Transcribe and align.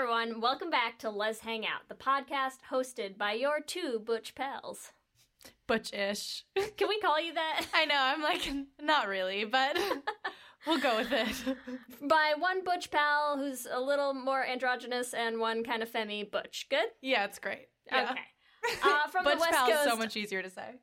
everyone, 0.00 0.40
welcome 0.40 0.70
back 0.70 0.96
to 0.96 1.10
Lez 1.10 1.40
Hang 1.40 1.66
the 1.88 1.94
podcast 1.96 2.58
hosted 2.70 3.18
by 3.18 3.32
your 3.32 3.58
two 3.60 3.98
butch 3.98 4.36
pals. 4.36 4.92
Butch-ish. 5.66 6.44
Can 6.76 6.88
we 6.88 7.00
call 7.00 7.20
you 7.20 7.34
that? 7.34 7.66
I 7.74 7.84
know. 7.84 7.96
I'm 7.98 8.22
like, 8.22 8.48
not 8.80 9.08
really, 9.08 9.44
but 9.44 9.76
we'll 10.68 10.78
go 10.78 10.98
with 10.98 11.10
it. 11.10 11.56
by 12.08 12.34
one 12.38 12.62
butch 12.62 12.92
pal 12.92 13.38
who's 13.38 13.66
a 13.68 13.80
little 13.80 14.14
more 14.14 14.46
androgynous 14.46 15.14
and 15.14 15.40
one 15.40 15.64
kind 15.64 15.82
of 15.82 15.88
femmy 15.88 16.22
butch. 16.22 16.68
Good? 16.70 16.86
Yeah, 17.02 17.24
it's 17.24 17.40
great. 17.40 17.66
Yeah. 17.86 18.12
Okay. 18.12 18.78
Uh, 18.84 19.08
from 19.08 19.24
Butch 19.24 19.34
the 19.34 19.40
West 19.40 19.52
pal 19.52 19.68
is 19.68 19.76
Coast, 19.78 19.90
so 19.90 19.96
much 19.96 20.16
easier 20.16 20.42
to 20.42 20.50
say. 20.50 20.76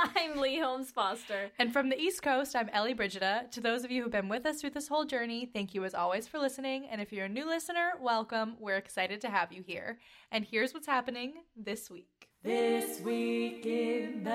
I'm 0.00 0.38
Leigh 0.38 0.60
Holmes 0.60 0.92
Foster. 0.92 1.50
And 1.58 1.72
from 1.72 1.88
the 1.88 1.98
East 1.98 2.22
Coast, 2.22 2.54
I'm 2.54 2.68
Ellie 2.68 2.94
Brigida. 2.94 3.46
To 3.50 3.60
those 3.60 3.82
of 3.84 3.90
you 3.90 4.02
who've 4.02 4.12
been 4.12 4.28
with 4.28 4.46
us 4.46 4.60
through 4.60 4.70
this 4.70 4.86
whole 4.86 5.04
journey, 5.04 5.50
thank 5.52 5.74
you 5.74 5.84
as 5.84 5.92
always 5.92 6.28
for 6.28 6.38
listening. 6.38 6.86
And 6.88 7.00
if 7.00 7.12
you're 7.12 7.24
a 7.24 7.28
new 7.28 7.44
listener, 7.44 7.94
welcome. 8.00 8.54
We're 8.60 8.76
excited 8.76 9.20
to 9.22 9.28
have 9.28 9.52
you 9.52 9.62
here. 9.62 9.98
And 10.30 10.44
here's 10.44 10.72
what's 10.72 10.86
happening 10.86 11.34
this 11.56 11.90
week. 11.90 12.28
This 12.44 13.00
week 13.00 13.66
in 13.66 14.22
the 14.22 14.30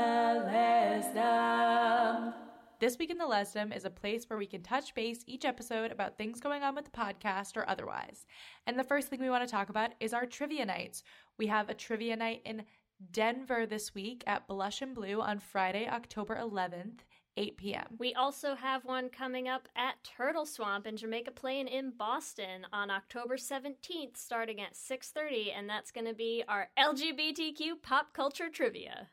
Lesdom. 0.52 2.34
This 2.82 2.98
Week 2.98 3.12
in 3.12 3.18
the 3.18 3.24
Lesdom 3.24 3.74
is 3.74 3.86
a 3.86 3.90
place 3.90 4.30
where 4.30 4.38
we 4.38 4.46
can 4.46 4.62
touch 4.62 4.94
base 4.94 5.24
each 5.26 5.46
episode 5.46 5.94
about 5.94 6.18
things 6.18 6.42
going 6.42 6.64
on 6.64 6.76
with 6.76 6.84
the 6.84 6.92
podcast 6.92 7.56
or 7.56 7.70
otherwise. 7.70 8.26
And 8.68 8.78
the 8.78 8.84
first 8.84 9.08
thing 9.08 9.22
we 9.22 9.30
want 9.30 9.48
to 9.48 9.50
talk 9.50 9.70
about 9.70 9.92
is 10.02 10.14
our 10.14 10.26
trivia 10.26 10.66
nights. 10.66 11.04
We 11.38 11.48
have 11.48 11.70
a 11.70 11.74
trivia 11.74 12.18
night 12.18 12.42
in 12.44 12.66
Denver 13.12 13.66
this 13.66 13.94
week 13.94 14.24
at 14.28 14.48
Blush 14.48 14.82
and 14.82 14.96
Blue 14.96 15.22
on 15.22 15.40
Friday, 15.40 15.88
October 15.88 16.36
11th, 16.36 17.00
8 17.36 17.58
p.m. 17.58 17.86
We 17.98 18.14
also 18.14 18.56
have 18.56 18.86
one 18.86 19.10
coming 19.10 19.48
up 19.48 19.68
at 19.76 20.04
Turtle 20.04 20.46
Swamp 20.46 20.86
in 20.86 20.98
Jamaica 20.98 21.32
Plain 21.32 21.68
in 21.68 21.92
Boston 21.98 22.66
on 22.72 22.92
October 22.92 23.38
17th 23.38 24.16
starting 24.16 24.62
at 24.62 24.76
6:30 24.76 25.58
and 25.58 25.68
that's 25.68 25.92
going 25.92 26.06
to 26.06 26.14
be 26.14 26.44
our 26.48 26.70
LGBTQ 26.78 27.82
pop 27.82 28.14
culture 28.14 28.50
trivia. 28.50 29.10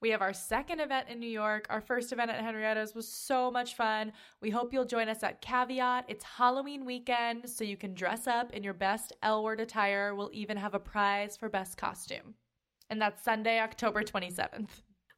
We 0.00 0.10
have 0.10 0.22
our 0.22 0.32
second 0.32 0.78
event 0.80 1.08
in 1.08 1.18
New 1.18 1.28
York. 1.28 1.66
Our 1.70 1.80
first 1.80 2.12
event 2.12 2.30
at 2.30 2.40
Henrietta's 2.40 2.94
was 2.94 3.08
so 3.08 3.50
much 3.50 3.74
fun. 3.74 4.12
We 4.40 4.50
hope 4.50 4.72
you'll 4.72 4.84
join 4.84 5.08
us 5.08 5.24
at 5.24 5.42
Caveat. 5.42 6.04
It's 6.06 6.22
Halloween 6.24 6.84
weekend, 6.84 7.50
so 7.50 7.64
you 7.64 7.76
can 7.76 7.94
dress 7.94 8.28
up 8.28 8.52
in 8.52 8.62
your 8.62 8.74
best 8.74 9.12
L 9.22 9.42
word 9.42 9.58
attire. 9.58 10.14
We'll 10.14 10.30
even 10.32 10.56
have 10.56 10.74
a 10.74 10.78
prize 10.78 11.36
for 11.36 11.48
best 11.48 11.76
costume. 11.76 12.36
And 12.90 13.00
that's 13.00 13.22
Sunday, 13.22 13.60
October 13.60 14.02
27th. 14.02 14.68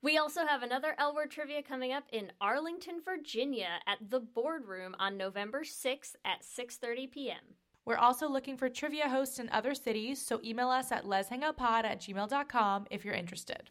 We 0.03 0.16
also 0.16 0.47
have 0.47 0.62
another 0.62 0.94
L 0.98 1.14
Word 1.14 1.31
trivia 1.31 1.62
coming 1.62 1.92
up 1.92 2.04
in 2.10 2.32
Arlington, 2.41 3.00
Virginia 3.04 3.81
at 3.86 3.98
the 4.08 4.20
Boardroom 4.20 4.97
on 4.98 5.16
November 5.16 5.62
6th 5.62 6.14
at 6.25 6.42
6:30 6.42 7.10
p.m. 7.10 7.54
We're 7.84 7.97
also 7.97 8.28
looking 8.28 8.56
for 8.56 8.69
trivia 8.69 9.09
hosts 9.09 9.38
in 9.38 9.48
other 9.50 9.75
cities, 9.75 10.20
so 10.25 10.41
email 10.44 10.69
us 10.69 10.91
at 10.92 11.04
lezhangoutpod 11.04 11.84
at 11.84 12.00
gmail.com 12.00 12.86
if 12.91 13.04
you're 13.04 13.14
interested. 13.14 13.69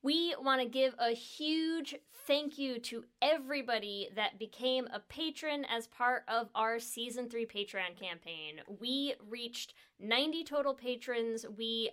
We 0.00 0.34
want 0.40 0.62
to 0.62 0.68
give 0.68 0.94
a 0.98 1.10
huge 1.10 1.96
thank 2.26 2.56
you 2.56 2.78
to 2.78 3.04
everybody 3.20 4.10
that 4.14 4.38
became 4.38 4.86
a 4.92 5.00
patron 5.00 5.64
as 5.64 5.88
part 5.88 6.22
of 6.28 6.48
our 6.54 6.78
season 6.78 7.28
3 7.28 7.46
Patreon 7.46 7.98
campaign. 7.98 8.60
We 8.80 9.14
reached 9.28 9.74
90 9.98 10.44
total 10.44 10.72
patrons. 10.72 11.44
We 11.56 11.90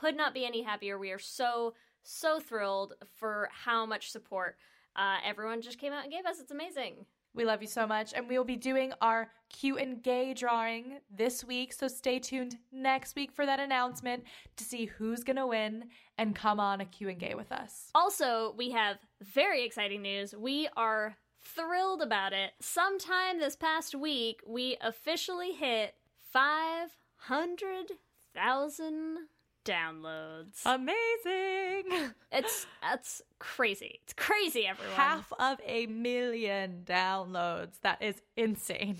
could 0.00 0.16
not 0.16 0.34
be 0.34 0.46
any 0.46 0.62
happier. 0.62 0.98
We 0.98 1.10
are 1.10 1.18
so 1.18 1.74
so 2.04 2.40
thrilled 2.40 2.94
for 3.14 3.48
how 3.52 3.86
much 3.86 4.10
support 4.10 4.56
uh, 4.96 5.18
everyone 5.24 5.62
just 5.62 5.78
came 5.78 5.92
out 5.92 6.02
and 6.02 6.12
gave 6.12 6.26
us. 6.26 6.40
It's 6.40 6.50
amazing. 6.50 7.06
We 7.34 7.46
love 7.46 7.62
you 7.62 7.68
so 7.68 7.86
much, 7.86 8.12
and 8.12 8.28
we 8.28 8.36
will 8.36 8.44
be 8.44 8.56
doing 8.56 8.92
our 9.00 9.30
Q 9.48 9.78
and 9.78 10.02
gay 10.02 10.34
drawing 10.34 10.98
this 11.10 11.42
week. 11.42 11.72
So 11.72 11.88
stay 11.88 12.18
tuned 12.18 12.58
next 12.70 13.16
week 13.16 13.32
for 13.32 13.46
that 13.46 13.58
announcement 13.58 14.24
to 14.56 14.64
see 14.64 14.84
who's 14.84 15.24
gonna 15.24 15.46
win 15.46 15.84
and 16.18 16.36
come 16.36 16.60
on 16.60 16.80
a 16.80 16.82
a 16.82 16.86
Q 16.86 17.08
and 17.08 17.18
gay 17.18 17.34
with 17.34 17.50
us. 17.50 17.88
Also, 17.94 18.52
we 18.58 18.72
have 18.72 18.98
very 19.22 19.64
exciting 19.64 20.02
news. 20.02 20.34
We 20.34 20.68
are 20.76 21.16
thrilled 21.40 22.02
about 22.02 22.34
it. 22.34 22.50
Sometime 22.60 23.38
this 23.38 23.56
past 23.56 23.94
week, 23.94 24.42
we 24.46 24.76
officially 24.82 25.52
hit 25.52 25.94
500,000 26.32 29.28
downloads. 29.64 30.60
Amazing! 30.64 32.10
It's 32.34 32.66
that's 32.80 33.20
crazy. 33.38 34.00
It's 34.04 34.14
crazy, 34.14 34.66
everyone. 34.66 34.94
Half 34.96 35.32
of 35.38 35.60
a 35.66 35.84
million 35.86 36.82
downloads. 36.86 37.78
That 37.82 38.00
is 38.00 38.22
insane. 38.38 38.96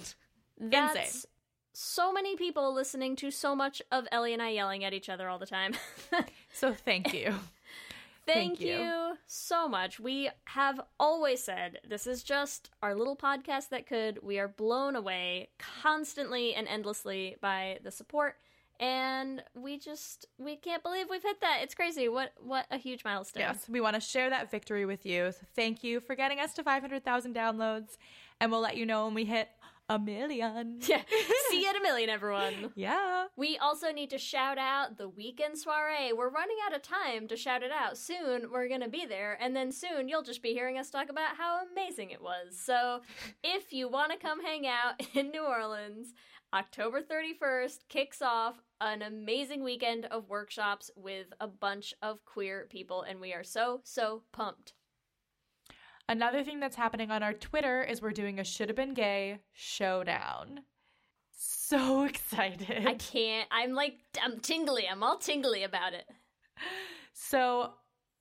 That's 0.60 0.96
insane. 0.96 1.22
so 1.72 2.12
many 2.12 2.36
people 2.36 2.74
listening 2.74 3.16
to 3.16 3.30
so 3.30 3.56
much 3.56 3.80
of 3.90 4.06
Ellie 4.12 4.34
and 4.34 4.42
I 4.42 4.50
yelling 4.50 4.84
at 4.84 4.92
each 4.92 5.08
other 5.08 5.28
all 5.30 5.38
the 5.38 5.46
time. 5.46 5.74
So 6.52 6.74
thank 6.74 7.14
you. 7.14 7.34
Thank, 8.24 8.58
Thank 8.58 8.60
you. 8.60 8.76
you. 8.76 9.18
so 9.26 9.66
much. 9.66 9.98
We 9.98 10.30
have 10.44 10.80
always 11.00 11.42
said 11.42 11.80
this 11.88 12.06
is 12.06 12.22
just 12.22 12.70
our 12.80 12.94
little 12.94 13.16
podcast 13.16 13.70
that 13.70 13.86
could. 13.88 14.20
We 14.22 14.38
are 14.38 14.46
blown 14.46 14.94
away 14.94 15.48
constantly 15.58 16.54
and 16.54 16.68
endlessly 16.68 17.36
by 17.40 17.78
the 17.82 17.90
support 17.90 18.36
and 18.80 19.42
we 19.54 19.78
just 19.78 20.26
we 20.38 20.56
can't 20.56 20.82
believe 20.82 21.06
we've 21.10 21.22
hit 21.22 21.40
that. 21.40 21.60
It's 21.62 21.74
crazy. 21.74 22.08
What 22.08 22.32
what 22.40 22.66
a 22.70 22.78
huge 22.78 23.04
milestone. 23.04 23.42
Yes, 23.42 23.66
we 23.68 23.80
want 23.80 23.94
to 23.94 24.00
share 24.00 24.30
that 24.30 24.50
victory 24.50 24.86
with 24.86 25.06
you. 25.06 25.32
So 25.32 25.46
thank 25.54 25.84
you 25.84 26.00
for 26.00 26.14
getting 26.14 26.38
us 26.40 26.54
to 26.54 26.62
500,000 26.62 27.34
downloads, 27.34 27.96
and 28.40 28.50
we'll 28.50 28.60
let 28.60 28.76
you 28.76 28.86
know 28.86 29.06
when 29.06 29.14
we 29.14 29.24
hit 29.24 29.48
a 29.88 29.98
million. 29.98 30.78
Yeah. 30.88 31.02
See 31.50 31.62
you 31.62 31.68
at 31.68 31.76
a 31.76 31.82
million, 31.82 32.08
everyone. 32.08 32.72
Yeah. 32.74 33.26
We 33.36 33.58
also 33.58 33.92
need 33.92 34.10
to 34.10 34.18
shout 34.18 34.58
out 34.58 34.96
the 34.96 35.08
weekend 35.08 35.58
soiree. 35.58 36.12
We're 36.12 36.30
running 36.30 36.56
out 36.66 36.74
of 36.74 36.82
time 36.82 37.28
to 37.28 37.36
shout 37.36 37.62
it 37.62 37.70
out. 37.70 37.98
Soon 37.98 38.50
we're 38.50 38.68
going 38.68 38.80
to 38.80 38.88
be 38.88 39.04
there, 39.06 39.36
and 39.40 39.54
then 39.54 39.70
soon 39.70 40.08
you'll 40.08 40.22
just 40.22 40.42
be 40.42 40.52
hearing 40.54 40.78
us 40.78 40.90
talk 40.90 41.10
about 41.10 41.36
how 41.36 41.60
amazing 41.70 42.10
it 42.10 42.22
was. 42.22 42.58
So 42.58 43.02
if 43.44 43.72
you 43.72 43.88
want 43.88 44.12
to 44.12 44.18
come 44.18 44.42
hang 44.42 44.66
out 44.66 44.94
in 45.14 45.30
New 45.30 45.44
Orleans, 45.44 46.14
October 46.54 47.00
31st 47.00 47.78
kicks 47.88 48.20
off 48.20 48.60
an 48.80 49.00
amazing 49.00 49.64
weekend 49.64 50.04
of 50.06 50.28
workshops 50.28 50.90
with 50.96 51.28
a 51.40 51.46
bunch 51.46 51.94
of 52.02 52.22
queer 52.26 52.66
people, 52.70 53.02
and 53.02 53.20
we 53.20 53.32
are 53.32 53.44
so, 53.44 53.80
so 53.84 54.22
pumped. 54.32 54.74
Another 56.08 56.44
thing 56.44 56.60
that's 56.60 56.76
happening 56.76 57.10
on 57.10 57.22
our 57.22 57.32
Twitter 57.32 57.82
is 57.82 58.02
we're 58.02 58.10
doing 58.10 58.38
a 58.38 58.44
should 58.44 58.68
have 58.68 58.76
been 58.76 58.92
gay 58.92 59.38
showdown. 59.52 60.60
So 61.30 62.04
excited. 62.04 62.86
I 62.86 62.94
can't. 62.94 63.48
I'm 63.50 63.72
like, 63.72 63.94
I'm 64.22 64.38
tingly. 64.40 64.86
I'm 64.86 65.02
all 65.02 65.16
tingly 65.16 65.62
about 65.62 65.94
it. 65.94 66.04
So 67.14 67.72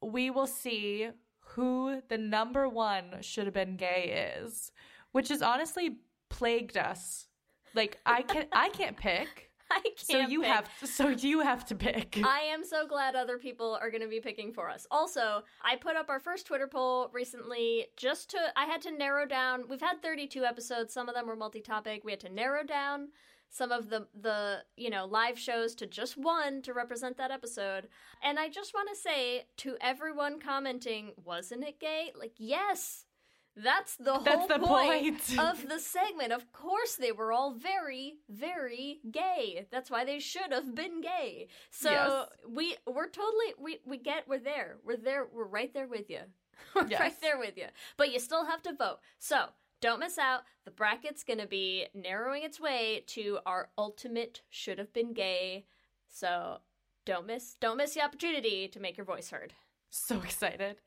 we 0.02 0.30
will 0.30 0.48
see 0.48 1.10
who 1.40 2.02
the 2.08 2.18
number 2.18 2.70
one 2.70 3.18
should 3.22 3.46
have 3.46 3.54
been 3.54 3.76
gay 3.76 4.38
is, 4.38 4.72
which 5.12 5.28
has 5.28 5.42
honestly 5.42 5.98
plagued 6.30 6.78
us. 6.78 7.28
Like 7.76 8.00
I 8.06 8.22
can 8.22 8.46
I 8.52 8.70
can't 8.70 8.98
pick. 8.98 9.52
I 9.72 9.80
can't. 9.82 10.00
So 10.00 10.20
you 10.20 10.42
pick. 10.42 10.50
have 10.50 10.70
so 10.84 11.10
you 11.10 11.40
have 11.40 11.66
to 11.68 11.76
pick. 11.76 12.20
I 12.24 12.42
am 12.42 12.64
so 12.64 12.86
glad 12.86 13.16
other 13.16 13.38
people 13.38 13.78
are 13.82 13.90
going 13.90 14.02
to 14.02 14.10
be 14.10 14.20
picking 14.20 14.52
for 14.52 14.70
us. 14.70 14.86
Also, 14.92 15.44
I 15.64 15.78
put 15.78 15.96
up 15.96 16.10
our 16.10 16.20
first 16.20 16.46
Twitter 16.46 16.68
poll 16.68 17.10
recently 17.14 17.88
just 17.96 18.30
to 18.32 18.40
I 18.56 18.66
had 18.66 18.82
to 18.82 18.92
narrow 18.92 19.26
down. 19.26 19.64
We've 19.70 19.82
had 19.82 20.02
32 20.02 20.44
episodes, 20.44 20.94
some 20.94 21.08
of 21.08 21.16
them 21.16 21.28
were 21.28 21.36
multi-topic. 21.36 22.04
We 22.04 22.12
had 22.12 22.20
to 22.22 22.30
narrow 22.30 22.64
down 22.64 23.10
some 23.52 23.72
of 23.72 23.90
the 23.90 24.08
the, 24.20 24.64
you 24.78 24.90
know, 24.90 25.06
live 25.06 25.38
shows 25.38 25.76
to 25.76 25.86
just 25.86 26.18
one 26.18 26.62
to 26.64 26.74
represent 26.74 27.18
that 27.18 27.32
episode. 27.32 27.88
And 28.24 28.40
I 28.40 28.50
just 28.50 28.74
want 28.74 28.90
to 28.90 28.96
say 28.96 29.46
to 29.58 29.76
everyone 29.82 30.40
commenting, 30.40 31.12
wasn't 31.24 31.66
it 31.66 31.80
gay? 31.80 32.12
Like, 32.18 32.34
yes. 32.38 33.06
That's 33.56 33.96
the 33.98 34.14
whole 34.14 34.24
That's 34.24 34.48
the 34.48 34.60
point, 34.60 35.28
point. 35.28 35.40
of 35.40 35.68
the 35.68 35.80
segment. 35.80 36.32
Of 36.32 36.52
course, 36.54 36.96
they 36.96 37.12
were 37.12 37.34
all 37.34 37.54
very, 37.54 38.16
very 38.30 39.00
gay. 39.12 39.68
That's 39.72 39.92
why 39.92 40.06
they 40.06 40.20
should 40.20 40.52
have 40.54 40.74
been 40.74 41.02
gay. 41.02 41.48
So 41.70 41.90
Yes. 41.92 42.28
we 42.50 42.76
we're 42.88 43.10
totally 43.10 43.54
we 43.60 43.80
we 43.86 43.98
get 43.98 44.28
we're 44.28 44.40
there. 44.40 44.78
We're 44.86 44.96
there. 44.98 45.28
We're 45.32 45.46
right 45.46 45.74
there 45.74 45.88
with 45.88 46.10
you. 46.10 46.22
We're 46.76 46.88
Yes. 46.88 47.00
right 47.00 47.22
there 47.22 47.38
with 47.40 47.58
you. 47.58 47.66
But 47.98 48.14
you 48.14 48.20
still 48.20 48.46
have 48.46 48.62
to 48.64 48.74
vote. 48.74 49.00
So 49.20 49.46
don't 49.82 50.00
miss 50.00 50.18
out. 50.18 50.42
The 50.64 50.72
bracket's 50.72 51.24
gonna 51.24 51.48
be 51.48 51.88
narrowing 51.94 52.44
its 52.44 52.60
way 52.60 53.04
to 53.08 53.40
our 53.46 53.70
ultimate 53.78 54.42
should 54.50 54.78
have 54.80 54.94
been 54.94 55.14
gay. 55.14 55.66
So 56.08 56.60
don't 57.04 57.26
miss 57.28 57.56
don't 57.60 57.78
miss 57.78 57.96
the 57.96 58.02
opportunity 58.04 58.68
to 58.70 58.80
make 58.80 58.96
your 58.96 59.06
voice 59.06 59.30
heard. 59.32 59.54
so 59.90 60.18
excited. 60.24 60.78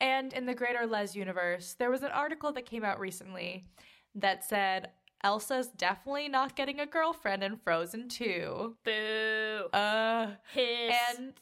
And 0.00 0.32
in 0.32 0.46
the 0.46 0.54
greater 0.54 0.86
Les 0.86 1.16
universe, 1.16 1.74
there 1.78 1.90
was 1.90 2.02
an 2.02 2.10
article 2.12 2.52
that 2.52 2.66
came 2.66 2.84
out 2.84 3.00
recently 3.00 3.64
that 4.14 4.44
said 4.44 4.90
Elsa's 5.24 5.68
definitely 5.68 6.28
not 6.28 6.54
getting 6.54 6.78
a 6.80 6.86
girlfriend 6.86 7.42
in 7.42 7.56
Frozen 7.56 8.08
2. 8.08 8.76
Boo. 8.84 9.64
Uh 9.72 10.28
Hiss. 10.52 10.94
and 11.16 11.32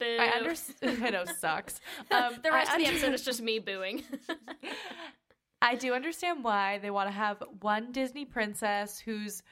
boo. 0.00 0.16
I 0.18 0.26
understand 0.28 0.98
I 1.04 1.10
know 1.10 1.24
sucks. 1.38 1.80
Um, 2.10 2.34
the 2.42 2.50
rest 2.50 2.72
I 2.72 2.76
of 2.76 2.82
the 2.82 2.88
episode 2.88 3.14
is 3.14 3.24
just 3.24 3.40
me 3.40 3.58
booing. 3.60 4.02
I 5.62 5.74
do 5.76 5.92
understand 5.92 6.42
why 6.42 6.78
they 6.78 6.90
want 6.90 7.08
to 7.08 7.12
have 7.12 7.42
one 7.60 7.92
Disney 7.92 8.24
princess 8.24 8.98
whose 8.98 9.42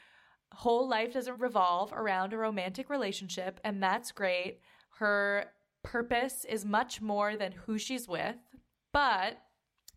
whole 0.52 0.88
life 0.88 1.12
doesn't 1.12 1.38
revolve 1.38 1.92
around 1.92 2.32
a 2.32 2.38
romantic 2.38 2.88
relationship, 2.88 3.60
and 3.62 3.82
that's 3.82 4.10
great. 4.10 4.60
Her 4.98 5.44
purpose 5.92 6.44
is 6.48 6.64
much 6.64 7.00
more 7.00 7.36
than 7.36 7.52
who 7.52 7.78
she's 7.78 8.06
with, 8.06 8.36
but 8.92 9.38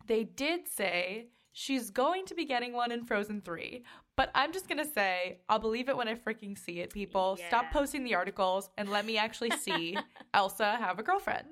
they 0.06 0.24
did 0.24 0.66
say 0.68 1.28
she's 1.52 1.90
going 1.90 2.24
to 2.26 2.34
be 2.34 2.46
getting 2.46 2.72
one 2.72 2.90
in 2.90 3.04
Frozen 3.04 3.42
3. 3.42 3.84
But 4.16 4.30
I'm 4.34 4.52
just 4.52 4.68
going 4.68 4.78
to 4.78 4.90
say, 4.90 5.40
I'll 5.50 5.58
believe 5.58 5.88
it 5.90 5.96
when 5.96 6.08
I 6.08 6.14
freaking 6.14 6.56
see 6.58 6.80
it, 6.80 6.92
people. 6.92 7.38
Stop 7.48 7.70
posting 7.72 8.04
the 8.04 8.14
articles 8.14 8.70
and 8.78 8.88
let 8.88 9.04
me 9.04 9.18
actually 9.18 9.50
see 9.50 9.96
Elsa 10.34 10.76
have 10.76 10.98
a 10.98 11.02
girlfriend. 11.02 11.46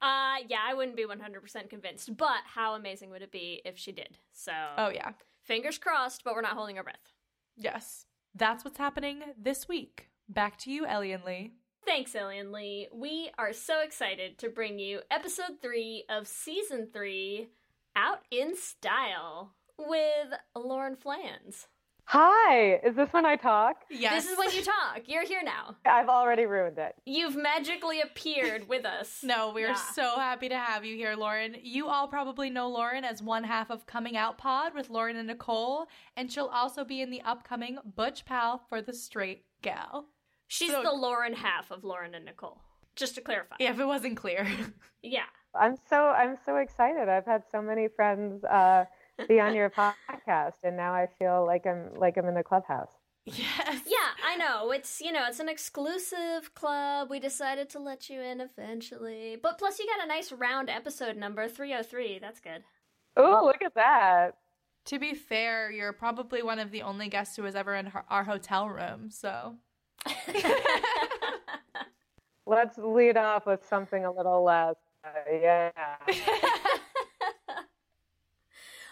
Uh, 0.00 0.38
yeah, 0.48 0.58
I 0.64 0.74
wouldn't 0.74 0.96
be 0.96 1.04
100% 1.06 1.70
convinced, 1.70 2.16
but 2.16 2.38
how 2.44 2.74
amazing 2.74 3.10
would 3.10 3.22
it 3.22 3.30
be 3.30 3.62
if 3.64 3.78
she 3.78 3.92
did? 3.92 4.18
So, 4.32 4.52
Oh, 4.76 4.88
yeah. 4.90 5.12
fingers 5.44 5.78
crossed, 5.78 6.24
but 6.24 6.34
we're 6.34 6.40
not 6.42 6.54
holding 6.54 6.78
our 6.78 6.82
breath. 6.84 7.12
Yes. 7.56 8.06
That's 8.34 8.64
what's 8.64 8.78
happening 8.78 9.22
this 9.40 9.68
week. 9.68 10.08
Back 10.28 10.58
to 10.58 10.72
you, 10.72 10.84
Ellie 10.86 11.12
and 11.12 11.22
Leigh. 11.24 11.52
Thanks, 11.84 12.14
Ellie 12.14 12.38
and 12.38 12.52
Leigh. 12.52 12.88
We 12.92 13.30
are 13.38 13.52
so 13.52 13.80
excited 13.82 14.38
to 14.38 14.48
bring 14.48 14.78
you 14.78 15.00
episode 15.10 15.60
three 15.60 16.04
of 16.08 16.26
season 16.28 16.88
three, 16.92 17.48
Out 17.96 18.20
in 18.30 18.56
Style, 18.56 19.52
with 19.78 20.28
Lauren 20.54 20.96
Flans. 20.96 21.66
Hi, 22.04 22.74
is 22.84 22.94
this 22.96 23.08
when 23.12 23.24
I 23.26 23.36
talk? 23.36 23.76
Yes. 23.90 24.22
This 24.24 24.32
is 24.32 24.38
when 24.38 24.50
you 24.52 24.62
talk. 24.62 25.02
You're 25.06 25.24
here 25.26 25.42
now. 25.44 25.76
I've 25.84 26.08
already 26.08 26.46
ruined 26.46 26.78
it. 26.78 26.94
You've 27.06 27.36
magically 27.36 28.00
appeared 28.00 28.68
with 28.68 28.84
us. 28.84 29.20
No, 29.24 29.52
we're 29.54 29.68
Yeah. 29.68 29.74
so 29.74 30.16
happy 30.16 30.48
to 30.48 30.56
have 30.58 30.84
you 30.84 30.96
here, 30.96 31.14
Lauren. 31.14 31.56
You 31.62 31.88
all 31.88 32.08
probably 32.08 32.50
know 32.50 32.68
Lauren 32.68 33.04
as 33.04 33.22
one 33.22 33.44
half 33.44 33.70
of 33.70 33.86
Coming 33.86 34.16
Out 34.16 34.36
Pod 34.38 34.74
with 34.74 34.90
Lauren 34.90 35.16
and 35.16 35.28
Nicole, 35.28 35.86
and 36.16 36.30
she'll 36.30 36.46
also 36.46 36.84
be 36.84 37.00
in 37.00 37.10
the 37.10 37.22
upcoming 37.22 37.78
Butch 37.84 38.24
Pal 38.24 38.62
for 38.68 38.80
the 38.82 38.92
Straight 38.92 39.44
Gal. 39.62 40.06
She's 40.52 40.70
So- 40.70 40.82
the 40.82 40.92
Lauren 40.92 41.32
half 41.32 41.70
of 41.70 41.82
Lauren 41.82 42.14
and 42.14 42.26
Nicole. 42.26 42.60
Just 42.94 43.14
to 43.14 43.22
clarify. 43.22 43.56
Yeah, 43.58 43.70
if 43.70 43.80
it 43.80 43.86
wasn't 43.86 44.16
clear. 44.18 44.46
Yeah. 45.04 45.24
I'm 45.54 45.76
so 45.90 45.96
I'm 45.96 46.36
so 46.46 46.56
excited. 46.58 47.08
I've 47.08 47.24
had 47.26 47.42
so 47.50 47.60
many 47.60 47.88
friends 47.88 48.44
uh, 48.44 48.84
be 49.26 49.40
on 49.40 49.52
your 49.54 49.68
podcast, 50.08 50.52
and 50.62 50.76
now 50.76 50.92
I 50.94 51.08
feel 51.18 51.44
like 51.44 51.66
I'm 51.66 51.92
like 51.96 52.16
I'm 52.18 52.26
in 52.28 52.34
the 52.34 52.42
clubhouse. 52.44 52.92
yes. 53.24 53.80
Yeah, 53.86 54.10
I 54.24 54.36
know. 54.36 54.70
It's 54.70 55.00
you 55.00 55.10
know, 55.10 55.24
it's 55.26 55.40
an 55.40 55.48
exclusive 55.48 56.54
club. 56.54 57.08
We 57.10 57.18
decided 57.18 57.68
to 57.70 57.78
let 57.80 58.08
you 58.10 58.20
in 58.20 58.40
eventually. 58.40 59.36
But 59.42 59.58
plus 59.58 59.78
you 59.80 59.86
got 59.86 60.04
a 60.04 60.08
nice 60.08 60.30
round 60.32 60.70
episode 60.70 61.16
number, 61.16 61.48
303. 61.48 62.18
That's 62.20 62.38
good. 62.40 62.62
Oh, 63.16 63.42
look 63.44 63.62
at 63.62 63.74
that! 63.74 64.36
To 64.86 64.98
be 65.00 65.14
fair, 65.14 65.70
you're 65.72 65.92
probably 65.92 66.42
one 66.44 66.58
of 66.60 66.70
the 66.70 66.82
only 66.82 67.08
guests 67.08 67.34
who 67.36 67.42
was 67.42 67.56
ever 67.56 67.74
in 67.74 67.90
our 68.08 68.22
hotel 68.24 68.68
room, 68.68 69.10
so. 69.10 69.56
Let's 72.46 72.76
lead 72.78 73.16
off 73.16 73.46
with 73.46 73.64
something 73.66 74.04
a 74.04 74.10
little 74.12 74.42
less. 74.44 74.76
Uh, 75.04 75.08
yeah. 75.32 75.70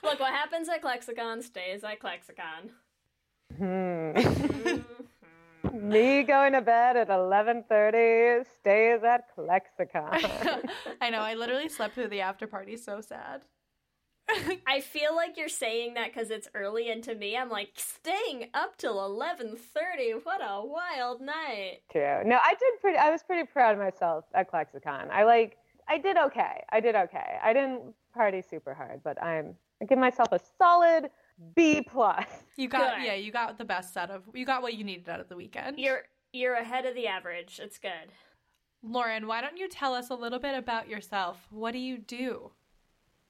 Look, 0.03 0.19
what 0.19 0.33
happens 0.33 0.69
at 0.69 0.83
ClexaCon 0.83 1.43
stays 1.43 1.85
at 1.85 2.01
ClexaCon. 2.01 2.71
Hmm. 3.57 4.13
Mhm. 4.13 4.85
Me 5.73 6.23
going 6.23 6.53
to 6.55 6.63
bed 6.63 6.97
at 6.97 7.09
11:30 7.09 8.47
stays 8.47 9.03
at 9.05 9.25
ClexaCon. 9.37 10.71
I 11.01 11.11
know, 11.11 11.21
I 11.21 11.35
literally 11.35 11.69
slept 11.69 11.95
through 11.95 12.09
the 12.09 12.23
after 12.23 12.47
party 12.47 12.77
so 12.77 13.01
sad. 13.01 13.45
I 14.67 14.81
feel 14.81 15.15
like 15.15 15.37
you're 15.37 15.49
saying 15.49 15.95
that 15.95 16.13
because 16.13 16.31
it's 16.31 16.49
early, 16.55 16.91
and 16.91 17.03
to 17.05 17.15
me, 17.15 17.37
I'm 17.37 17.51
like 17.51 17.71
staying 17.77 18.49
up 18.55 18.77
till 18.77 18.97
11:30. 18.97 20.25
What 20.25 20.41
a 20.43 20.65
wild 20.65 21.21
night! 21.21 21.81
too. 21.93 21.99
No, 22.25 22.39
I 22.43 22.55
did 22.59 22.81
pretty. 22.81 22.99
I 22.99 23.11
was 23.11 23.23
pretty 23.23 23.47
proud 23.47 23.75
of 23.75 23.79
myself 23.79 24.25
at 24.35 24.51
ClexaCon. 24.51 25.11
I 25.11 25.25
like. 25.25 25.57
I 25.89 25.99
did 25.99 26.17
okay. 26.17 26.63
I 26.71 26.81
did 26.81 26.95
okay. 26.95 27.39
I 27.43 27.53
didn't 27.53 27.95
party 28.15 28.43
super 28.43 28.75
hard, 28.75 29.01
but 29.03 29.23
I'm. 29.23 29.55
I 29.83 29.87
give 29.87 29.99
myself 29.99 30.29
a 30.33 30.41
solid 30.59 31.11
B 31.55 31.83
plus. 31.83 32.27
You 32.57 32.69
got 32.69 32.97
Good. 32.97 33.07
yeah, 33.07 33.15
you 33.15 33.33
got 33.33 33.59
the 33.59 33.65
best 33.65 33.97
out 33.97 34.11
of 34.11 34.25
you 34.35 34.45
got 34.45 34.63
what 34.63 34.75
you 34.75 34.85
needed 34.85 35.09
out 35.09 35.21
of 35.21 35.29
the 35.29 35.37
weekend. 35.37 35.79
You're 35.79 36.03
you're 36.33 36.55
ahead 36.55 36.87
of 36.87 36.95
the 36.95 37.07
average. 37.07 37.61
It's 37.63 37.79
good. 37.79 38.13
Lauren, 38.83 39.27
why 39.27 39.41
don't 39.41 39.59
you 39.59 39.69
tell 39.69 39.95
us 39.95 40.11
a 40.11 40.15
little 40.15 40.39
bit 40.39 40.55
about 40.55 40.89
yourself? 40.89 41.47
What 41.51 41.73
do 41.73 41.79
you 41.79 41.99
do? 41.99 42.53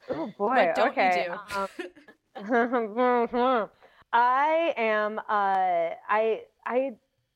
Oh 0.08 0.26
boy. 0.38 0.48
What 0.48 0.74
don't 0.74 0.90
okay. 0.90 1.28
Um, 1.54 1.68
I 4.12 4.74
am. 4.76 5.18
Uh, 5.18 5.94
I 6.08 6.42
I 6.64 6.92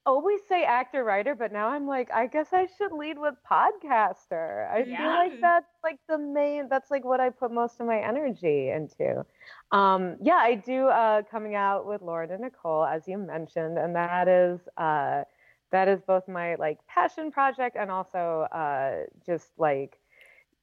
always 0.06 0.40
say 0.48 0.64
actor 0.64 1.02
writer, 1.04 1.34
but 1.34 1.52
now 1.52 1.68
I'm 1.68 1.86
like, 1.86 2.10
I 2.12 2.26
guess 2.26 2.52
I 2.52 2.66
should 2.76 2.92
lead 2.92 3.18
with 3.18 3.34
podcaster. 3.50 4.70
I 4.70 4.84
feel 4.84 5.12
like 5.12 5.40
that's 5.40 5.70
like 5.82 5.98
the 6.08 6.18
main. 6.18 6.68
That's 6.68 6.90
like 6.90 7.04
what 7.04 7.20
I 7.20 7.30
put 7.30 7.50
most 7.52 7.80
of 7.80 7.86
my 7.86 7.98
energy 8.00 8.70
into. 8.70 9.24
Um, 9.72 10.16
yeah, 10.22 10.36
I 10.36 10.54
do 10.54 10.88
uh, 10.88 11.22
coming 11.30 11.54
out 11.54 11.86
with 11.86 12.02
Lauren 12.02 12.30
and 12.30 12.42
Nicole, 12.42 12.84
as 12.84 13.06
you 13.08 13.18
mentioned, 13.18 13.78
and 13.78 13.94
that 13.94 14.28
is 14.28 14.60
uh, 14.76 15.24
that 15.70 15.88
is 15.88 16.00
both 16.02 16.28
my 16.28 16.54
like 16.56 16.78
passion 16.86 17.30
project 17.30 17.76
and 17.76 17.90
also 17.90 18.46
uh, 18.52 19.04
just 19.26 19.48
like 19.58 19.98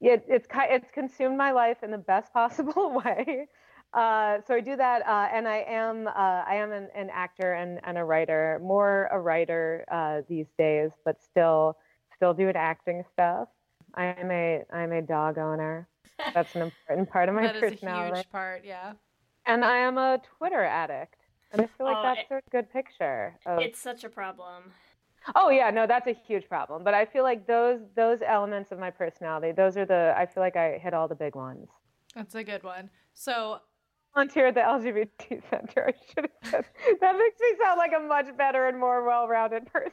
it, 0.02 0.26
it's 0.28 0.48
it's 0.52 0.92
consumed 0.92 1.38
my 1.38 1.52
life 1.52 1.84
in 1.84 1.92
the 1.92 1.98
best 1.98 2.34
possible 2.40 2.92
way. 3.04 3.48
Uh, 3.94 4.38
so 4.48 4.56
I 4.56 4.62
do 4.62 4.78
that, 4.78 5.06
uh, 5.06 5.28
and 5.34 5.48
I 5.48 5.66
am 5.68 6.08
uh, 6.08 6.12
I 6.16 6.56
am 6.56 6.72
an, 6.72 6.88
an 6.96 7.10
actor 7.12 7.54
and, 7.54 7.80
and 7.84 7.98
a 7.98 8.04
writer, 8.06 8.60
more 8.64 9.10
a 9.12 9.20
writer 9.20 9.84
uh, 9.92 10.22
these 10.30 10.48
days, 10.58 10.92
but 11.04 11.22
still 11.22 11.78
still 12.16 12.34
doing 12.34 12.56
acting 12.56 13.04
stuff. 13.12 13.50
I 13.96 14.06
am 14.18 14.32
a 14.32 14.64
I'm 14.74 14.92
a 14.94 15.02
dog 15.02 15.38
owner. 15.38 15.88
That's 16.34 16.56
an 16.56 16.62
important 16.62 17.10
part 17.10 17.28
of 17.30 17.36
my 17.36 17.48
That 17.48 17.56
is 17.58 17.64
a 17.64 17.76
huge 17.76 18.30
part, 18.32 18.64
yeah. 18.64 18.94
and 19.46 19.66
I 19.66 19.78
am 19.78 19.98
a 19.98 20.22
Twitter 20.38 20.64
addict. 20.64 21.16
And 21.52 21.62
I 21.62 21.68
feel 21.78 21.86
like 21.86 21.98
Oh, 21.98 22.04
that's 22.04 22.32
it- 22.32 22.44
a 22.48 22.50
good 22.52 22.72
picture. 22.72 23.36
Of, 23.46 23.60
It's 23.60 23.80
such 23.80 24.06
a 24.06 24.10
problem. 24.10 24.72
Oh 25.36 25.50
yeah, 25.50 25.70
no, 25.70 25.86
that's 25.88 26.08
a 26.08 26.14
huge 26.14 26.48
problem. 26.48 26.84
But 26.84 26.94
I 26.94 27.06
feel 27.06 27.24
like 27.24 27.48
those 27.48 27.80
those 27.96 28.20
elements 28.26 28.72
of 28.72 28.80
my 28.80 28.90
personality, 28.90 29.52
those 29.52 29.78
are 29.78 29.86
the 29.86 30.14
I 30.18 30.26
feel 30.26 30.42
like 30.42 30.56
I 30.56 30.78
hit 30.78 30.94
all 30.94 31.08
the 31.08 31.16
big 31.16 31.36
ones. 31.36 31.68
That's 32.16 32.36
a 32.36 32.44
good 32.44 32.64
one. 32.64 32.90
So 33.14 33.60
Volunteer 34.14 34.48
at 34.48 34.56
the 34.56 34.62
LGBT 34.62 35.42
Center. 35.50 35.88
I 35.94 36.14
should 36.14 36.30
have 36.42 36.52
said 36.52 36.66
that 37.00 37.18
makes 37.18 37.40
me 37.40 37.56
sound 37.62 37.78
like 37.78 37.92
a 37.96 38.00
much 38.00 38.36
better 38.36 38.68
and 38.68 38.78
more 38.80 39.06
well-rounded 39.06 39.72
person. 39.72 39.92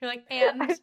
you're 0.00 0.10
like, 0.10 0.24
and 0.30 0.62
have 0.62 0.78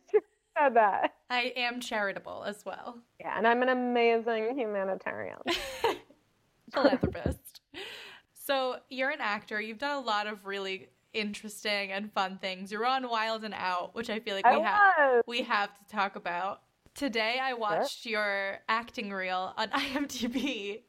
said 0.58 0.76
that. 0.76 1.16
I 1.30 1.54
am 1.56 1.80
charitable 1.80 2.44
as 2.46 2.64
well. 2.64 3.00
Yeah, 3.20 3.36
and 3.38 3.48
I'm 3.48 3.64
an 3.64 3.70
amazing 3.70 4.58
humanitarian. 4.58 5.40
Philanthropist. 6.74 7.62
so 8.34 8.78
you're 8.90 9.10
an 9.10 9.22
actor. 9.22 9.60
You've 9.60 9.80
done 9.80 9.98
a 9.98 10.06
lot 10.06 10.28
of 10.28 10.46
really 10.46 10.90
interesting 11.16 11.92
and 11.92 12.12
fun 12.12 12.38
things. 12.40 12.72
You're 12.72 12.86
on 12.86 13.10
Wild 13.10 13.44
and 13.44 13.54
Out, 13.54 13.96
which 13.96 14.10
I 14.10 14.20
feel 14.20 14.36
like 14.36 14.46
we 14.46 14.62
have 14.62 15.24
we 15.28 15.42
have 15.44 15.74
to 15.74 15.86
talk 15.88 16.16
about. 16.16 16.62
Today 16.94 17.40
I 17.42 17.54
watched 17.54 18.06
your 18.06 18.60
acting 18.70 19.12
reel 19.12 19.54
on 19.58 19.70
IMDb 19.70 20.84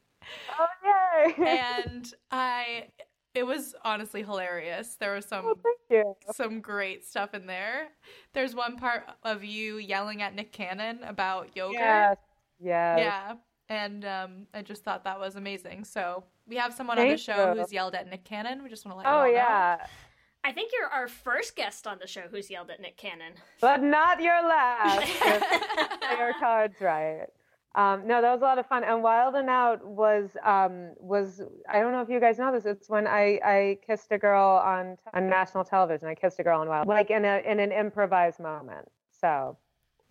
Oh 0.59 0.67
yay! 0.85 1.35
and 1.39 2.13
I 2.31 2.89
it 3.35 3.47
was 3.47 3.75
honestly 3.85 4.23
hilarious. 4.23 4.97
There 4.99 5.15
was 5.15 5.27
oh, 5.27 5.29
some 5.29 5.45
thank 5.63 5.79
you. 5.91 6.15
some 6.33 6.61
great 6.61 7.05
stuff 7.05 7.35
in 7.35 7.47
there. 7.47 7.89
There's 8.33 8.55
one 8.55 8.77
part 8.77 9.05
of 9.23 9.45
you 9.45 9.77
yelling 9.77 10.23
at 10.23 10.35
Nick 10.35 10.53
Cannon 10.53 11.01
about 11.05 11.55
yogurt. 11.55 11.75
Yes. 11.79 12.17
Yes. 12.59 12.99
Yeah. 12.99 13.35
And 13.69 14.05
um, 14.05 14.47
I 14.55 14.63
just 14.63 14.85
thought 14.85 15.05
that 15.05 15.19
was 15.21 15.37
amazing. 15.37 15.85
So 15.85 16.25
we 16.47 16.57
have 16.57 16.73
someone 16.73 16.99
on 16.99 17.09
the 17.09 17.17
show 17.17 17.53
you. 17.53 17.61
who's 17.61 17.73
yelled 17.73 17.95
at 17.95 18.09
Nick 18.09 18.25
Cannon. 18.25 18.63
We 18.63 18.71
just 18.71 18.87
want 18.87 18.95
to 18.95 18.99
let 18.99 19.07
you 19.07 19.13
Oh 19.13 19.19
all 19.19 19.25
know. 19.27 19.33
yeah. 19.33 19.87
I 20.47 20.53
think 20.53 20.71
you're 20.79 20.89
our 20.89 21.09
first 21.09 21.57
guest 21.57 21.89
on 21.89 21.99
the 21.99 22.07
show 22.07 22.23
who's 22.31 22.49
yelled 22.49 22.71
at 22.71 22.81
Nick 22.81 22.97
Cannon. 22.97 23.33
But 23.61 23.83
not 23.83 24.23
your 24.23 24.41
last. 24.47 25.11
Your 26.19 26.33
cards 26.35 26.77
right. 26.81 27.27
Um, 27.75 28.07
no, 28.07 28.23
that 28.23 28.33
was 28.33 28.43
a 28.43 28.45
lot 28.45 28.59
of 28.59 28.67
fun. 28.67 28.85
And 28.85 29.03
Wild 29.03 29.35
and 29.35 29.51
Out 29.51 29.85
was 29.85 30.31
um, 30.45 30.93
was 31.01 31.43
I 31.69 31.81
don't 31.81 31.91
know 31.91 32.01
if 32.01 32.09
you 32.09 32.21
guys 32.21 32.39
know 32.39 32.53
this. 32.53 32.65
It's 32.65 32.89
when 32.89 33.09
I, 33.09 33.41
I 33.45 33.79
kissed 33.85 34.13
a 34.13 34.19
girl 34.19 34.63
on 34.65 34.97
on 35.13 35.29
national 35.29 35.65
television. 35.65 36.07
I 36.07 36.15
kissed 36.15 36.39
a 36.39 36.45
girl 36.45 36.61
on 36.61 36.69
Wild, 36.69 36.87
like 36.87 37.11
in 37.11 37.25
a 37.25 37.43
in 37.45 37.59
an 37.59 37.73
improvised 37.73 38.39
moment. 38.39 38.89
So 39.21 39.59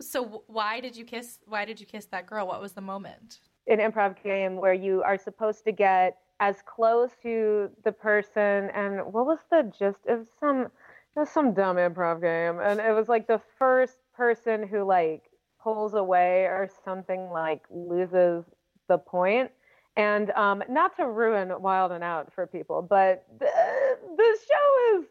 So 0.02 0.44
why 0.48 0.80
did 0.80 0.94
you 0.96 1.06
kiss? 1.06 1.38
Why 1.46 1.64
did 1.64 1.80
you 1.80 1.86
kiss 1.86 2.04
that 2.06 2.26
girl? 2.26 2.46
What 2.46 2.60
was 2.60 2.72
the 2.72 2.82
moment? 2.82 3.40
an 3.68 3.78
improv 3.78 4.22
game 4.22 4.56
where 4.56 4.74
you 4.74 5.02
are 5.02 5.18
supposed 5.18 5.64
to 5.64 5.72
get 5.72 6.18
as 6.40 6.62
close 6.66 7.10
to 7.22 7.70
the 7.84 7.92
person 7.92 8.70
and 8.74 8.96
what 9.12 9.26
was 9.26 9.38
the 9.50 9.62
gist 9.78 10.06
of 10.08 10.26
some 10.40 10.62
it 10.62 11.18
was 11.20 11.30
some 11.30 11.52
dumb 11.54 11.76
improv 11.76 12.20
game 12.20 12.60
and 12.60 12.80
it 12.80 12.92
was 12.94 13.08
like 13.08 13.26
the 13.26 13.40
first 13.58 13.98
person 14.14 14.66
who 14.66 14.84
like 14.84 15.30
pulls 15.62 15.94
away 15.94 16.44
or 16.44 16.68
something 16.84 17.30
like 17.30 17.62
loses 17.70 18.44
the 18.88 18.98
point 18.98 19.50
and 19.96 20.30
um, 20.32 20.62
not 20.68 20.94
to 20.96 21.06
ruin 21.08 21.50
wild 21.60 21.92
and 21.92 22.04
out 22.04 22.32
for 22.32 22.46
people 22.46 22.82
but 22.82 23.24
the, 23.38 23.46
the 24.16 24.36
show 24.48 24.98
is 24.98 25.06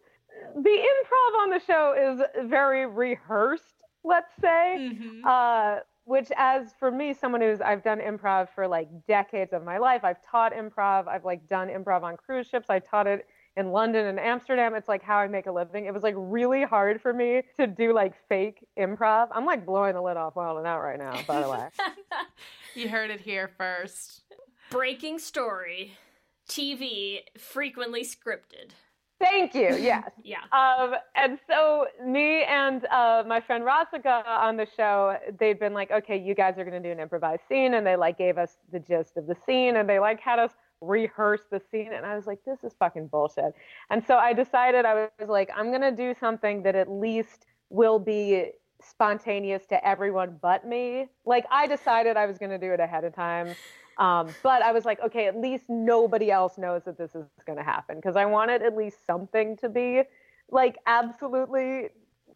the 0.63 0.69
improv 0.69 1.41
on 1.41 1.49
the 1.49 1.59
show 1.59 1.93
is 1.93 2.47
very 2.49 2.85
rehearsed 2.85 3.75
let's 4.03 4.31
say 4.41 4.79
Mhm. 4.79 5.21
uh, 5.23 5.79
which 6.05 6.31
as 6.37 6.73
for 6.79 6.91
me 6.91 7.13
someone 7.13 7.41
who's 7.41 7.61
i've 7.61 7.83
done 7.83 7.99
improv 7.99 8.47
for 8.53 8.67
like 8.67 8.87
decades 9.07 9.53
of 9.53 9.63
my 9.63 9.77
life 9.77 10.03
i've 10.03 10.21
taught 10.21 10.53
improv 10.53 11.07
i've 11.07 11.25
like 11.25 11.47
done 11.49 11.67
improv 11.67 12.03
on 12.03 12.15
cruise 12.17 12.47
ships 12.47 12.69
i 12.69 12.79
taught 12.79 13.07
it 13.07 13.27
in 13.57 13.71
london 13.71 14.07
and 14.07 14.19
amsterdam 14.19 14.75
it's 14.75 14.87
like 14.87 15.03
how 15.03 15.17
i 15.17 15.27
make 15.27 15.45
a 15.47 15.51
living 15.51 15.85
it 15.85 15.93
was 15.93 16.03
like 16.03 16.15
really 16.17 16.63
hard 16.63 17.01
for 17.01 17.13
me 17.13 17.41
to 17.59 17.67
do 17.67 17.93
like 17.93 18.13
fake 18.29 18.65
improv 18.79 19.27
i'm 19.31 19.45
like 19.45 19.65
blowing 19.65 19.93
the 19.93 20.01
lid 20.01 20.17
off 20.17 20.35
wild 20.35 20.57
and 20.57 20.67
out 20.67 20.81
right 20.81 20.99
now 20.99 21.19
by 21.27 21.41
the 21.41 21.49
way 21.49 21.67
You 22.75 22.89
heard 22.89 23.09
it 23.09 23.21
here 23.21 23.47
first. 23.47 24.23
Breaking 24.69 25.17
story. 25.17 25.93
TV 26.49 27.21
frequently 27.37 28.03
scripted. 28.03 28.71
Thank 29.19 29.53
you 29.53 29.75
yes 29.79 30.05
Yeah. 30.25 30.39
Um, 30.51 30.95
and 31.15 31.37
so 31.47 31.85
me 32.03 32.43
and 32.43 32.83
uh, 32.85 33.23
my 33.27 33.39
friend 33.39 33.63
Rasika 33.63 34.25
on 34.25 34.57
the 34.57 34.67
show, 34.75 35.15
they'd 35.39 35.59
been 35.59 35.73
like, 35.73 35.91
okay, 35.91 36.17
you 36.17 36.33
guys 36.33 36.57
are 36.57 36.65
going 36.65 36.81
to 36.81 36.87
do 36.87 36.91
an 36.91 36.99
improvised 36.99 37.43
scene. 37.47 37.75
And 37.75 37.85
they 37.85 37.95
like 37.95 38.17
gave 38.17 38.39
us 38.39 38.57
the 38.71 38.79
gist 38.79 39.15
of 39.15 39.27
the 39.27 39.35
scene 39.45 39.77
and 39.77 39.87
they 39.87 39.99
like 39.99 40.19
had 40.19 40.39
us 40.39 40.51
rehearse 40.81 41.41
the 41.51 41.61
scene. 41.71 41.93
And 41.93 42.05
I 42.05 42.15
was 42.15 42.25
like, 42.25 42.39
this 42.43 42.63
is 42.63 42.73
fucking 42.79 43.07
bullshit. 43.07 43.53
And 43.91 44.03
so 44.05 44.17
I 44.17 44.33
decided 44.33 44.83
I 44.83 45.07
was 45.19 45.29
like, 45.29 45.51
I'm 45.55 45.69
going 45.69 45.81
to 45.81 45.91
do 45.91 46.15
something 46.19 46.63
that 46.63 46.75
at 46.75 46.89
least 46.89 47.45
will 47.69 47.99
be 47.99 48.51
spontaneous 48.81 49.65
to 49.67 49.87
everyone 49.87 50.39
but 50.41 50.67
me. 50.67 51.07
Like 51.23 51.45
I 51.51 51.67
decided 51.67 52.17
I 52.17 52.25
was 52.25 52.39
going 52.39 52.51
to 52.51 52.57
do 52.57 52.73
it 52.73 52.79
ahead 52.79 53.03
of 53.03 53.13
time. 53.13 53.55
Um, 53.97 54.29
but 54.43 54.61
I 54.61 54.71
was 54.71 54.85
like, 54.85 54.99
okay, 55.01 55.27
at 55.27 55.39
least 55.39 55.65
nobody 55.69 56.31
else 56.31 56.57
knows 56.57 56.83
that 56.85 56.97
this 56.97 57.15
is 57.15 57.25
going 57.45 57.57
to 57.57 57.63
happen 57.63 57.95
because 57.95 58.15
I 58.15 58.25
wanted 58.25 58.61
at 58.61 58.75
least 58.75 59.05
something 59.05 59.55
to 59.57 59.69
be 59.69 60.03
like 60.51 60.77
absolutely 60.85 61.89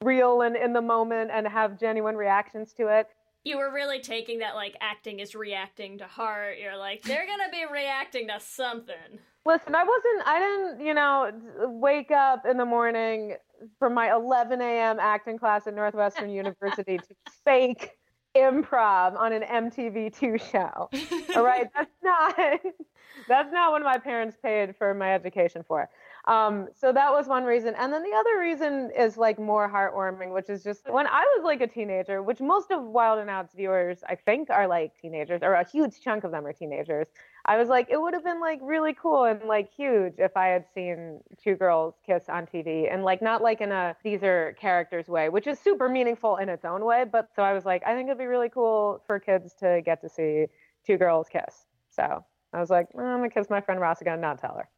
real 0.03 0.41
and 0.41 0.55
in 0.55 0.73
the 0.73 0.81
moment 0.81 1.31
and 1.33 1.47
have 1.47 1.79
genuine 1.79 2.15
reactions 2.15 2.73
to 2.73 2.87
it. 2.87 3.07
You 3.43 3.57
were 3.57 3.73
really 3.73 3.99
taking 3.99 4.39
that 4.39 4.55
like 4.55 4.75
acting 4.81 5.19
is 5.19 5.35
reacting 5.35 5.97
to 5.99 6.05
heart. 6.05 6.57
You're 6.61 6.77
like, 6.77 7.03
they're 7.03 7.25
gonna 7.25 7.51
be 7.51 7.65
reacting 7.71 8.27
to 8.27 8.39
something. 8.39 9.19
Listen, 9.45 9.73
I 9.73 9.83
wasn't, 9.83 10.27
I 10.27 10.39
didn't, 10.39 10.85
you 10.85 10.93
know, 10.93 11.31
wake 11.67 12.11
up 12.11 12.45
in 12.45 12.57
the 12.57 12.65
morning 12.65 13.35
for 13.79 13.89
my 13.89 14.13
11 14.13 14.61
a.m. 14.61 14.99
acting 14.99 15.37
class 15.37 15.65
at 15.67 15.73
Northwestern 15.73 16.29
University 16.29 16.97
to 16.97 17.15
fake 17.43 17.98
improv 18.35 19.17
on 19.17 19.33
an 19.33 19.43
MTV2 19.43 20.51
show. 20.51 20.89
All 21.35 21.43
right, 21.43 21.69
that's 21.75 21.91
not 22.03 22.35
that's 23.27 23.51
not 23.51 23.71
what 23.71 23.81
my 23.81 23.97
parents 23.97 24.37
paid 24.41 24.75
for 24.75 24.93
my 24.93 25.13
education 25.13 25.63
for. 25.67 25.89
Um, 26.29 26.67
so 26.75 26.93
that 26.93 27.11
was 27.11 27.25
one 27.25 27.43
reason, 27.43 27.73
and 27.75 27.91
then 27.91 28.03
the 28.03 28.15
other 28.15 28.39
reason 28.39 28.91
is 28.95 29.17
like 29.17 29.39
more 29.39 29.67
heartwarming, 29.67 30.31
which 30.31 30.47
is 30.47 30.63
just 30.63 30.87
when 30.87 31.07
I 31.07 31.21
was 31.21 31.43
like 31.43 31.59
a 31.59 31.65
teenager, 31.65 32.21
which 32.21 32.39
most 32.39 32.69
of 32.69 32.83
Wild 32.83 33.17
and 33.17 33.31
Out's 33.31 33.55
viewers 33.55 34.03
I 34.07 34.13
think 34.13 34.51
are 34.51 34.67
like 34.67 34.95
teenagers, 35.01 35.41
or 35.41 35.53
a 35.55 35.67
huge 35.67 35.99
chunk 36.01 36.23
of 36.25 36.29
them 36.29 36.45
are 36.45 36.53
teenagers. 36.53 37.07
I 37.45 37.57
was 37.57 37.67
like, 37.67 37.87
it 37.89 37.99
would 37.99 38.13
have 38.13 38.23
been 38.23 38.39
like 38.39 38.59
really 38.61 38.93
cool 38.93 39.23
and 39.23 39.43
like 39.45 39.73
huge 39.73 40.19
if 40.19 40.37
I 40.37 40.49
had 40.49 40.65
seen 40.71 41.19
two 41.43 41.55
girls 41.55 41.95
kiss 42.05 42.29
on 42.29 42.45
TV 42.45 42.93
and 42.93 43.03
like 43.03 43.23
not 43.23 43.41
like 43.41 43.59
in 43.59 43.71
a 43.71 43.95
these 44.03 44.21
are 44.21 44.55
characters 44.61 45.07
way, 45.07 45.29
which 45.29 45.47
is 45.47 45.57
super 45.57 45.89
meaningful 45.89 46.37
in 46.37 46.47
its 46.47 46.63
own 46.63 46.85
way. 46.85 47.05
But 47.11 47.29
so 47.35 47.41
I 47.41 47.53
was 47.53 47.65
like, 47.65 47.81
I 47.87 47.95
think 47.95 48.07
it'd 48.07 48.19
be 48.19 48.27
really 48.27 48.49
cool 48.49 49.01
for 49.07 49.19
kids 49.19 49.55
to 49.61 49.81
get 49.83 49.99
to 50.01 50.09
see 50.09 50.45
two 50.85 50.97
girls 50.97 51.27
kiss. 51.27 51.65
So 51.89 52.23
I 52.53 52.59
was 52.59 52.69
like, 52.69 52.87
"Mm, 52.93 52.99
I'm 53.03 53.17
gonna 53.17 53.31
kiss 53.31 53.49
my 53.49 53.61
friend 53.61 53.81
Rosica 53.81 54.13
and 54.13 54.21
not 54.21 54.37
tell 54.37 54.53
her. 54.55 54.69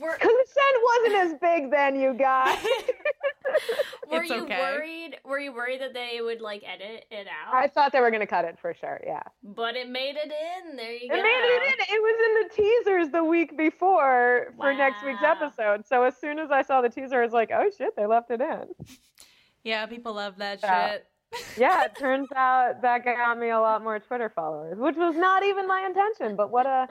Were, 0.00 0.12
Consent 0.20 0.76
wasn't 0.84 1.14
as 1.32 1.34
big 1.40 1.70
then, 1.70 1.98
you 1.98 2.12
guys. 2.14 2.58
were 4.10 4.22
It's 4.22 4.30
you 4.30 4.42
okay. 4.44 4.58
worried? 4.58 5.16
Were 5.24 5.38
you 5.38 5.52
worried 5.52 5.80
that 5.80 5.94
they 5.94 6.20
would 6.20 6.40
like 6.42 6.62
edit 6.66 7.06
it 7.10 7.26
out? 7.26 7.54
I 7.54 7.68
thought 7.68 7.92
they 7.92 8.00
were 8.00 8.10
gonna 8.10 8.26
cut 8.26 8.44
it 8.44 8.58
for 8.60 8.74
sure. 8.74 9.00
Yeah. 9.06 9.22
But 9.42 9.76
it 9.76 9.88
made 9.88 10.16
it 10.16 10.30
in. 10.30 10.76
There 10.76 10.92
you 10.92 11.06
It 11.06 11.08
go. 11.08 11.14
It 11.14 11.22
made 11.22 11.28
it 11.28 11.62
in. 11.62 11.94
It 11.94 12.02
was 12.02 12.18
in 12.26 12.34
the 12.42 12.54
teasers 12.62 13.12
the 13.12 13.24
week 13.24 13.56
before 13.56 14.52
for 14.58 14.74
next 14.74 15.02
week's 15.04 15.22
episode. 15.22 15.86
So 15.86 16.02
as 16.02 16.16
soon 16.18 16.38
as 16.38 16.50
I 16.50 16.62
saw 16.62 16.82
the 16.82 16.90
teaser, 16.90 17.20
I 17.20 17.24
was 17.24 17.32
like, 17.32 17.50
oh 17.52 17.70
shit, 17.76 17.96
they 17.96 18.04
left 18.06 18.30
it 18.30 18.40
in. 18.42 18.64
Yeah, 19.64 19.86
people 19.86 20.14
love 20.14 20.36
that 20.38 20.60
Yeah. 20.62 20.90
shit. 20.92 21.06
Yeah, 21.58 21.84
it 21.84 21.94
turns 21.94 22.28
out 22.34 22.80
that 22.80 23.04
got 23.04 23.38
me 23.38 23.50
a 23.50 23.60
lot 23.60 23.82
more 23.82 23.98
Twitter 23.98 24.30
followers, 24.30 24.78
which 24.78 24.96
was 24.96 25.14
not 25.14 25.42
even 25.42 25.66
my 25.68 25.84
intention, 25.86 26.36
but 26.36 26.50
what 26.50 26.64
a 26.66 26.88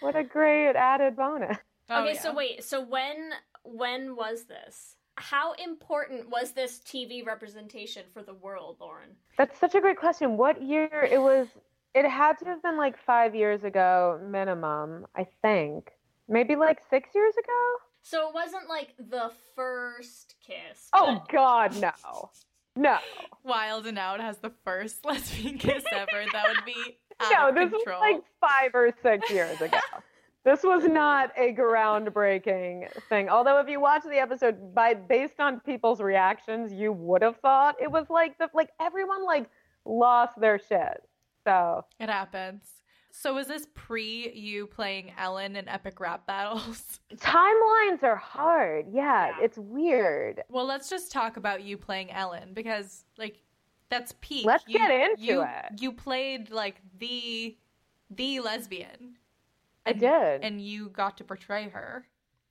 what 0.00 0.14
a 0.14 0.22
great 0.22 0.72
added 0.76 1.16
bonus. 1.16 1.56
Oh, 1.90 2.02
okay, 2.02 2.14
yeah. 2.14 2.20
so 2.20 2.34
wait. 2.34 2.64
So 2.64 2.80
when 2.80 3.30
when 3.64 4.16
was 4.16 4.44
this? 4.44 4.96
How 5.16 5.52
important 5.54 6.30
was 6.30 6.52
this 6.52 6.78
TV 6.80 7.26
representation 7.26 8.04
for 8.12 8.22
the 8.22 8.34
world, 8.34 8.76
Lauren? 8.80 9.10
That's 9.36 9.58
such 9.58 9.74
a 9.74 9.80
great 9.80 9.98
question. 9.98 10.36
What 10.36 10.62
year 10.62 11.08
it 11.10 11.20
was 11.20 11.48
it 11.94 12.08
had 12.08 12.38
to 12.38 12.44
have 12.44 12.62
been 12.62 12.76
like 12.76 12.96
5 13.04 13.34
years 13.34 13.64
ago 13.64 14.20
minimum, 14.22 15.06
I 15.16 15.26
think. 15.42 15.90
Maybe 16.28 16.54
like 16.54 16.78
6 16.90 17.08
years 17.14 17.34
ago? 17.36 17.76
So 18.02 18.28
it 18.28 18.34
wasn't 18.34 18.68
like 18.68 18.94
the 18.98 19.32
first 19.56 20.36
kiss. 20.46 20.88
Oh 20.92 21.24
god, 21.30 21.80
no. 21.80 22.30
No, 22.76 22.98
Wild 23.42 23.86
and 23.88 23.98
Out 23.98 24.20
has 24.20 24.38
the 24.38 24.52
first 24.64 25.04
lesbian 25.04 25.58
kiss 25.58 25.82
ever. 25.90 26.24
That 26.32 26.44
would 26.46 26.64
be 26.64 26.98
out 27.20 27.32
no, 27.32 27.48
of 27.48 27.54
this 27.56 27.70
control. 27.70 28.00
was 28.00 28.14
like 28.14 28.22
five 28.40 28.70
or 28.72 28.94
six 29.02 29.28
years 29.30 29.60
ago. 29.60 29.78
This 30.48 30.62
was 30.62 30.84
not 30.84 31.30
a 31.36 31.52
groundbreaking 31.54 32.90
thing. 33.08 33.28
Although, 33.28 33.58
if 33.60 33.68
you 33.68 33.80
watch 33.80 34.02
the 34.04 34.18
episode, 34.18 34.74
by 34.74 34.94
based 34.94 35.38
on 35.40 35.60
people's 35.60 36.00
reactions, 36.00 36.72
you 36.72 36.92
would 36.92 37.22
have 37.22 37.36
thought 37.38 37.76
it 37.80 37.90
was 37.90 38.06
like 38.08 38.38
the 38.38 38.48
like 38.54 38.70
everyone 38.80 39.24
like 39.24 39.48
lost 39.84 40.40
their 40.40 40.58
shit. 40.58 41.02
So 41.44 41.84
It 42.00 42.08
happens. 42.08 42.62
So 43.10 43.34
was 43.34 43.46
this 43.46 43.66
pre 43.74 44.30
you 44.32 44.66
playing 44.66 45.12
Ellen 45.18 45.56
in 45.56 45.68
epic 45.68 45.98
rap 46.00 46.26
battles? 46.26 47.00
timelines 47.16 48.02
are 48.02 48.16
hard. 48.16 48.86
Yeah, 48.90 49.28
Yeah. 49.28 49.44
it's 49.44 49.58
weird. 49.58 50.42
Well, 50.48 50.66
let's 50.66 50.88
just 50.88 51.10
talk 51.10 51.36
about 51.36 51.62
you 51.62 51.76
playing 51.76 52.10
Ellen 52.10 52.50
because 52.54 53.04
like 53.16 53.42
that's 53.90 54.14
peak. 54.20 54.44
Let's 54.46 54.64
You- 54.66 54.78
get 54.78 54.90
into 54.90 55.22
you, 55.22 55.42
it. 55.42 55.80
You 55.80 55.92
played 55.92 56.50
like 56.50 56.76
the 56.98 57.56
the 58.10 58.40
lesbian. 58.40 59.16
I 59.88 59.92
did. 59.92 60.44
And 60.44 60.60
you 60.60 60.90
got 60.90 61.16
to 61.18 61.24
portray 61.24 61.68
her. 61.68 62.06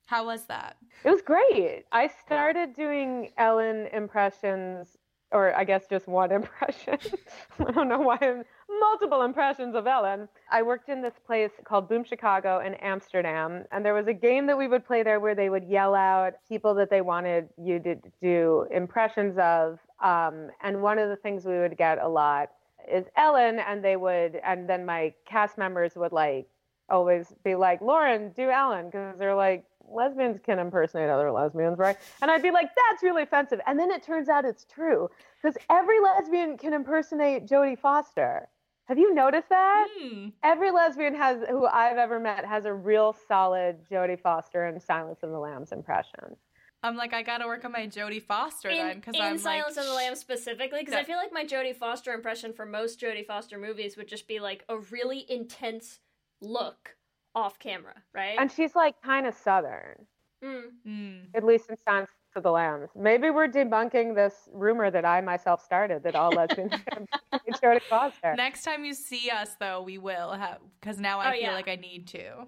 How 0.06 0.24
was 0.24 0.44
that? 0.46 0.76
It 1.04 1.10
was 1.10 1.20
great. 1.20 1.84
I 1.92 2.08
started 2.08 2.74
doing 2.74 3.30
Ellen 3.36 3.88
impressions, 3.92 4.96
or 5.32 5.54
I 5.54 5.64
guess 5.64 5.86
just 5.86 6.08
one 6.08 6.32
impression. 6.40 6.98
I 7.60 7.70
don't 7.72 7.88
know 7.88 7.98
why 8.00 8.18
I'm 8.20 8.42
multiple 8.80 9.22
impressions 9.22 9.74
of 9.74 9.86
Ellen. 9.86 10.28
I 10.50 10.62
worked 10.62 10.88
in 10.88 11.02
this 11.02 11.14
place 11.26 11.50
called 11.64 11.88
Boom 11.88 12.04
Chicago 12.04 12.60
in 12.60 12.74
Amsterdam, 12.74 13.64
and 13.70 13.84
there 13.84 13.94
was 13.94 14.06
a 14.06 14.14
game 14.14 14.46
that 14.46 14.56
we 14.56 14.66
would 14.66 14.86
play 14.86 15.02
there 15.02 15.20
where 15.20 15.34
they 15.34 15.50
would 15.50 15.64
yell 15.64 15.94
out 15.94 16.34
people 16.48 16.74
that 16.74 16.88
they 16.88 17.02
wanted 17.02 17.50
you 17.58 17.78
to 17.80 17.96
do 18.22 18.66
impressions 18.70 19.36
of. 19.38 19.78
Um, 20.02 20.48
and 20.62 20.80
one 20.80 20.98
of 20.98 21.10
the 21.10 21.16
things 21.16 21.44
we 21.44 21.58
would 21.58 21.76
get 21.76 21.98
a 21.98 22.08
lot 22.08 22.48
is 22.90 23.04
Ellen, 23.16 23.58
and 23.58 23.84
they 23.84 23.96
would, 23.96 24.40
and 24.42 24.68
then 24.68 24.86
my 24.86 25.12
cast 25.26 25.58
members 25.58 25.96
would 25.96 26.12
like 26.12 26.48
always 26.88 27.32
be 27.44 27.54
like, 27.54 27.80
Lauren, 27.80 28.30
do 28.30 28.50
Ellen, 28.50 28.86
because 28.86 29.18
they're 29.18 29.34
like, 29.34 29.64
lesbians 29.90 30.38
can 30.44 30.58
impersonate 30.58 31.08
other 31.08 31.30
lesbians, 31.30 31.78
right? 31.78 31.96
And 32.22 32.30
I'd 32.30 32.42
be 32.42 32.50
like, 32.50 32.70
that's 32.74 33.02
really 33.02 33.22
offensive. 33.22 33.60
And 33.66 33.78
then 33.78 33.90
it 33.90 34.02
turns 34.02 34.28
out 34.28 34.44
it's 34.44 34.64
true, 34.64 35.08
because 35.42 35.56
every 35.70 36.00
lesbian 36.00 36.58
can 36.58 36.74
impersonate 36.74 37.46
Jodie 37.46 37.78
Foster. 37.78 38.48
Have 38.86 38.98
you 38.98 39.14
noticed 39.14 39.50
that? 39.50 39.86
Hmm. 39.98 40.28
Every 40.42 40.70
lesbian 40.70 41.14
has 41.14 41.42
who 41.48 41.66
I've 41.66 41.98
ever 41.98 42.18
met 42.18 42.46
has 42.46 42.64
a 42.64 42.72
real 42.72 43.14
solid 43.28 43.76
Jodie 43.90 44.18
Foster 44.18 44.64
and 44.64 44.82
Silence 44.82 45.20
of 45.22 45.30
the 45.30 45.38
Lambs 45.38 45.72
impression. 45.72 46.36
I'm 46.82 46.96
like, 46.96 47.12
I 47.12 47.22
gotta 47.22 47.46
work 47.46 47.64
on 47.64 47.72
my 47.72 47.86
Jodie 47.86 48.22
Foster 48.22 48.68
then 48.68 48.96
because 48.96 49.16
I'm 49.20 49.36
Silence 49.36 49.76
like, 49.76 49.84
of 49.84 49.90
the 49.90 49.94
Lambs 49.94 50.20
specifically, 50.20 50.78
because 50.80 50.94
I 50.94 51.02
feel 51.02 51.16
like 51.16 51.32
my 51.32 51.44
Jodie 51.44 51.76
Foster 51.76 52.12
impression 52.12 52.52
for 52.52 52.64
most 52.64 53.00
Jodie 53.00 53.26
Foster 53.26 53.58
movies 53.58 53.96
would 53.96 54.08
just 54.08 54.28
be 54.28 54.38
like 54.38 54.64
a 54.68 54.78
really 54.78 55.26
intense 55.28 55.98
look 56.40 56.96
off 57.34 57.58
camera, 57.58 57.94
right? 58.14 58.36
And 58.38 58.50
she's 58.50 58.74
like 58.74 59.00
kind 59.02 59.26
of 59.26 59.34
southern, 59.34 60.06
Mm. 60.42 60.62
Mm. 60.86 61.20
at 61.34 61.42
least 61.44 61.68
in 61.68 61.76
Silence 61.84 62.10
of 62.36 62.42
the 62.44 62.50
Lambs. 62.52 62.90
Maybe 62.94 63.28
we're 63.30 63.48
debunking 63.48 64.14
this 64.14 64.48
rumor 64.52 64.88
that 64.90 65.04
I 65.04 65.20
myself 65.20 65.64
started 65.64 66.02
that 66.04 66.14
all 66.14 66.30
lesbians 66.30 66.70
can 66.90 67.06
impersonate 67.32 67.60
Jodie 67.60 67.82
Foster. 67.88 68.34
Next 68.36 68.62
time 68.62 68.84
you 68.84 68.94
see 68.94 69.30
us, 69.30 69.50
though, 69.58 69.82
we 69.82 69.98
will 69.98 70.32
have 70.32 70.58
because 70.80 71.00
now 71.00 71.18
I 71.18 71.28
Oh, 71.30 71.32
feel 71.32 71.40
yeah. 71.42 71.54
like 71.54 71.68
I 71.68 71.74
need 71.76 72.06
to. 72.08 72.46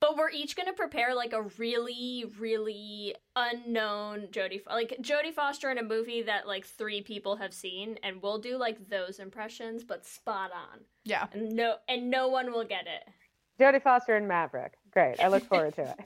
But 0.00 0.16
we're 0.16 0.30
each 0.30 0.56
gonna 0.56 0.72
prepare 0.74 1.14
like 1.14 1.32
a 1.32 1.42
really, 1.58 2.24
really 2.38 3.14
unknown 3.34 4.28
Jodie, 4.30 4.62
Fo- 4.62 4.72
like 4.72 4.96
Jodie 5.00 5.32
Foster 5.34 5.70
in 5.70 5.78
a 5.78 5.82
movie 5.82 6.22
that 6.22 6.46
like 6.46 6.66
three 6.66 7.00
people 7.02 7.36
have 7.36 7.52
seen, 7.54 7.98
and 8.02 8.22
we'll 8.22 8.38
do 8.38 8.56
like 8.56 8.88
those 8.88 9.18
impressions, 9.18 9.84
but 9.84 10.04
spot 10.06 10.50
on, 10.52 10.80
Yeah. 11.04 11.26
and 11.32 11.50
no, 11.54 11.76
and 11.88 12.10
no 12.10 12.28
one 12.28 12.52
will 12.52 12.64
get 12.64 12.86
it. 12.86 13.04
Jodie 13.58 13.82
Foster 13.82 14.16
and 14.16 14.28
Maverick. 14.28 14.74
Great. 14.92 15.20
I 15.20 15.28
look 15.28 15.44
forward 15.48 15.74
to 15.74 15.82
it. 15.82 15.96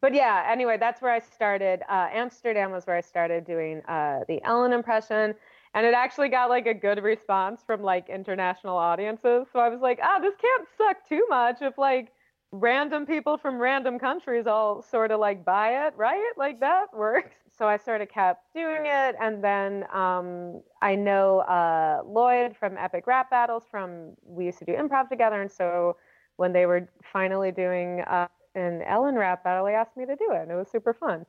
But 0.00 0.14
yeah, 0.14 0.46
anyway, 0.48 0.76
that's 0.78 1.02
where 1.02 1.12
I 1.12 1.18
started. 1.18 1.82
Uh, 1.88 2.08
Amsterdam 2.12 2.70
was 2.70 2.86
where 2.86 2.96
I 2.96 3.00
started 3.00 3.44
doing 3.44 3.82
uh, 3.88 4.20
the 4.28 4.42
Ellen 4.44 4.72
impression. 4.72 5.34
And 5.74 5.86
it 5.86 5.94
actually 5.94 6.28
got 6.28 6.48
like 6.48 6.66
a 6.66 6.74
good 6.74 7.02
response 7.02 7.62
from 7.66 7.82
like 7.82 8.08
international 8.08 8.76
audiences. 8.76 9.46
So 9.52 9.58
I 9.58 9.68
was 9.68 9.80
like, 9.80 9.98
ah, 10.02 10.18
this 10.18 10.34
can't 10.40 10.66
suck 10.76 11.08
too 11.08 11.24
much 11.28 11.62
if 11.62 11.76
like 11.78 12.12
random 12.50 13.04
people 13.04 13.36
from 13.36 13.58
random 13.58 13.98
countries 13.98 14.46
all 14.46 14.80
sort 14.80 15.10
of 15.10 15.20
like 15.20 15.44
buy 15.44 15.86
it, 15.86 15.94
right? 15.96 16.32
Like 16.36 16.60
that 16.60 16.86
works. 16.94 17.36
So 17.56 17.66
I 17.66 17.76
sort 17.76 18.00
of 18.00 18.08
kept 18.08 18.54
doing 18.54 18.86
it. 18.86 19.16
And 19.20 19.42
then 19.42 19.84
um, 19.92 20.62
I 20.80 20.94
know 20.94 21.40
uh, 21.40 22.02
Lloyd 22.06 22.56
from 22.56 22.78
Epic 22.78 23.06
Rap 23.06 23.30
Battles 23.30 23.64
from, 23.70 24.12
we 24.24 24.46
used 24.46 24.60
to 24.60 24.64
do 24.64 24.72
improv 24.72 25.08
together. 25.08 25.42
And 25.42 25.50
so 25.50 25.96
when 26.38 26.52
they 26.52 26.66
were 26.66 26.88
finally 27.12 27.50
doing 27.52 28.00
uh, 28.02 28.28
an 28.54 28.82
Ellen 28.82 29.16
rap 29.16 29.44
battle, 29.44 29.66
they 29.66 29.74
asked 29.74 29.96
me 29.96 30.06
to 30.06 30.16
do 30.16 30.30
it, 30.32 30.42
and 30.42 30.50
it 30.50 30.54
was 30.54 30.70
super 30.70 30.94
fun. 30.94 31.26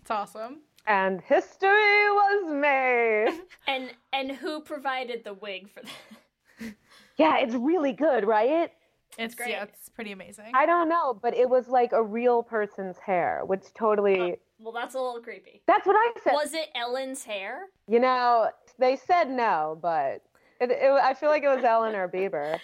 It's 0.00 0.10
awesome. 0.10 0.60
And 0.86 1.20
history 1.22 1.68
was 1.68 2.52
made. 2.54 3.40
And 3.68 3.90
and 4.12 4.32
who 4.32 4.60
provided 4.60 5.22
the 5.22 5.34
wig 5.34 5.70
for 5.70 5.82
that? 5.82 6.74
yeah, 7.16 7.38
it's 7.38 7.54
really 7.54 7.92
good, 7.92 8.26
right? 8.26 8.72
It's 9.18 9.34
great. 9.36 9.50
yeah, 9.50 9.62
it's 9.62 9.88
pretty 9.88 10.10
amazing. 10.10 10.50
I 10.52 10.66
don't 10.66 10.88
know, 10.88 11.14
but 11.22 11.36
it 11.36 11.48
was 11.48 11.68
like 11.68 11.92
a 11.92 12.02
real 12.02 12.42
person's 12.42 12.98
hair, 12.98 13.42
which 13.46 13.62
totally. 13.74 14.36
Well, 14.58 14.72
that's 14.72 14.94
a 14.94 15.00
little 15.00 15.20
creepy. 15.20 15.62
That's 15.66 15.86
what 15.86 15.94
I 15.96 16.12
said. 16.24 16.32
Was 16.32 16.54
it 16.54 16.68
Ellen's 16.74 17.24
hair? 17.24 17.66
You 17.86 18.00
know, 18.00 18.50
they 18.78 18.96
said 18.96 19.30
no, 19.30 19.78
but 19.80 20.22
it, 20.60 20.70
it, 20.70 20.90
I 20.90 21.14
feel 21.14 21.28
like 21.28 21.44
it 21.44 21.54
was 21.54 21.64
Ellen 21.64 21.94
or 21.94 22.08
Bieber. 22.08 22.58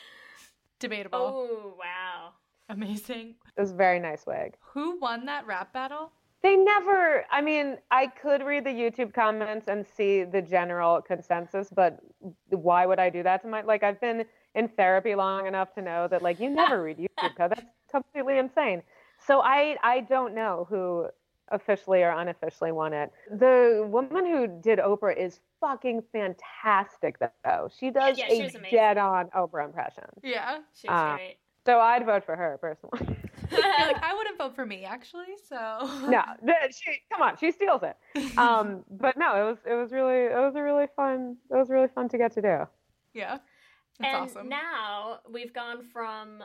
Debatable. 0.78 1.18
Oh 1.18 1.74
wow. 1.78 2.32
Amazing. 2.68 3.34
It 3.56 3.60
was 3.60 3.72
a 3.72 3.74
very 3.74 3.98
nice 3.98 4.26
wig. 4.26 4.54
Who 4.72 4.98
won 5.00 5.26
that 5.26 5.46
rap 5.46 5.72
battle? 5.72 6.12
They 6.42 6.54
never, 6.54 7.24
I 7.32 7.40
mean, 7.40 7.78
I 7.90 8.06
could 8.06 8.44
read 8.44 8.64
the 8.64 8.70
YouTube 8.70 9.12
comments 9.12 9.66
and 9.66 9.84
see 9.84 10.22
the 10.22 10.40
general 10.40 11.02
consensus, 11.02 11.68
but 11.74 11.98
why 12.50 12.86
would 12.86 13.00
I 13.00 13.10
do 13.10 13.24
that 13.24 13.42
to 13.42 13.48
my, 13.48 13.62
like, 13.62 13.82
I've 13.82 14.00
been 14.00 14.24
in 14.54 14.68
therapy 14.68 15.16
long 15.16 15.46
enough 15.48 15.74
to 15.74 15.82
know 15.82 16.06
that, 16.06 16.22
like, 16.22 16.38
you 16.38 16.48
never 16.48 16.80
read 16.84 16.98
YouTube 16.98 17.36
code. 17.36 17.50
That's 17.50 17.66
completely 17.90 18.38
insane. 18.38 18.82
So 19.26 19.40
I, 19.40 19.76
I 19.82 20.00
don't 20.00 20.32
know 20.32 20.66
who 20.70 21.08
officially 21.50 22.04
or 22.04 22.10
unofficially 22.10 22.70
won 22.70 22.92
it. 22.92 23.10
The 23.32 23.84
woman 23.90 24.24
who 24.24 24.46
did 24.46 24.78
Oprah 24.78 25.16
is 25.16 25.40
fucking 25.60 26.02
fantastic, 26.12 27.16
though. 27.44 27.68
She 27.78 27.90
does 27.90 28.18
Yeah, 28.18 28.28
she 28.28 28.40
a 28.40 28.44
was 28.44 28.54
amazing. 28.54 28.76
dead 28.78 28.98
on 28.98 29.26
Oprah 29.30 29.64
impression. 29.64 30.04
Yeah. 30.22 30.58
She 30.74 30.88
was 30.88 30.98
Uh, 31.00 31.14
great. 31.16 31.36
So 31.66 31.78
I'd 31.80 32.06
vote 32.06 32.24
for 32.24 32.34
her 32.36 32.58
personally. 32.60 33.16
Like, 33.50 34.02
I 34.02 34.14
wouldn't 34.14 34.36
vote 34.36 34.54
for 34.54 34.66
me 34.66 34.84
actually, 34.84 35.34
so 35.48 35.56
no, 36.08 36.22
th- 36.44 36.74
she 36.74 36.98
come 37.10 37.22
on, 37.22 37.36
she 37.38 37.50
steals 37.50 37.80
it. 37.82 37.96
Um, 38.36 38.84
but 38.90 39.16
no, 39.16 39.42
it 39.42 39.48
was 39.50 39.58
it 39.64 39.74
was 39.74 39.90
really 39.90 40.24
it 40.24 40.36
was 40.36 40.54
a 40.54 40.62
really 40.62 40.86
fun 40.96 41.36
it 41.50 41.54
was 41.54 41.70
really 41.70 41.88
fun 41.88 42.08
to 42.10 42.18
get 42.18 42.32
to 42.32 42.42
do. 42.42 42.66
yeah. 43.14 43.38
That's 44.00 44.14
and 44.14 44.16
awesome. 44.16 44.48
now 44.50 45.20
we've 45.30 45.54
gone 45.54 45.82
from 45.82 46.42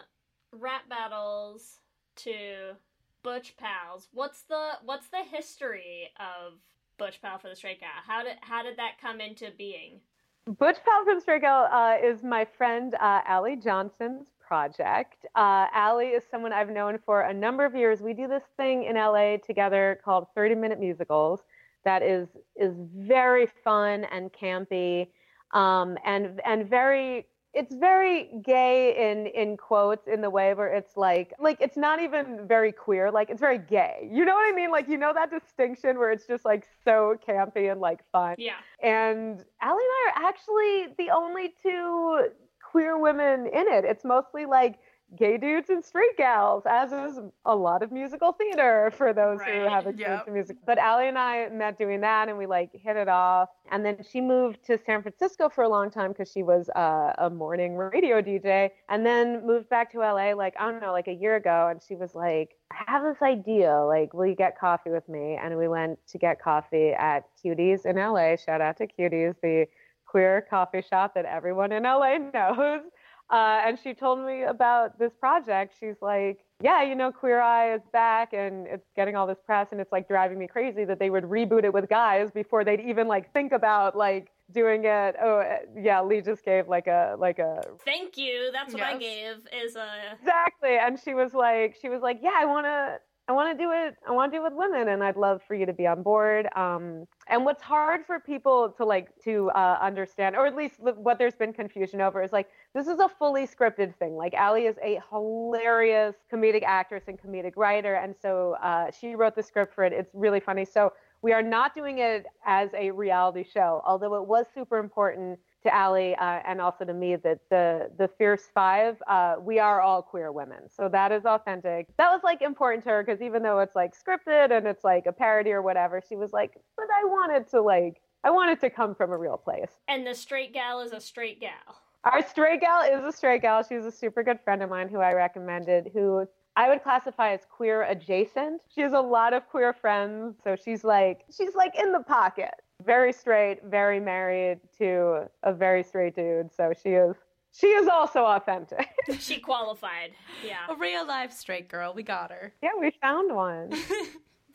rap 0.54 0.88
battles 0.88 1.80
to 2.17 2.73
Butch 3.21 3.58
Pals. 3.58 4.08
What's 4.13 4.43
the 4.43 4.73
what's 4.86 5.08
the 5.10 5.23
history 5.30 6.10
of 6.19 6.54
Butch 6.97 7.21
Pal 7.21 7.38
for 7.38 7.49
the 7.49 7.56
Straight 7.56 7.82
Guy? 7.82 7.88
How 8.06 8.23
did 8.23 8.38
how 8.41 8.63
did 8.63 8.77
that 8.77 8.93
come 9.01 9.19
into 9.21 9.49
being? 9.58 9.99
Butch 10.45 10.77
Pal 10.84 11.06
from 11.06 11.21
Stray 11.21 11.39
Gal 11.39 11.69
uh, 11.71 11.95
is 12.03 12.21
my 12.21 12.45
friend 12.58 12.95
uh, 12.95 13.21
Allie 13.25 13.56
Johnson's 13.56 14.27
project. 14.45 15.25
Uh, 15.36 15.67
Allie 15.73 16.08
is 16.08 16.23
someone 16.29 16.51
I've 16.51 16.69
known 16.69 16.99
for 17.06 17.21
a 17.21 17.34
number 17.34 17.65
of 17.65 17.75
years. 17.75 18.01
We 18.01 18.13
do 18.13 18.27
this 18.27 18.43
thing 18.58 18.84
in 18.84 18.95
LA 18.95 19.38
together 19.38 19.99
called 20.03 20.27
30 20.36 20.56
Minute 20.56 20.79
Musicals 20.79 21.41
that 21.86 22.01
is 22.01 22.27
is 22.56 22.73
very 22.95 23.47
fun 23.63 24.06
and 24.12 24.32
campy 24.34 25.08
um, 25.51 25.97
and 26.06 26.41
and 26.45 26.69
very 26.69 27.27
it's 27.53 27.73
very 27.75 28.29
gay 28.43 29.11
in 29.11 29.27
in 29.27 29.57
quotes 29.57 30.07
in 30.07 30.21
the 30.21 30.29
way 30.29 30.53
where 30.53 30.73
it's 30.73 30.97
like 30.97 31.33
like 31.39 31.57
it's 31.61 31.77
not 31.77 32.01
even 32.01 32.47
very 32.47 32.71
queer 32.71 33.11
like 33.11 33.29
it's 33.29 33.39
very 33.39 33.57
gay 33.59 34.09
you 34.11 34.25
know 34.25 34.33
what 34.33 34.51
i 34.51 34.55
mean 34.55 34.71
like 34.71 34.87
you 34.87 34.97
know 34.97 35.13
that 35.13 35.29
distinction 35.29 35.97
where 35.97 36.11
it's 36.11 36.25
just 36.25 36.45
like 36.45 36.65
so 36.83 37.15
campy 37.27 37.71
and 37.71 37.79
like 37.79 37.99
fun 38.11 38.35
Yeah. 38.37 38.53
and 38.81 39.43
Allie 39.61 39.83
and 39.83 39.93
I 39.93 40.11
are 40.15 40.25
actually 40.27 40.93
the 40.97 41.11
only 41.11 41.53
two 41.61 42.29
queer 42.73 42.97
women 42.97 43.45
in 43.45 43.67
it. 43.67 43.85
It's 43.85 44.03
mostly 44.03 44.45
like 44.45 44.79
gay 45.15 45.38
dudes 45.38 45.69
and 45.69 45.84
straight 45.84 46.17
gals, 46.17 46.63
as 46.69 46.91
is 46.91 47.19
a 47.45 47.56
lot 47.56 47.84
of 47.84 47.91
musical 47.91 48.32
theater 48.32 48.91
for 48.95 49.13
those 49.13 49.39
who 49.41 49.62
have 49.62 49.88
experience 49.88 50.21
yep. 50.21 50.28
in 50.28 50.34
music. 50.34 50.58
But 50.65 50.78
Allie 50.78 51.08
and 51.08 51.17
I 51.17 51.49
met 51.49 51.78
doing 51.78 52.02
that, 52.02 52.30
and 52.30 52.38
we 52.38 52.45
like 52.45 52.71
hit 52.73 52.97
it 52.97 53.08
off. 53.08 53.49
And 53.71 53.86
then 53.86 53.97
she 54.10 54.21
moved 54.21 54.63
to 54.65 54.78
San 54.86 55.02
Francisco 55.02 55.49
for 55.49 55.63
a 55.63 55.69
long 55.69 55.91
time 55.91 56.12
because 56.12 56.32
she 56.32 56.43
was 56.43 56.69
uh, 56.76 57.13
a 57.17 57.30
morning 57.30 57.76
radio 57.76 58.21
DJ, 58.21 58.71
and 58.89 59.06
then 59.06 59.45
moved 59.45 59.69
back 59.69 59.91
to 59.91 59.99
LA 59.99 60.34
like 60.34 60.56
I 60.60 60.71
don't 60.71 60.82
know, 60.82 60.91
like 60.91 61.08
a 61.08 61.13
year 61.13 61.36
ago. 61.36 61.67
And 61.69 61.82
she 61.82 61.95
was 61.95 62.15
like, 62.15 62.56
"I 62.71 62.91
have 62.91 63.04
this 63.04 63.21
idea. 63.21 63.84
Like, 63.86 64.13
will 64.13 64.26
you 64.26 64.36
get 64.36 64.58
coffee 64.58 64.89
with 64.89 65.08
me?" 65.08 65.39
And 65.41 65.58
we 65.58 65.67
went 65.67 65.99
to 66.08 66.17
get 66.17 66.41
coffee 66.41 66.91
at 66.91 67.23
Cuties 67.43 67.86
in 67.86 67.97
LA. 67.97 68.36
Shout 68.36 68.62
out 68.62 68.78
to 68.78 68.88
Cuties, 68.88 69.36
the 69.41 69.67
queer 70.13 70.45
coffee 70.47 70.84
shop 70.84 71.15
that 71.15 71.26
everyone 71.26 71.71
in 71.71 71.84
LA 71.84 72.17
knows. 72.34 72.82
Uh, 73.29 73.62
and 73.65 73.79
she 73.81 73.93
told 73.93 74.19
me 74.25 74.43
about 74.43 74.99
this 74.99 75.12
project. 75.19 75.73
She's 75.79 75.95
like, 76.01 76.39
yeah, 76.62 76.83
you 76.83 76.95
know, 76.95 77.12
Queer 77.12 77.41
Eye 77.41 77.73
is 77.73 77.81
back 77.91 78.33
and 78.33 78.67
it's 78.67 78.86
getting 78.95 79.15
all 79.15 79.25
this 79.25 79.39
press 79.45 79.69
and 79.71 79.81
it's 79.81 79.91
like 79.91 80.07
driving 80.07 80.38
me 80.38 80.47
crazy 80.47 80.86
that 80.86 80.99
they 80.99 81.09
would 81.09 81.23
reboot 81.23 81.63
it 81.63 81.73
with 81.73 81.89
guys 81.89 82.29
before 82.31 82.63
they'd 82.63 82.81
even 82.81 83.07
like 83.07 83.33
think 83.33 83.51
about 83.51 83.97
like 83.97 84.29
doing 84.51 84.86
it. 84.86 85.15
Oh, 85.21 85.39
uh, 85.39 85.57
yeah, 85.75 86.01
Leigh 86.01 86.21
just 86.21 86.45
gave 86.45 86.67
like 86.67 86.88
a 86.88 87.15
like 87.17 87.39
a 87.39 87.62
Thank 87.83 88.17
you. 88.17 88.49
That's 88.53 88.73
what 88.73 88.83
I 88.83 88.97
gave. 88.97 89.38
Is 89.51 89.75
a 89.75 90.15
exactly 90.19 90.77
and 90.77 90.99
she 90.99 91.13
was 91.13 91.33
like 91.33 91.75
she 91.81 91.89
was 91.89 92.01
like 92.01 92.19
yeah 92.21 92.31
i 92.38 92.45
want 92.45 92.65
to 92.65 92.97
i 93.27 93.31
want 93.31 93.57
to 93.57 93.63
do 93.63 93.71
it 93.71 93.95
i 94.07 94.12
want 94.12 94.31
to 94.31 94.38
do 94.38 94.41
it 94.41 94.49
with 94.49 94.53
women 94.57 94.89
and 94.89 95.03
i'd 95.03 95.15
love 95.15 95.41
for 95.47 95.55
you 95.55 95.65
to 95.65 95.73
be 95.73 95.88
on 95.88 96.03
board 96.03 96.47
um, 96.55 97.05
and 97.27 97.45
what's 97.45 97.62
hard 97.62 98.05
for 98.05 98.19
people 98.19 98.69
to 98.69 98.86
like 98.86 99.09
to 99.23 99.49
uh, 99.51 99.77
understand 99.81 100.36
or 100.36 100.45
at 100.45 100.55
least 100.55 100.75
what 100.79 101.17
there's 101.17 101.36
been 101.36 101.53
confusion 101.53 102.01
over 102.01 102.21
is 102.21 102.31
like 102.31 102.49
this 102.73 102.88
is 102.88 102.99
a 102.99 103.07
fully 103.07 103.47
scripted 103.47 103.95
thing 103.95 104.15
like 104.15 104.33
allie 104.33 104.65
is 104.65 104.75
a 104.83 104.99
hilarious 105.09 106.15
comedic 106.31 106.63
actress 106.63 107.03
and 107.07 107.19
comedic 107.21 107.53
writer 107.55 107.95
and 107.95 108.15
so 108.21 108.55
uh, 108.62 108.89
she 108.91 109.15
wrote 109.15 109.36
the 109.36 109.43
script 109.43 109.73
for 109.73 109.83
it 109.83 109.93
it's 109.93 110.12
really 110.13 110.39
funny 110.39 110.65
so 110.65 110.91
we 111.21 111.31
are 111.31 111.43
not 111.43 111.73
doing 111.73 111.99
it 111.99 112.25
as 112.45 112.69
a 112.77 112.91
reality 112.91 113.43
show 113.43 113.81
although 113.86 114.15
it 114.15 114.27
was 114.27 114.45
super 114.53 114.77
important 114.77 115.39
to 115.63 115.73
Allie 115.73 116.15
uh, 116.15 116.39
and 116.45 116.62
also 116.62 116.86
to 116.86 116.93
me 116.93 117.15
that 117.15 117.39
the 117.49 117.89
the 117.97 118.08
Fierce 118.08 118.47
Five, 118.54 119.02
uh, 119.08 119.36
we 119.39 119.60
are 119.60 119.82
all 119.82 120.02
queer 120.02 120.32
women, 120.32 120.69
so 120.69 120.89
that 120.89 121.12
is 121.12 121.26
authentic. 121.26 121.88
That 121.97 122.12
was 122.12 122.21
like 122.23 122.41
important 122.41 122.84
to 122.86 122.89
her 122.91 123.04
because 123.04 123.21
even 123.21 123.43
though 123.43 123.60
it's 123.60 123.76
like 123.76 123.93
scripted 123.93 124.56
and 124.56 124.67
it's 124.67 124.84
like 124.84 125.06
a 125.06 125.12
parody 125.12 125.52
or 125.52 125.62
whatever, 125.62 126.02
she 126.08 126.15
was 126.15 126.32
like, 126.32 126.54
but 126.78 126.88
I 126.93 127.06
wanted 127.06 127.49
to 127.52 127.62
like 127.62 128.02
I 128.23 128.30
wanted 128.32 128.60
to 128.62 128.69
come 128.69 128.95
from 128.95 129.12
a 129.12 129.17
real 129.17 129.38
place. 129.38 129.71
and 129.88 130.06
the 130.06 130.13
straight 130.13 130.54
gal 130.54 130.82
is 130.82 130.91
a 130.91 131.02
straight 131.02 131.39
gal. 131.39 131.82
Our 132.06 132.28
straight 132.28 132.62
gal 132.62 132.82
is 132.82 133.06
a 133.06 133.12
straight 133.12 133.41
gal. 133.41 133.63
She's 133.63 133.86
a 133.86 133.91
super 133.91 134.23
good 134.23 134.39
friend 134.43 134.62
of 134.62 134.69
mine 134.69 134.89
who 134.89 134.99
I 134.99 135.13
recommended, 135.13 135.91
who 135.93 136.28
I 136.56 136.69
would 136.69 136.84
classify 136.84 137.34
as 137.34 137.41
queer 137.49 137.84
adjacent. 137.84 138.62
She 138.73 138.82
has 138.82 138.93
a 138.93 138.99
lot 138.99 139.34
of 139.34 139.47
queer 139.47 139.73
friends, 139.73 140.36
so 140.43 140.56
she's 140.56 140.84
like 140.84 141.21
she's 141.36 141.56
like 141.56 141.73
in 141.80 141.91
the 141.91 142.02
pocket. 142.02 142.54
Very 142.85 143.13
straight, 143.13 143.63
very 143.63 143.99
married 143.99 144.59
to 144.77 145.29
a 145.43 145.53
very 145.53 145.83
straight 145.83 146.15
dude. 146.15 146.51
So 146.53 146.73
she 146.81 146.89
is 146.89 147.15
she 147.51 147.67
is 147.67 147.87
also 147.87 148.25
authentic. 148.25 148.87
She 149.19 149.39
qualified. 149.39 150.11
Yeah. 150.45 150.57
A 150.69 150.75
real 150.75 151.05
life 151.05 151.31
straight 151.31 151.67
girl. 151.69 151.93
We 151.93 152.03
got 152.03 152.31
her. 152.31 152.53
yeah, 152.63 152.69
we 152.79 152.91
found 153.01 153.33
one. 153.35 153.71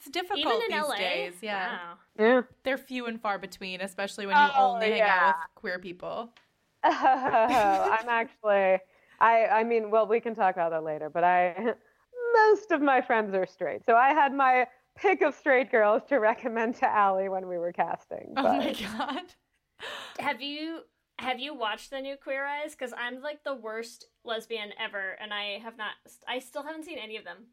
It's 0.01 0.11
difficult 0.11 0.39
Even 0.39 0.61
in 0.63 0.69
these 0.79 0.89
LA. 0.89 0.97
days. 0.97 1.35
Yeah. 1.43 1.73
Wow. 1.73 1.95
Yeah. 2.19 2.43
They're 2.63 2.79
few 2.79 3.07
and 3.07 3.21
far 3.21 3.37
between, 3.37 3.81
especially 3.81 4.27
when 4.27 4.37
you 4.37 4.49
Oh, 4.57 4.75
only 4.75 4.91
hang 4.91 4.99
yeah. 4.99 5.19
out 5.21 5.35
with 5.39 5.55
queer 5.57 5.79
people. 5.81 6.31
Oh, 6.85 6.91
I'm 8.01 8.09
actually 8.09 8.79
I 9.21 9.47
I 9.47 9.65
mean, 9.65 9.91
well, 9.91 10.07
we 10.07 10.21
can 10.21 10.35
talk 10.35 10.55
about 10.55 10.71
that 10.71 10.85
later, 10.85 11.11
but 11.11 11.25
I 11.25 11.75
most 12.35 12.71
of 12.71 12.81
my 12.81 13.01
friends 13.01 13.35
are 13.35 13.47
straight. 13.47 13.85
So 13.87 13.97
I 13.97 14.11
had 14.11 14.33
my 14.33 14.67
pick 15.01 15.23
of 15.23 15.35
straight 15.35 15.71
girls 15.71 16.03
to 16.09 16.17
recommend 16.17 16.77
to 16.77 16.87
Allie 16.87 17.29
when 17.29 17.49
we 17.49 17.59
were 17.59 17.73
casting. 17.73 18.33
Oh 18.37 18.43
my 18.43 18.75
god. 18.95 19.23
Have 20.19 20.41
you 20.43 20.81
have 21.19 21.41
you 21.41 21.55
watched 21.55 21.91
the 21.91 22.01
new 22.01 22.17
Queer 22.17 22.45
Eyes? 22.45 22.73
Because 22.73 22.93
I'm 22.97 23.21
like 23.21 23.43
the 23.45 23.55
worst 23.55 24.07
lesbian 24.25 24.71
ever, 24.79 25.17
and 25.21 25.33
I 25.33 25.59
have 25.63 25.77
not. 25.77 25.93
I 26.29 26.39
still 26.39 26.63
haven't 26.63 26.85
seen 26.85 26.99
any 26.99 27.17
of 27.17 27.25
them. 27.25 27.47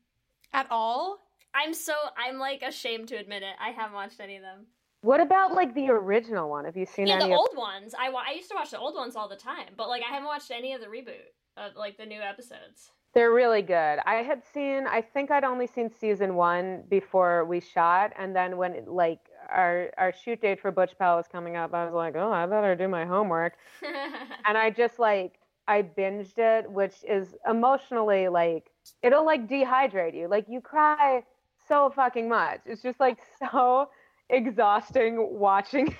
At 0.53 0.67
all? 0.69 1.19
I'm 1.53 1.73
so 1.73 1.93
I'm 2.17 2.37
like 2.37 2.61
ashamed 2.61 3.07
to 3.09 3.15
admit 3.15 3.43
it. 3.43 3.55
I 3.59 3.69
haven't 3.69 3.95
watched 3.95 4.19
any 4.19 4.35
of 4.35 4.41
them. 4.43 4.67
What 5.01 5.19
about 5.19 5.53
like 5.53 5.73
the 5.73 5.89
original 5.89 6.49
one? 6.49 6.65
Have 6.65 6.77
you 6.77 6.85
seen 6.85 7.07
Yeah, 7.07 7.15
any 7.15 7.25
the 7.25 7.33
of 7.33 7.39
old 7.39 7.55
ones. 7.55 7.93
I 7.97 8.09
I 8.09 8.33
used 8.33 8.49
to 8.49 8.55
watch 8.55 8.71
the 8.71 8.79
old 8.79 8.95
ones 8.95 9.15
all 9.15 9.29
the 9.29 9.35
time, 9.35 9.73
but 9.77 9.87
like 9.87 10.03
I 10.07 10.11
haven't 10.11 10.27
watched 10.27 10.51
any 10.51 10.73
of 10.73 10.81
the 10.81 10.87
reboot 10.87 11.29
of 11.57 11.75
like 11.75 11.97
the 11.97 12.05
new 12.05 12.21
episodes. 12.21 12.91
They're 13.15 13.31
really 13.31 13.61
good. 13.61 13.99
I 14.05 14.15
had 14.15 14.43
seen, 14.53 14.85
I 14.87 15.01
think 15.01 15.31
I'd 15.31 15.45
only 15.45 15.67
seen 15.67 15.89
season 15.89 16.35
one 16.35 16.83
before 16.89 17.45
we 17.45 17.61
shot, 17.61 18.11
and 18.19 18.35
then 18.35 18.57
when 18.57 18.83
like 18.85 19.19
our 19.49 19.89
our 19.97 20.11
shoot 20.11 20.41
date 20.41 20.59
for 20.59 20.69
Butch 20.69 20.97
Pal 20.99 21.15
was 21.15 21.25
coming 21.31 21.55
up, 21.55 21.73
I 21.73 21.85
was 21.85 21.93
like, 21.93 22.15
oh, 22.17 22.31
I 22.31 22.45
better 22.45 22.75
do 22.75 22.89
my 22.89 23.05
homework, 23.05 23.53
and 24.45 24.57
I 24.57 24.69
just 24.69 24.99
like 24.99 25.39
I 25.67 25.81
binged 25.81 26.37
it, 26.37 26.69
which 26.69 26.95
is 27.07 27.35
emotionally 27.49 28.27
like 28.27 28.69
it'll 29.01 29.25
like 29.25 29.47
dehydrate 29.47 30.13
you. 30.13 30.27
Like 30.27 30.47
you 30.49 30.59
cry 30.59 31.23
so 31.69 31.89
fucking 31.95 32.27
much. 32.27 32.59
It's 32.65 32.81
just 32.81 32.99
like 32.99 33.17
so 33.39 33.89
exhausting 34.29 35.39
watching 35.39 35.87
it. 35.87 35.97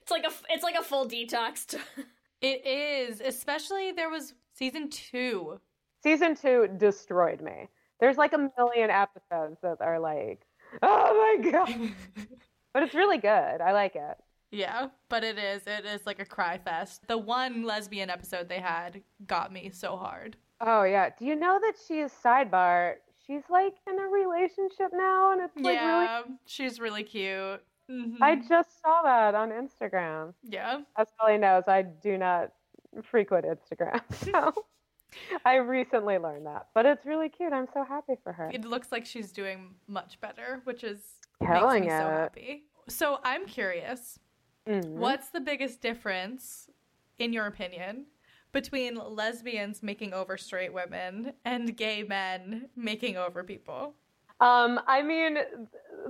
it's 0.00 0.10
like 0.10 0.24
a 0.24 0.28
f- 0.28 0.44
it's 0.48 0.64
like 0.64 0.76
a 0.76 0.82
full 0.82 1.06
detox. 1.06 1.66
To- 1.66 1.78
It 2.40 2.64
is. 2.64 3.20
Especially 3.20 3.90
there 3.90 4.08
was 4.08 4.32
season 4.54 4.88
two. 4.90 5.60
Season 6.02 6.34
two 6.34 6.68
destroyed 6.76 7.40
me. 7.40 7.68
There's 8.00 8.16
like 8.16 8.32
a 8.32 8.50
million 8.56 8.90
episodes 8.90 9.58
that 9.62 9.80
are 9.80 9.98
like, 9.98 10.46
oh 10.82 11.38
my 11.42 11.50
god. 11.50 11.90
But 12.74 12.82
it's 12.82 12.94
really 12.94 13.18
good. 13.18 13.28
I 13.60 13.72
like 13.72 13.96
it. 13.96 14.16
Yeah, 14.50 14.88
but 15.08 15.24
it 15.24 15.38
is. 15.38 15.62
It 15.66 15.84
is 15.86 16.06
like 16.06 16.20
a 16.20 16.24
cry 16.24 16.58
fest. 16.58 17.02
The 17.08 17.18
one 17.18 17.64
lesbian 17.64 18.08
episode 18.10 18.48
they 18.48 18.60
had 18.60 19.02
got 19.26 19.52
me 19.52 19.70
so 19.72 19.96
hard. 19.96 20.36
Oh 20.60 20.84
yeah. 20.84 21.08
Do 21.18 21.24
you 21.24 21.34
know 21.34 21.58
that 21.60 21.74
she 21.88 22.00
is 22.00 22.12
sidebar? 22.24 22.94
She's 23.26 23.42
like 23.50 23.74
in 23.88 23.98
a 23.98 24.06
relationship 24.06 24.90
now, 24.92 25.32
and 25.32 25.40
it's 25.42 25.56
like 25.56 25.64
really. 25.64 25.74
yeah, 25.74 26.22
she's 26.46 26.78
really 26.78 27.02
cute. 27.04 27.62
Mhm. 27.90 28.16
I 28.20 28.36
just 28.36 28.80
saw 28.82 29.02
that 29.02 29.34
on 29.34 29.50
Instagram. 29.50 30.34
yeah. 30.44 30.80
As 30.96 31.08
Kelly 31.18 31.38
knows, 31.38 31.64
I 31.66 31.82
do 31.82 32.16
not 32.18 32.52
frequent 33.02 33.44
Instagram, 33.46 34.00
so 34.24 34.52
I 35.44 35.56
recently 35.56 36.18
learned 36.18 36.46
that. 36.46 36.68
But 36.74 36.86
it's 36.86 37.04
really 37.06 37.28
cute. 37.28 37.52
I'm 37.52 37.68
so 37.72 37.84
happy 37.84 38.14
for 38.22 38.32
her. 38.32 38.50
It 38.52 38.64
looks 38.64 38.92
like 38.92 39.06
she's 39.06 39.32
doing 39.32 39.74
much 39.86 40.20
better, 40.20 40.60
which 40.64 40.84
is 40.84 41.00
Killing 41.40 41.84
makes 41.84 41.86
me 41.86 41.88
so 41.90 42.08
happy. 42.08 42.64
So 42.88 43.20
I'm 43.24 43.46
curious, 43.46 44.18
Mhm. 44.66 44.94
what's 44.94 45.30
the 45.30 45.40
biggest 45.40 45.80
difference, 45.80 46.70
in 47.18 47.32
your 47.32 47.46
opinion, 47.46 48.06
between 48.52 48.94
lesbians 48.96 49.82
making 49.82 50.14
over 50.14 50.36
straight 50.36 50.72
women 50.72 51.34
and 51.44 51.76
gay 51.76 52.02
men 52.02 52.68
making 52.76 53.16
over 53.16 53.44
people? 53.44 53.94
Um, 54.40 54.80
I 54.86 55.02
mean, 55.02 55.38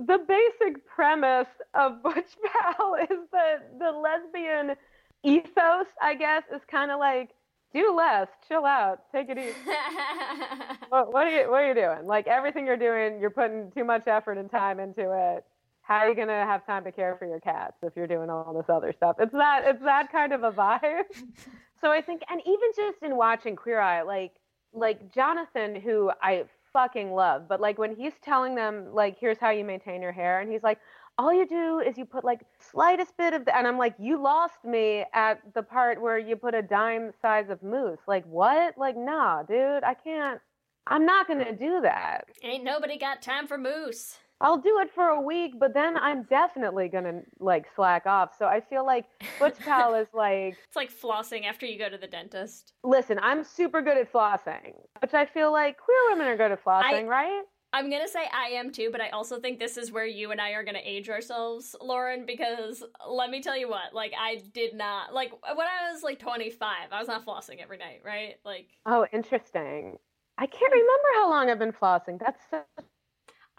the 0.05 0.19
basic 0.19 0.85
premise 0.85 1.47
of 1.73 2.01
Butch 2.03 2.37
Pal 2.45 2.95
is 2.95 3.27
that 3.31 3.79
the 3.79 3.91
lesbian 3.91 4.75
ethos, 5.23 5.87
I 6.01 6.15
guess, 6.15 6.43
is 6.53 6.61
kind 6.69 6.91
of 6.91 6.99
like 6.99 7.31
do 7.73 7.95
less, 7.95 8.27
chill 8.47 8.65
out, 8.65 9.03
take 9.11 9.29
it 9.29 9.37
easy. 9.37 9.55
What, 10.89 11.13
what 11.13 11.27
are 11.27 11.29
you 11.29 11.51
What 11.51 11.61
are 11.61 11.67
you 11.67 11.75
doing? 11.75 12.07
Like 12.07 12.25
everything 12.27 12.65
you're 12.65 12.75
doing, 12.77 13.19
you're 13.19 13.29
putting 13.29 13.71
too 13.71 13.83
much 13.83 14.07
effort 14.07 14.39
and 14.39 14.49
time 14.49 14.79
into 14.79 15.11
it. 15.13 15.45
How 15.83 15.97
are 15.97 16.09
you 16.09 16.15
gonna 16.15 16.45
have 16.45 16.65
time 16.65 16.83
to 16.83 16.91
care 16.91 17.15
for 17.17 17.27
your 17.27 17.39
cats 17.39 17.77
if 17.83 17.93
you're 17.95 18.07
doing 18.07 18.29
all 18.29 18.53
this 18.53 18.69
other 18.69 18.91
stuff? 18.91 19.17
It's 19.19 19.31
that 19.33 19.63
it's 19.65 19.83
that 19.83 20.11
kind 20.11 20.33
of 20.33 20.43
a 20.43 20.51
vibe. 20.51 21.03
so 21.81 21.91
I 21.91 22.01
think, 22.01 22.23
and 22.29 22.41
even 22.45 22.69
just 22.75 23.03
in 23.03 23.15
watching 23.15 23.55
Queer 23.55 23.79
Eye, 23.79 24.01
like 24.01 24.33
like 24.73 25.13
Jonathan, 25.13 25.75
who 25.75 26.11
I 26.21 26.45
fucking 26.73 27.11
love, 27.11 27.47
but 27.47 27.59
like 27.61 27.77
when 27.77 27.95
he's 27.95 28.13
telling 28.23 28.55
them 28.55 28.93
like, 28.93 29.17
here's 29.19 29.37
how 29.39 29.49
you 29.51 29.63
maintain 29.63 30.01
your 30.01 30.11
hair, 30.11 30.39
and 30.41 30.51
he's 30.51 30.63
like, 30.63 30.79
all 31.19 31.33
you 31.33 31.45
do 31.45 31.79
is 31.79 31.97
you 31.97 32.05
put 32.05 32.23
like 32.23 32.39
slightest 32.71 33.17
bit 33.17 33.33
of, 33.33 33.43
the, 33.43 33.55
and 33.55 33.67
I'm 33.67 33.77
like, 33.77 33.93
you 33.99 34.21
lost 34.21 34.63
me 34.63 35.03
at 35.13 35.41
the 35.53 35.61
part 35.61 36.01
where 36.01 36.17
you 36.17 36.37
put 36.37 36.55
a 36.55 36.61
dime 36.61 37.11
size 37.21 37.49
of 37.49 37.61
mousse. 37.61 37.99
Like 38.07 38.25
what? 38.25 38.77
Like 38.77 38.95
nah, 38.95 39.43
dude, 39.43 39.83
I 39.83 39.93
can't. 39.93 40.39
I'm 40.87 41.05
not 41.05 41.27
gonna 41.27 41.51
do 41.53 41.81
that. 41.81 42.25
Ain't 42.41 42.63
nobody 42.63 42.97
got 42.97 43.21
time 43.21 43.47
for 43.47 43.57
mousse. 43.57 44.17
I'll 44.41 44.57
do 44.57 44.79
it 44.79 44.89
for 44.95 45.09
a 45.09 45.19
week, 45.19 45.59
but 45.59 45.73
then 45.73 45.97
I'm 45.97 46.23
definitely 46.23 46.87
gonna 46.87 47.21
like 47.39 47.65
slack 47.75 48.05
off. 48.05 48.37
So 48.39 48.45
I 48.45 48.61
feel 48.61 48.85
like 48.85 49.03
Butch 49.37 49.59
Pal 49.65 49.95
is 49.95 50.07
like, 50.13 50.55
It's 50.67 50.77
like 50.77 50.89
flossing 50.89 51.43
after 51.43 51.65
you 51.65 51.77
go 51.77 51.89
to 51.89 51.97
the 51.97 52.07
dentist. 52.07 52.71
listen, 52.85 53.19
I'm 53.21 53.43
super 53.43 53.81
good 53.81 53.97
at 53.97 54.11
flossing, 54.11 54.73
which 55.01 55.13
I 55.13 55.25
feel 55.25 55.51
like 55.51 55.77
queer 55.77 55.97
women 56.11 56.27
are 56.27 56.37
good 56.37 56.53
at 56.53 56.63
flossing, 56.63 57.07
right? 57.07 57.43
I'm 57.71 57.89
gonna 57.89 58.07
say 58.07 58.25
I 58.33 58.49
am 58.49 58.71
too, 58.71 58.89
but 58.91 59.01
I 59.01 59.09
also 59.09 59.39
think 59.39 59.59
this 59.59 59.77
is 59.77 59.91
where 59.91 60.05
you 60.05 60.31
and 60.31 60.41
I 60.41 60.51
are 60.51 60.63
gonna 60.63 60.81
age 60.83 61.09
ourselves, 61.09 61.75
Lauren, 61.81 62.25
because 62.25 62.83
let 63.07 63.29
me 63.29 63.41
tell 63.41 63.57
you 63.57 63.69
what, 63.69 63.93
like 63.93 64.13
I 64.19 64.41
did 64.53 64.73
not 64.73 65.13
like 65.13 65.31
when 65.31 65.67
I 65.67 65.91
was 65.91 66.01
like 66.01 66.19
25, 66.19 66.77
I 66.91 66.99
was 66.99 67.07
not 67.07 67.25
flossing 67.25 67.61
every 67.61 67.77
night, 67.77 68.01
right? 68.03 68.35
Like 68.43 68.69
Oh, 68.85 69.05
interesting. 69.13 69.97
I 70.37 70.45
can't 70.45 70.71
remember 70.71 71.07
how 71.15 71.29
long 71.29 71.49
I've 71.49 71.59
been 71.59 71.73
flossing. 71.73 72.19
That's 72.19 72.41
so 72.49 72.63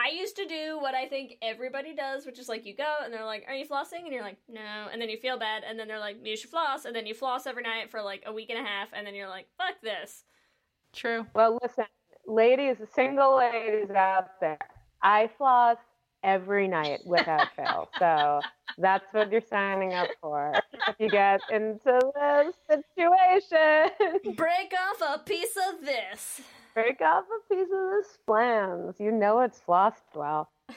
I 0.01 0.09
used 0.09 0.35
to 0.37 0.47
do 0.47 0.79
what 0.81 0.95
I 0.95 1.07
think 1.07 1.35
everybody 1.43 1.95
does, 1.95 2.25
which 2.25 2.39
is 2.39 2.49
like 2.49 2.65
you 2.65 2.75
go 2.75 2.97
and 3.05 3.13
they're 3.13 3.25
like, 3.25 3.45
"Are 3.47 3.55
you 3.55 3.67
flossing?" 3.67 4.05
and 4.05 4.13
you're 4.13 4.23
like, 4.23 4.39
"No," 4.49 4.89
and 4.91 5.01
then 5.01 5.11
you 5.11 5.19
feel 5.19 5.39
bad, 5.39 5.63
and 5.63 5.79
then 5.79 5.89
they're 5.89 5.99
like, 5.99 6.17
"You 6.25 6.39
should 6.39 6.49
floss," 6.49 6.87
and 6.87 6.97
then 6.97 7.07
you 7.07 7.13
floss 7.13 7.47
every 7.47 7.63
night 7.63 7.91
for 7.91 8.01
like 8.01 8.23
a 8.25 8.33
week 8.33 8.49
and 8.49 8.59
a 8.59 8.63
half, 8.63 8.89
and 8.95 9.07
then 9.07 9.15
you're 9.15 9.29
like, 9.29 9.49
"Fuck 9.59 9.83
this." 9.83 10.25
True. 10.95 11.27
well. 11.35 11.59
Listen, 11.63 11.85
ladies, 12.31 12.77
single 12.95 13.37
ladies 13.39 13.91
out 13.91 14.41
there, 14.41 14.59
I 15.03 15.29
floss 15.37 15.77
every 16.23 16.69
night 16.69 17.01
without 17.05 17.49
fail. 17.57 17.89
So 17.99 18.41
that's 18.79 19.05
what 19.13 19.33
you're 19.33 19.41
signing 19.41 19.95
up 19.95 20.09
for 20.21 20.53
if 20.89 20.97
you 20.99 21.09
get 21.09 21.41
into 21.51 22.01
this 22.15 22.55
situation. 22.69 23.91
Break 24.37 24.73
off 24.79 25.03
a 25.17 25.19
piece 25.25 25.57
of 25.69 25.85
this. 25.85 26.41
Break 26.75 27.01
off 27.01 27.25
a 27.25 27.55
piece 27.55 27.69
of 27.73 27.91
this 27.91 28.19
flans. 28.27 28.97
You 29.01 29.11
know 29.11 29.41
it's 29.41 29.61
flossed 29.67 30.15
well. 30.15 30.51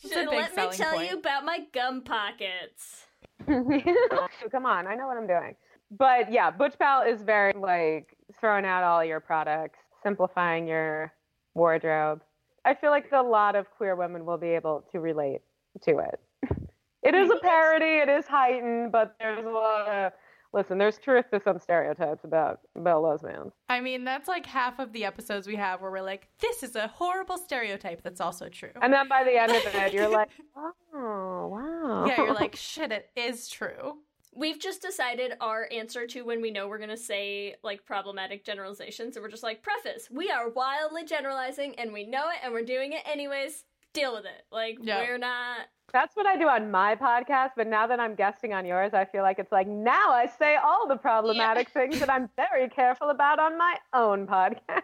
Should 0.00 0.28
let 0.28 0.56
me 0.56 0.68
tell 0.72 0.94
point. 0.94 1.10
you 1.10 1.16
about 1.16 1.44
my 1.44 1.60
gum 1.72 2.02
pockets. 2.02 3.06
Come 4.50 4.66
on, 4.66 4.86
I 4.86 4.94
know 4.94 5.06
what 5.06 5.16
I'm 5.16 5.26
doing. 5.26 5.54
But 5.98 6.32
yeah, 6.32 6.50
Butch 6.50 6.78
Pal 6.78 7.02
is 7.02 7.22
very 7.22 7.52
like 7.52 8.16
throwing 8.40 8.64
out 8.64 8.82
all 8.82 9.04
your 9.04 9.20
products, 9.20 9.78
simplifying 10.02 10.66
your 10.66 11.12
wardrobe. 11.54 12.22
I 12.64 12.74
feel 12.74 12.90
like 12.90 13.06
a 13.12 13.22
lot 13.22 13.56
of 13.56 13.70
queer 13.70 13.94
women 13.96 14.24
will 14.24 14.38
be 14.38 14.48
able 14.48 14.84
to 14.92 15.00
relate 15.00 15.42
to 15.84 15.98
it. 15.98 16.20
It 17.02 17.16
is 17.16 17.30
a 17.30 17.36
parody, 17.42 17.98
it 17.98 18.08
is 18.08 18.26
heightened, 18.28 18.92
but 18.92 19.16
there's 19.18 19.44
a 19.44 19.48
lot 19.48 19.88
of 19.88 20.12
listen, 20.52 20.78
there's 20.78 20.98
truth 20.98 21.24
to 21.32 21.40
some 21.40 21.58
stereotypes 21.58 22.24
about 22.24 22.60
about 22.76 23.02
lesbians. 23.02 23.52
I 23.68 23.80
mean, 23.80 24.04
that's 24.04 24.28
like 24.28 24.46
half 24.46 24.78
of 24.78 24.92
the 24.92 25.04
episodes 25.04 25.46
we 25.48 25.56
have 25.56 25.80
where 25.80 25.90
we're 25.90 26.02
like, 26.02 26.28
this 26.38 26.62
is 26.62 26.76
a 26.76 26.86
horrible 26.86 27.38
stereotype 27.38 28.02
that's 28.02 28.20
also 28.20 28.48
true. 28.48 28.70
And 28.80 28.92
then 28.92 29.08
by 29.08 29.24
the 29.24 29.36
end 29.36 29.50
of 29.50 29.74
it, 29.74 29.92
you're 29.92 30.08
like, 30.08 30.28
oh 30.94 31.48
wow. 31.48 32.04
yeah, 32.06 32.18
you're 32.18 32.34
like, 32.34 32.54
shit, 32.70 32.92
it 32.92 33.10
is 33.16 33.48
true. 33.48 33.98
We've 34.34 34.58
just 34.58 34.80
decided 34.80 35.34
our 35.40 35.68
answer 35.70 36.06
to 36.06 36.22
when 36.22 36.40
we 36.40 36.50
know 36.50 36.66
we're 36.66 36.78
gonna 36.78 36.96
say 36.96 37.56
like 37.62 37.84
problematic 37.84 38.44
generalizations, 38.44 39.16
and 39.16 39.22
we're 39.22 39.30
just 39.30 39.42
like, 39.42 39.62
preface, 39.62 40.08
we 40.10 40.30
are 40.30 40.48
wildly 40.48 41.04
generalizing, 41.04 41.74
and 41.78 41.92
we 41.92 42.04
know 42.04 42.28
it, 42.30 42.38
and 42.42 42.52
we're 42.52 42.64
doing 42.64 42.92
it 42.92 43.02
anyways. 43.04 43.64
Deal 43.92 44.14
with 44.14 44.24
it. 44.24 44.46
Like 44.50 44.78
Yeah. 44.80 45.02
we're 45.02 45.18
not. 45.18 45.66
That's 45.92 46.16
what 46.16 46.24
I 46.26 46.38
do 46.38 46.48
on 46.48 46.70
my 46.70 46.96
podcast, 46.96 47.50
but 47.54 47.66
now 47.66 47.86
that 47.86 48.00
I'm 48.00 48.14
guesting 48.14 48.54
on 48.54 48.64
yours, 48.64 48.94
I 48.94 49.04
feel 49.04 49.22
like 49.22 49.38
it's 49.38 49.52
like 49.52 49.66
now 49.66 50.10
I 50.10 50.26
say 50.38 50.56
all 50.56 50.88
the 50.88 50.96
problematic 50.96 51.68
things 51.68 52.00
that 52.00 52.08
I'm 52.08 52.30
very 52.34 52.70
careful 52.70 53.10
about 53.10 53.38
on 53.38 53.58
my 53.58 53.76
own 53.92 54.26
podcast. 54.26 54.80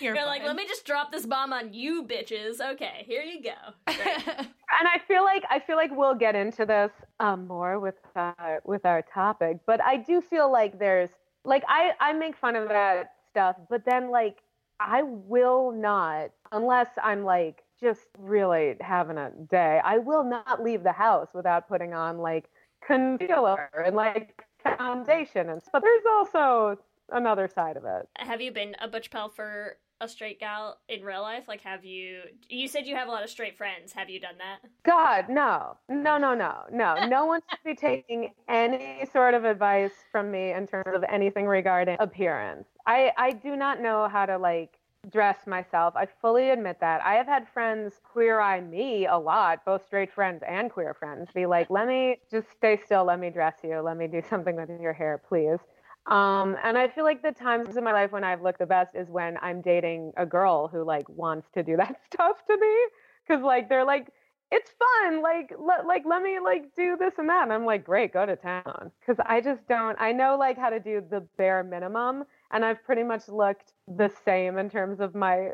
You're, 0.00 0.14
You're 0.16 0.26
like, 0.26 0.42
let 0.42 0.56
me 0.56 0.66
just 0.66 0.84
drop 0.84 1.12
this 1.12 1.26
bomb 1.26 1.52
on 1.52 1.72
you, 1.72 2.04
bitches. 2.04 2.60
Okay, 2.60 3.04
here 3.06 3.22
you 3.22 3.42
go. 3.42 3.92
And 4.78 4.88
I 4.88 4.98
feel 5.06 5.24
like 5.24 5.42
I 5.50 5.58
feel 5.58 5.76
like 5.76 5.90
we'll 5.94 6.14
get 6.14 6.34
into 6.34 6.64
this 6.64 6.92
um, 7.18 7.46
more 7.46 7.78
with 7.78 7.96
uh, 8.16 8.32
with 8.64 8.86
our 8.86 9.02
topic, 9.02 9.58
but 9.66 9.82
I 9.82 9.96
do 9.96 10.20
feel 10.20 10.50
like 10.50 10.78
there's 10.78 11.10
like 11.44 11.64
I 11.68 11.90
I 12.00 12.12
make 12.12 12.36
fun 12.36 12.56
of 12.56 12.68
that 12.68 13.12
stuff, 13.30 13.56
but 13.68 13.84
then 13.84 14.10
like 14.10 14.38
I 14.78 15.02
will 15.02 15.72
not 15.72 16.30
unless 16.52 16.88
I'm 17.02 17.24
like 17.24 17.62
just 17.80 18.08
really 18.18 18.76
having 18.80 19.18
a 19.18 19.30
day. 19.50 19.80
I 19.84 19.98
will 19.98 20.24
not 20.24 20.62
leave 20.62 20.82
the 20.82 20.92
house 20.92 21.28
without 21.34 21.68
putting 21.68 21.92
on 21.92 22.18
like 22.18 22.48
concealer 22.86 23.68
and 23.84 23.96
like 23.96 24.44
foundation 24.62 25.50
and. 25.50 25.60
But 25.72 25.82
there's 25.82 26.04
also 26.08 26.78
another 27.12 27.48
side 27.48 27.76
of 27.76 27.84
it. 27.84 28.08
have 28.16 28.40
you 28.40 28.52
been 28.52 28.76
a 28.80 28.86
butch 28.86 29.10
pal 29.10 29.28
for 29.28 29.76
a 30.00 30.08
straight 30.08 30.40
gal 30.40 30.78
in 30.88 31.02
real 31.02 31.22
life? 31.22 31.44
Like, 31.48 31.60
have 31.62 31.84
you? 31.84 32.20
You 32.48 32.68
said 32.68 32.86
you 32.86 32.96
have 32.96 33.08
a 33.08 33.10
lot 33.10 33.22
of 33.22 33.30
straight 33.30 33.56
friends. 33.56 33.92
Have 33.92 34.08
you 34.10 34.20
done 34.20 34.38
that? 34.38 34.68
God, 34.82 35.28
no, 35.28 35.76
no, 35.88 36.18
no, 36.18 36.34
no, 36.34 36.64
no. 36.72 37.06
No 37.06 37.26
one 37.26 37.40
should 37.50 37.64
be 37.64 37.74
taking 37.74 38.32
any 38.48 39.06
sort 39.12 39.34
of 39.34 39.44
advice 39.44 39.92
from 40.10 40.30
me 40.30 40.52
in 40.52 40.66
terms 40.66 40.94
of 40.94 41.04
anything 41.08 41.46
regarding 41.46 41.96
appearance. 42.00 42.66
I, 42.86 43.12
I 43.16 43.32
do 43.32 43.56
not 43.56 43.80
know 43.80 44.08
how 44.08 44.26
to 44.26 44.38
like 44.38 44.80
dress 45.10 45.46
myself. 45.46 45.94
I 45.96 46.06
fully 46.20 46.50
admit 46.50 46.78
that. 46.80 47.00
I 47.02 47.14
have 47.14 47.26
had 47.26 47.48
friends 47.48 47.94
queer 48.04 48.40
eye 48.40 48.60
me 48.60 49.06
a 49.06 49.16
lot, 49.16 49.64
both 49.64 49.86
straight 49.86 50.12
friends 50.12 50.42
and 50.46 50.70
queer 50.70 50.94
friends, 50.94 51.30
be 51.34 51.46
like, 51.46 51.70
let 51.70 51.88
me 51.88 52.18
just 52.30 52.50
stay 52.50 52.78
still, 52.84 53.04
let 53.04 53.18
me 53.18 53.30
dress 53.30 53.54
you, 53.62 53.80
let 53.80 53.96
me 53.96 54.06
do 54.06 54.22
something 54.28 54.56
with 54.56 54.68
your 54.80 54.92
hair, 54.92 55.20
please. 55.26 55.58
Um, 56.06 56.56
and 56.64 56.76
I 56.78 56.88
feel 56.88 57.04
like 57.04 57.22
the 57.22 57.32
times 57.32 57.76
in 57.76 57.84
my 57.84 57.92
life 57.92 58.12
when 58.12 58.24
I've 58.24 58.42
looked 58.42 58.58
the 58.58 58.66
best 58.66 58.94
is 58.94 59.08
when 59.08 59.36
I'm 59.42 59.60
dating 59.60 60.12
a 60.16 60.26
girl 60.26 60.68
who 60.68 60.84
like 60.84 61.08
wants 61.08 61.48
to 61.54 61.62
do 61.62 61.76
that 61.78 61.96
stuff 62.12 62.36
to 62.46 62.56
me. 62.56 62.76
Cause 63.28 63.42
like 63.42 63.68
they're 63.68 63.84
like, 63.84 64.08
it's 64.50 64.72
fun. 64.72 65.22
Like, 65.22 65.52
let 65.58 65.86
like 65.86 66.02
let 66.04 66.22
me 66.22 66.40
like 66.42 66.74
do 66.74 66.96
this 66.98 67.14
and 67.18 67.28
that. 67.28 67.44
And 67.44 67.52
I'm 67.52 67.64
like, 67.64 67.84
great, 67.84 68.12
go 68.12 68.26
to 68.26 68.34
town. 68.34 68.90
Cause 69.06 69.16
I 69.24 69.40
just 69.40 69.66
don't. 69.68 69.96
I 70.00 70.10
know 70.12 70.36
like 70.36 70.58
how 70.58 70.70
to 70.70 70.80
do 70.80 71.02
the 71.08 71.20
bare 71.38 71.62
minimum, 71.62 72.24
and 72.50 72.64
I've 72.64 72.82
pretty 72.82 73.04
much 73.04 73.28
looked 73.28 73.72
the 73.86 74.10
same 74.24 74.58
in 74.58 74.68
terms 74.68 74.98
of 74.98 75.14
my 75.14 75.50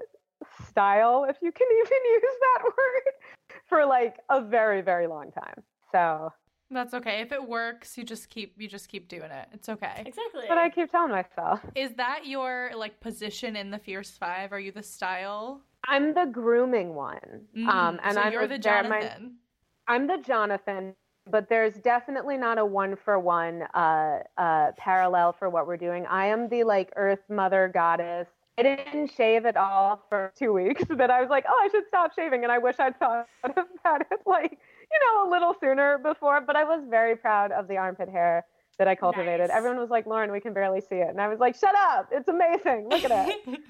style, 0.68 1.26
if 1.28 1.36
you 1.42 1.52
can 1.52 1.66
even 1.86 1.98
use 2.12 2.36
that 2.40 2.64
word, 2.64 3.58
for 3.68 3.84
like 3.84 4.16
a 4.30 4.40
very 4.40 4.80
very 4.80 5.06
long 5.06 5.30
time. 5.32 5.62
So, 5.92 6.32
That's 6.70 6.94
okay. 6.94 7.20
If 7.20 7.30
it 7.32 7.46
works, 7.48 7.96
you 7.96 8.04
just 8.04 8.28
keep 8.28 8.54
you 8.58 8.66
just 8.68 8.88
keep 8.88 9.08
doing 9.08 9.30
it. 9.30 9.48
It's 9.52 9.68
okay. 9.68 10.02
Exactly. 10.04 10.44
but 10.48 10.58
I 10.58 10.68
keep 10.70 10.90
telling 10.90 11.12
myself. 11.12 11.60
Is 11.74 11.92
that 11.94 12.26
your 12.26 12.72
like 12.76 12.98
position 13.00 13.54
in 13.56 13.70
the 13.70 13.78
Fierce 13.78 14.10
Five? 14.10 14.52
Are 14.52 14.58
you 14.60 14.72
the 14.72 14.82
style? 14.82 15.60
I'm 15.88 16.12
the 16.14 16.26
grooming 16.26 16.94
one. 16.94 17.18
um, 17.56 17.66
Mm, 17.66 17.98
and 18.02 18.14
so 18.14 18.20
I'm 18.20 18.32
you're 18.32 18.48
the 18.48 18.58
very- 18.58 18.88
my- 18.88 19.00
Jonathan. 19.00 19.34
I'm 19.88 20.06
the 20.08 20.18
Jonathan, 20.18 20.94
but 21.30 21.48
there's 21.48 21.74
definitely 21.74 22.36
not 22.36 22.58
a 22.58 22.64
one 22.66 22.96
for 22.96 23.20
one 23.20 23.62
uh, 23.72 24.18
uh, 24.36 24.72
parallel 24.76 25.32
for 25.32 25.48
what 25.48 25.68
we're 25.68 25.76
doing. 25.76 26.04
I 26.06 26.26
am 26.26 26.48
the 26.48 26.64
like 26.64 26.92
Earth 26.96 27.22
Mother 27.28 27.70
Goddess. 27.72 28.26
I 28.58 28.62
didn't 28.64 29.12
shave 29.12 29.46
at 29.46 29.56
all 29.56 30.02
for 30.08 30.32
two 30.36 30.52
weeks. 30.52 30.82
That 30.90 31.10
I 31.12 31.20
was 31.20 31.30
like, 31.30 31.44
oh, 31.48 31.60
I 31.62 31.68
should 31.68 31.86
stop 31.86 32.14
shaving, 32.16 32.42
and 32.42 32.50
I 32.50 32.58
wish 32.58 32.74
I'd 32.80 32.98
thought 32.98 33.28
about 33.44 34.00
it 34.10 34.20
like 34.26 34.58
you 34.90 34.98
know 35.04 35.28
a 35.28 35.30
little 35.30 35.54
sooner 35.60 35.98
before. 35.98 36.40
But 36.40 36.56
I 36.56 36.64
was 36.64 36.84
very 36.88 37.16
proud 37.16 37.52
of 37.52 37.68
the 37.68 37.76
armpit 37.76 38.08
hair 38.08 38.44
that 38.78 38.88
I 38.88 38.94
cultivated. 38.94 39.48
Nice. 39.48 39.56
Everyone 39.56 39.78
was 39.78 39.90
like, 39.90 40.06
Lauren, 40.06 40.30
we 40.30 40.40
can 40.40 40.52
barely 40.52 40.80
see 40.80 40.96
it, 40.96 41.08
and 41.08 41.20
I 41.20 41.28
was 41.28 41.38
like, 41.38 41.56
shut 41.56 41.74
up, 41.74 42.08
it's 42.12 42.28
amazing. 42.28 42.88
Look 42.90 43.04
at 43.04 43.28
it. 43.28 43.36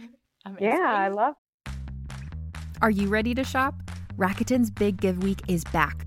Amazing. 0.46 0.68
yeah, 0.68 0.94
I 0.94 1.08
love. 1.08 1.34
Are 2.80 2.90
you 2.90 3.08
ready 3.08 3.34
to 3.34 3.42
shop? 3.42 3.74
Rakuten's 4.16 4.70
Big 4.70 5.00
Give 5.00 5.20
Week 5.24 5.40
is 5.48 5.64
back. 5.64 6.06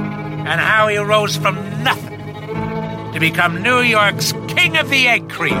and 0.45 0.59
how 0.59 0.87
he 0.87 0.97
rose 0.97 1.37
from 1.37 1.55
nothing 1.83 2.19
to 3.13 3.19
become 3.19 3.61
New 3.61 3.79
York's 3.81 4.33
King 4.47 4.77
of 4.77 4.89
the 4.89 5.07
Egg 5.07 5.29
Cream. 5.29 5.57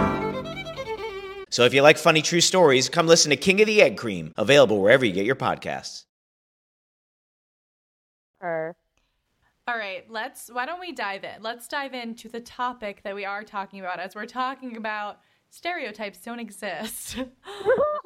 So 1.49 1.65
if 1.65 1.73
you 1.73 1.81
like 1.81 1.97
funny 1.97 2.21
true 2.21 2.39
stories, 2.41 2.87
come 2.87 3.07
listen 3.07 3.29
to 3.29 3.35
King 3.35 3.59
of 3.61 3.67
the 3.67 3.81
Egg 3.81 3.97
Cream, 3.97 4.33
available 4.37 4.81
wherever 4.81 5.03
you 5.05 5.11
get 5.11 5.25
your 5.25 5.35
podcasts. 5.35 6.05
Or 8.39 8.75
All 9.67 9.77
right, 9.77 10.09
let's 10.09 10.49
why 10.51 10.65
don't 10.65 10.79
we 10.79 10.93
dive 10.93 11.23
in? 11.23 11.41
Let's 11.43 11.67
dive 11.67 11.93
into 11.93 12.29
the 12.29 12.39
topic 12.39 13.03
that 13.03 13.15
we 13.15 13.25
are 13.25 13.43
talking 13.43 13.79
about 13.81 13.99
as 13.99 14.15
we're 14.15 14.25
talking 14.25 14.77
about 14.77 15.19
stereotypes 15.51 16.19
don't 16.19 16.39
exist. 16.39 17.17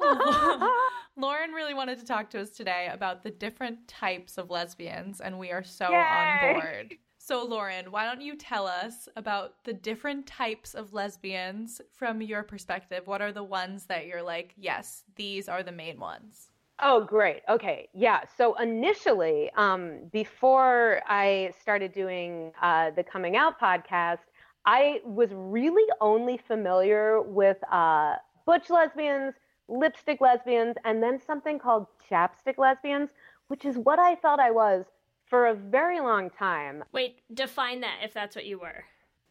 Lauren 1.16 1.52
really 1.52 1.72
wanted 1.72 1.98
to 1.98 2.04
talk 2.04 2.28
to 2.30 2.40
us 2.40 2.50
today 2.50 2.90
about 2.92 3.22
the 3.22 3.30
different 3.30 3.88
types 3.88 4.36
of 4.36 4.50
lesbians 4.50 5.20
and 5.20 5.38
we 5.38 5.50
are 5.50 5.64
so 5.64 5.88
Yay! 5.90 5.96
on 5.96 6.54
board. 6.54 6.94
So 7.18 7.44
Lauren, 7.44 7.90
why 7.90 8.04
don't 8.04 8.20
you 8.20 8.36
tell 8.36 8.66
us 8.66 9.08
about 9.16 9.64
the 9.64 9.72
different 9.72 10.26
types 10.26 10.74
of 10.74 10.92
lesbians 10.92 11.80
from 11.92 12.20
your 12.20 12.42
perspective? 12.42 13.06
What 13.06 13.22
are 13.22 13.32
the 13.32 13.42
ones 13.42 13.86
that 13.86 14.06
you're 14.06 14.22
like, 14.22 14.52
yes, 14.56 15.04
these 15.16 15.48
are 15.48 15.62
the 15.62 15.72
main 15.72 15.98
ones? 15.98 16.50
Oh, 16.80 17.04
great. 17.04 17.40
Okay. 17.48 17.88
Yeah. 17.94 18.20
So 18.36 18.54
initially, 18.60 19.50
um, 19.56 20.08
before 20.12 21.00
I 21.08 21.52
started 21.60 21.92
doing 21.92 22.52
uh, 22.60 22.90
the 22.90 23.02
Coming 23.02 23.34
Out 23.34 23.58
podcast, 23.58 24.18
I 24.66 25.00
was 25.04 25.30
really 25.32 25.88
only 26.00 26.36
familiar 26.36 27.22
with 27.22 27.56
uh, 27.70 28.16
butch 28.44 28.68
lesbians, 28.68 29.34
lipstick 29.68 30.20
lesbians, 30.20 30.74
and 30.84 31.00
then 31.00 31.20
something 31.24 31.58
called 31.58 31.86
chapstick 32.10 32.58
lesbians, 32.58 33.10
which 33.46 33.64
is 33.64 33.78
what 33.78 34.00
I 34.00 34.16
thought 34.16 34.40
I 34.40 34.50
was 34.50 34.84
for 35.24 35.46
a 35.46 35.54
very 35.54 36.00
long 36.00 36.30
time. 36.30 36.82
Wait, 36.92 37.20
define 37.32 37.80
that 37.80 37.98
if 38.02 38.12
that's 38.12 38.34
what 38.34 38.44
you 38.44 38.58
were. 38.58 38.84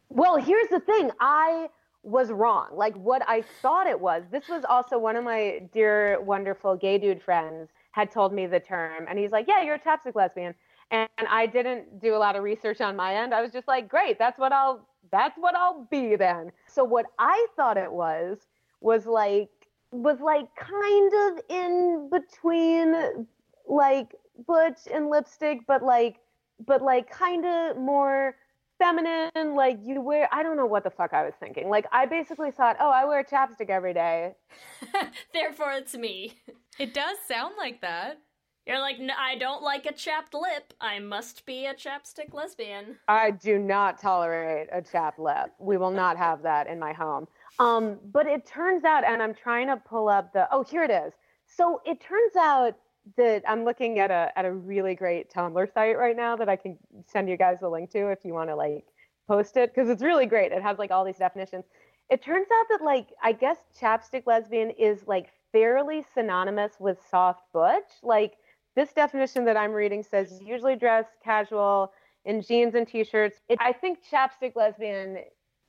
Well, 0.09 0.37
here's 0.37 0.69
the 0.69 0.79
thing. 0.79 1.11
I 1.19 1.67
was 2.03 2.31
wrong. 2.31 2.69
Like 2.73 2.95
what 2.95 3.27
I 3.27 3.43
thought 3.61 3.87
it 3.87 3.99
was. 3.99 4.23
This 4.31 4.47
was 4.47 4.63
also 4.63 4.97
one 4.97 5.15
of 5.17 5.23
my 5.23 5.63
dear, 5.73 6.21
wonderful 6.21 6.77
gay 6.77 6.97
dude 6.97 7.21
friends 7.21 7.69
had 7.91 8.11
told 8.11 8.33
me 8.33 8.45
the 8.45 8.59
term, 8.59 9.05
and 9.09 9.17
he's 9.17 9.31
like, 9.31 9.47
"Yeah, 9.47 9.63
you're 9.63 9.75
a 9.75 9.79
chapstick 9.79 10.15
lesbian." 10.15 10.53
And 10.91 11.09
I 11.17 11.47
didn't 11.47 11.99
do 11.99 12.15
a 12.15 12.19
lot 12.19 12.35
of 12.35 12.43
research 12.43 12.79
on 12.79 12.95
my 12.95 13.15
end. 13.15 13.33
I 13.33 13.41
was 13.41 13.51
just 13.51 13.67
like, 13.67 13.89
"Great, 13.89 14.19
that's 14.19 14.37
what 14.37 14.51
I'll 14.51 14.87
that's 15.15 15.37
what 15.37 15.55
I'll 15.55 15.87
be 15.89 16.15
then." 16.15 16.51
So 16.67 16.83
what 16.83 17.05
I 17.19 17.47
thought 17.55 17.77
it 17.77 17.91
was 17.91 18.39
was 18.81 19.05
like 19.05 19.49
was 19.91 20.19
like 20.19 20.47
kind 20.55 21.13
of 21.13 21.43
in 21.49 22.09
between 22.11 23.27
like 23.67 24.15
butch 24.47 24.79
and 24.93 25.09
lipstick, 25.09 25.59
but 25.67 25.81
like 25.83 26.17
but 26.65 26.81
like 26.81 27.09
kind 27.09 27.45
of 27.45 27.77
more 27.77 28.35
feminine, 28.77 29.55
like 29.55 29.79
you 29.83 30.01
wear, 30.01 30.27
I 30.31 30.43
don't 30.43 30.57
know 30.57 30.65
what 30.65 30.83
the 30.83 30.89
fuck 30.89 31.13
I 31.13 31.23
was 31.23 31.33
thinking. 31.39 31.69
Like, 31.69 31.85
I 31.91 32.05
basically 32.05 32.51
thought, 32.51 32.77
oh, 32.79 32.89
I 32.89 33.05
wear 33.05 33.23
chapstick 33.23 33.69
every 33.69 33.93
day. 33.93 34.33
Therefore, 35.33 35.71
it's 35.73 35.95
me. 35.95 36.33
It 36.77 36.93
does 36.93 37.17
sound 37.27 37.55
like 37.57 37.81
that. 37.81 38.19
You're 38.65 38.79
like, 38.79 38.99
"N- 38.99 39.11
I 39.11 39.35
don't 39.35 39.61
like 39.61 39.85
a 39.85 39.93
chapped 39.93 40.33
lip. 40.33 40.73
I 40.81 40.99
must 40.99 41.45
be 41.45 41.67
a 41.67 41.73
chapstick 41.73 42.33
lesbian. 42.33 42.97
I 43.07 43.31
do 43.31 43.59
not 43.59 43.99
tolerate 43.99 44.69
a 44.71 44.81
chapped 44.81 45.19
lip. 45.19 45.51
We 45.59 45.77
will 45.77 45.91
not 45.91 46.17
have 46.25 46.41
that 46.43 46.67
in 46.67 46.79
my 46.79 46.93
home. 46.93 47.27
Um, 47.59 47.99
but 48.11 48.25
it 48.25 48.45
turns 48.45 48.83
out, 48.83 49.03
and 49.05 49.21
I'm 49.21 49.33
trying 49.33 49.67
to 49.67 49.77
pull 49.77 50.09
up 50.09 50.33
the, 50.33 50.47
oh, 50.51 50.63
here 50.63 50.83
it 50.83 50.91
is. 50.91 51.13
So 51.45 51.81
it 51.85 52.01
turns 52.01 52.35
out 52.35 52.75
that 53.17 53.43
I'm 53.47 53.63
looking 53.63 53.99
at 53.99 54.09
a 54.09 54.31
at 54.35 54.45
a 54.45 54.51
really 54.51 54.95
great 54.95 55.31
Tumblr 55.31 55.71
site 55.73 55.97
right 55.97 56.15
now 56.15 56.35
that 56.35 56.49
I 56.49 56.55
can 56.55 56.77
send 57.07 57.29
you 57.29 57.37
guys 57.37 57.61
a 57.61 57.69
link 57.69 57.91
to 57.91 58.09
if 58.09 58.25
you 58.25 58.33
want 58.33 58.49
to 58.49 58.55
like 58.55 58.85
post 59.27 59.57
it 59.57 59.73
because 59.73 59.89
it's 59.89 60.01
really 60.01 60.25
great. 60.25 60.51
It 60.51 60.63
has 60.63 60.79
like 60.79 60.91
all 60.91 61.05
these 61.05 61.17
definitions. 61.17 61.65
It 62.09 62.23
turns 62.23 62.47
out 62.51 62.65
that 62.69 62.83
like 62.83 63.09
I 63.21 63.31
guess 63.31 63.57
chapstick 63.79 64.23
lesbian 64.25 64.71
is 64.71 65.03
like 65.07 65.29
fairly 65.51 66.03
synonymous 66.13 66.73
with 66.79 66.97
soft 67.09 67.43
butch. 67.53 67.91
Like 68.01 68.33
this 68.75 68.93
definition 68.93 69.45
that 69.45 69.57
I'm 69.57 69.71
reading 69.71 70.03
says 70.03 70.39
usually 70.41 70.75
dress 70.75 71.05
casual 71.23 71.91
in 72.25 72.41
jeans 72.41 72.75
and 72.75 72.87
t-shirts. 72.87 73.39
It, 73.49 73.59
I 73.61 73.71
think 73.71 73.99
chapstick 74.11 74.55
lesbian 74.55 75.19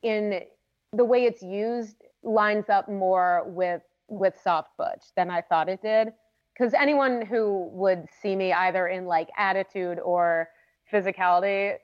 in 0.02 0.40
the 0.92 1.04
way 1.04 1.24
it's 1.24 1.42
used 1.42 2.02
lines 2.22 2.68
up 2.68 2.88
more 2.88 3.44
with 3.46 3.82
with 4.08 4.34
soft 4.42 4.70
butch 4.78 5.02
than 5.16 5.30
I 5.30 5.40
thought 5.40 5.68
it 5.68 5.82
did 5.82 6.12
because 6.56 6.74
anyone 6.74 7.24
who 7.24 7.68
would 7.72 8.06
see 8.22 8.36
me 8.36 8.52
either 8.52 8.86
in 8.88 9.04
like 9.04 9.28
attitude 9.36 9.98
or 9.98 10.48
physicality, 10.92 11.74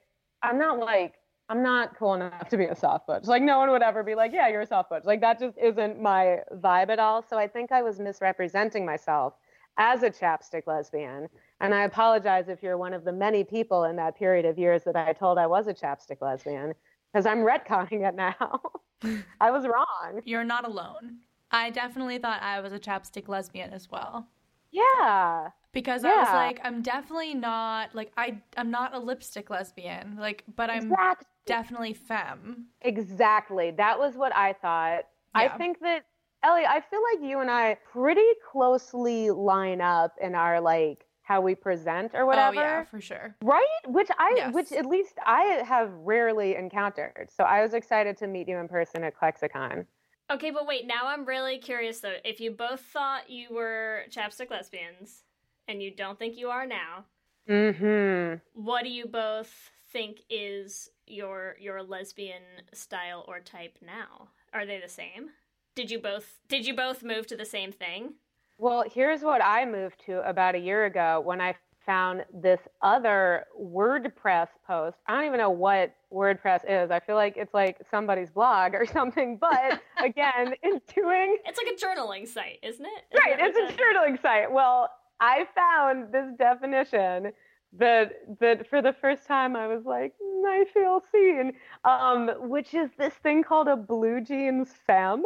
I'm 0.43 0.59
not 0.59 0.79
like 0.79 1.15
I'm 1.49 1.63
not 1.63 1.97
cool 1.99 2.15
enough 2.15 2.49
to 2.49 2.57
be 2.57 2.65
a 2.65 2.75
soft 2.75 3.07
butch. 3.07 3.25
Like 3.25 3.43
no 3.43 3.59
one 3.59 3.71
would 3.71 3.83
ever 3.83 4.03
be 4.03 4.15
like, 4.15 4.33
yeah, 4.33 4.49
you're 4.49 4.63
a 4.63 4.67
soft 4.67 4.89
butch. 4.89 5.05
Like 5.05 5.21
that 5.21 5.39
just 5.39 5.59
isn't 5.59 6.01
my 6.01 6.39
vibe 6.55 6.89
at 6.89 6.99
all. 6.99 7.23
So 7.23 7.37
I 7.37 7.47
think 7.47 7.73
I 7.73 7.83
was 7.83 7.99
misrepresenting 7.99 8.87
myself 8.87 9.35
as 9.77 10.03
a 10.03 10.11
chapstick 10.11 10.67
lesbian. 10.67 11.29
And 11.61 11.75
I 11.75 11.85
apologize 11.85 12.49
if 12.49 12.63
you're 12.63 12.77
one 12.79 12.93
of 12.93 13.05
the 13.05 13.13
many 13.13 13.45
people 13.45 13.85
in 13.85 13.97
that 13.97 14.17
period 14.17 14.45
of 14.45 14.59
years 14.59 14.85
that 14.85 14.97
I 14.97 15.13
told 15.13 15.39
I 15.39 15.47
was 15.47 15.67
a 15.67 15.75
chapstick 15.75 16.21
lesbian 16.21 16.75
because 17.13 17.27
I'm 17.27 17.39
retconning 17.39 18.07
it 18.09 18.15
now. 18.15 18.61
I 19.41 19.51
was 19.51 19.67
wrong. 19.67 20.21
You're 20.25 20.45
not 20.45 20.67
alone. 20.67 21.19
I 21.51 21.71
definitely 21.71 22.19
thought 22.19 22.43
I 22.43 22.61
was 22.61 22.73
a 22.73 22.79
chapstick 22.79 23.29
lesbian 23.29 23.73
as 23.73 23.91
well. 23.91 24.29
Yeah. 24.71 25.49
Because 25.73 26.05
I 26.05 26.17
was 26.17 26.29
like, 26.33 26.61
I'm 26.65 26.83
definitely 26.83 27.35
not 27.35 27.95
like 27.95 28.13
I 28.17 28.41
I'm 28.57 28.71
not 28.71 28.95
a 28.95 28.99
lipstick 28.99 29.51
lesbian. 29.51 30.17
Like, 30.19 30.45
but 30.55 30.71
I'm 30.71 30.85
Exactly. 30.85 31.27
definitely 31.47 31.95
femme. 31.95 32.67
Exactly. 32.83 33.71
That 33.71 33.99
was 33.99 34.17
what 34.17 34.35
I 34.35 34.53
thought. 34.55 35.05
I 35.35 35.49
think 35.49 35.81
that 35.81 36.05
Ellie, 36.43 36.67
I 36.67 36.81
feel 36.81 37.01
like 37.13 37.29
you 37.29 37.41
and 37.41 37.51
I 37.51 37.77
pretty 37.93 38.27
closely 38.51 39.31
line 39.31 39.81
up 39.81 40.17
in 40.21 40.35
our 40.35 40.61
like 40.61 41.07
how 41.23 41.41
we 41.41 41.55
present 41.55 42.13
or 42.15 42.27
whatever. 42.27 42.57
Oh 42.57 42.61
yeah, 42.61 42.85
for 42.85 43.01
sure. 43.01 43.37
Right? 43.43 43.67
Which 43.87 44.09
I 44.19 44.35
Yes. 44.37 44.55
which 44.55 44.73
at 44.73 44.87
least 44.87 45.15
I 45.25 45.63
have 45.67 45.93
rarely 45.93 46.57
encountered. 46.57 47.29
So 47.35 47.45
I 47.45 47.63
was 47.63 47.75
excited 47.75 48.17
to 48.19 48.27
meet 48.27 48.49
you 48.49 48.59
in 48.59 48.69
person 48.69 49.05
at 49.05 49.17
ClexaCon. 49.17 49.87
Okay, 50.31 50.51
but 50.51 50.67
wait, 50.67 50.87
now 50.87 51.07
I'm 51.07 51.25
really 51.25 51.59
curious 51.59 52.01
though. 52.01 52.17
If 52.25 52.41
you 52.41 52.51
both 52.51 52.81
thought 52.81 53.31
you 53.31 53.55
were 53.55 54.03
chapstick 54.11 54.51
lesbians 54.51 55.25
and 55.69 55.83
you 55.83 55.91
don't 55.95 56.19
think 56.19 56.37
you 56.37 56.49
are 56.49 56.67
now, 56.67 57.05
Mm-hmm. 57.49 58.37
what 58.55 58.85
do 58.85 58.89
you 58.89 59.07
both 59.07 59.71
think 59.93 60.21
is 60.31 60.89
your 61.07 61.57
your 61.61 61.83
lesbian 61.83 62.43
style 62.73 63.25
or 63.29 63.41
type 63.41 63.79
now? 63.85 64.29
Are 64.53 64.65
they 64.67 64.81
the 64.81 64.89
same? 64.89 65.31
Did 65.75 65.91
you 65.91 65.99
both 65.99 66.39
did 66.49 66.67
you 66.67 66.77
both 66.77 67.03
move 67.03 67.27
to 67.29 67.37
the 67.37 67.47
same 67.47 67.73
thing? 67.73 68.15
Well, 68.59 68.85
here's 68.93 69.23
what 69.23 69.43
I 69.43 69.65
moved 69.65 70.05
to 70.07 70.27
about 70.29 70.55
a 70.55 70.59
year 70.59 70.85
ago 70.85 71.23
when 71.25 71.41
I 71.41 71.55
found 71.85 72.25
this 72.33 72.61
other 72.83 73.47
WordPress 73.61 74.49
post. 74.67 74.99
I 75.07 75.17
don't 75.17 75.27
even 75.27 75.39
know 75.39 75.51
what 75.51 75.95
WordPress 76.13 76.61
is. 76.69 76.91
I 76.91 77.01
feel 77.01 77.17
like 77.17 77.37
it's 77.37 77.55
like 77.55 77.79
somebody's 77.91 78.31
blog 78.31 78.75
or 78.75 78.87
something. 78.93 79.39
But 79.39 79.81
again, 79.99 80.55
in 80.63 80.81
doing 80.95 81.39
It's 81.45 81.59
like 81.59 81.69
a 81.69 81.85
journaling 81.85 82.29
site, 82.29 82.59
isn't 82.63 82.85
it? 82.85 83.05
Isn't 83.13 83.27
right, 83.27 83.37
it's 83.41 83.75
a 83.75 83.77
journaling 83.77 84.21
site. 84.21 84.53
Well, 84.53 84.91
I 85.21 85.47
found 85.55 86.13
this 86.13 86.27
definition 86.39 87.33
that 87.79 88.13
that 88.41 88.69
for 88.69 88.83
the 88.83 88.93
first 89.01 89.27
time 89.27 89.57
I 89.57 89.67
was 89.67 89.85
like, 89.87 90.15
"Mm, 90.23 90.45
I 90.47 90.65
feel 90.67 91.03
seen, 91.11 91.55
um, 91.85 92.29
which 92.49 92.75
is 92.75 92.91
this 92.99 93.15
thing 93.15 93.43
called 93.43 93.67
a 93.67 93.77
blue 93.77 94.21
jeans 94.21 94.73
femme, 94.87 95.25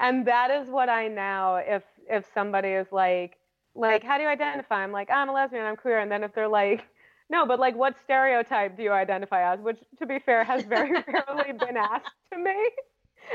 and 0.00 0.26
that 0.26 0.50
is 0.50 0.68
what 0.68 0.88
I 0.88 1.08
now 1.08 1.56
if 1.56 1.82
if 2.08 2.26
somebody 2.34 2.68
is 2.68 2.86
like 2.92 3.38
like 3.74 4.02
how 4.02 4.16
do 4.16 4.24
you 4.24 4.28
identify? 4.28 4.82
I'm 4.82 4.92
like 4.92 5.10
I'm 5.10 5.28
a 5.28 5.32
lesbian, 5.32 5.64
I'm 5.64 5.76
queer, 5.76 5.98
and 5.98 6.10
then 6.10 6.24
if 6.24 6.34
they're 6.34 6.48
like 6.48 6.86
no, 7.28 7.46
but 7.46 7.58
like 7.58 7.76
what 7.76 7.96
stereotype 8.04 8.76
do 8.76 8.82
you 8.82 8.92
identify 8.92 9.52
as? 9.52 9.60
Which 9.60 9.78
to 9.98 10.06
be 10.06 10.18
fair 10.18 10.44
has 10.44 10.64
very 10.64 10.92
rarely 11.08 11.52
been 11.52 11.76
asked 11.76 12.14
to 12.32 12.38
me. 12.38 12.70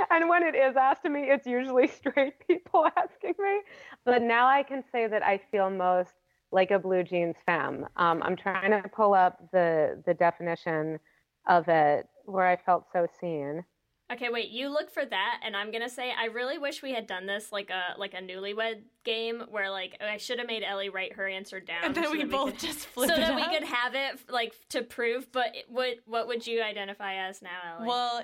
And 0.10 0.30
when 0.30 0.44
it 0.44 0.56
is 0.56 0.78
asked 0.78 1.04
to 1.04 1.10
me, 1.10 1.24
it's 1.24 1.46
usually 1.46 1.88
straight 1.88 2.36
people 2.48 2.88
asking 2.98 3.34
me. 3.38 3.60
But 4.06 4.22
now 4.22 4.48
I 4.48 4.64
can 4.64 4.84
say 4.92 5.08
that 5.08 5.22
I 5.24 5.42
feel 5.52 5.70
most 5.70 6.14
like 6.52 6.72
a 6.72 6.80
blue 6.80 7.04
jeans 7.04 7.36
femme. 7.46 7.86
Um, 7.98 8.22
I'm 8.24 8.36
trying 8.36 8.72
to 8.72 8.88
pull 8.90 9.14
up 9.14 9.52
the 9.52 10.02
the 10.06 10.14
definition 10.14 11.00
of 11.48 11.68
it 11.68 12.08
where 12.26 12.48
I 12.48 12.56
felt 12.56 12.86
so 12.94 13.08
seen. 13.20 13.64
Okay, 14.12 14.30
wait. 14.30 14.50
You 14.50 14.68
look 14.70 14.92
for 14.92 15.06
that, 15.06 15.40
and 15.44 15.56
I'm 15.56 15.72
gonna 15.72 15.90
say 15.90 16.12
I 16.18 16.26
really 16.26 16.58
wish 16.58 16.82
we 16.82 16.94
had 16.94 17.08
done 17.08 17.26
this 17.26 17.52
like 17.52 17.70
a 17.70 17.98
like 17.98 18.14
a 18.14 18.18
newlywed 18.18 18.82
game 19.04 19.44
where 19.50 19.70
like 19.70 19.98
I 20.02 20.18
should 20.18 20.40
have 20.40 20.48
made 20.48 20.64
Ellie 20.64 20.90
write 20.90 21.14
her 21.14 21.28
answer 21.28 21.60
down, 21.60 21.84
And 21.84 21.96
then 21.96 22.06
so 22.06 22.12
we 22.12 22.26
both 22.26 22.52
could, 22.52 22.60
just 22.60 22.80
flip 22.88 23.10
so 23.10 23.16
that 23.16 23.36
we 23.36 23.48
could 23.48 23.64
have 23.68 23.96
it 23.96 24.20
like 24.30 24.54
to 24.70 24.82
prove. 24.82 25.32
But 25.32 25.56
what 25.70 25.98
what 26.06 26.28
would 26.28 26.46
you 26.46 26.62
identify 26.62 27.16
as 27.16 27.42
now, 27.42 27.78
Ellie? 27.78 27.88
Well, 27.88 28.24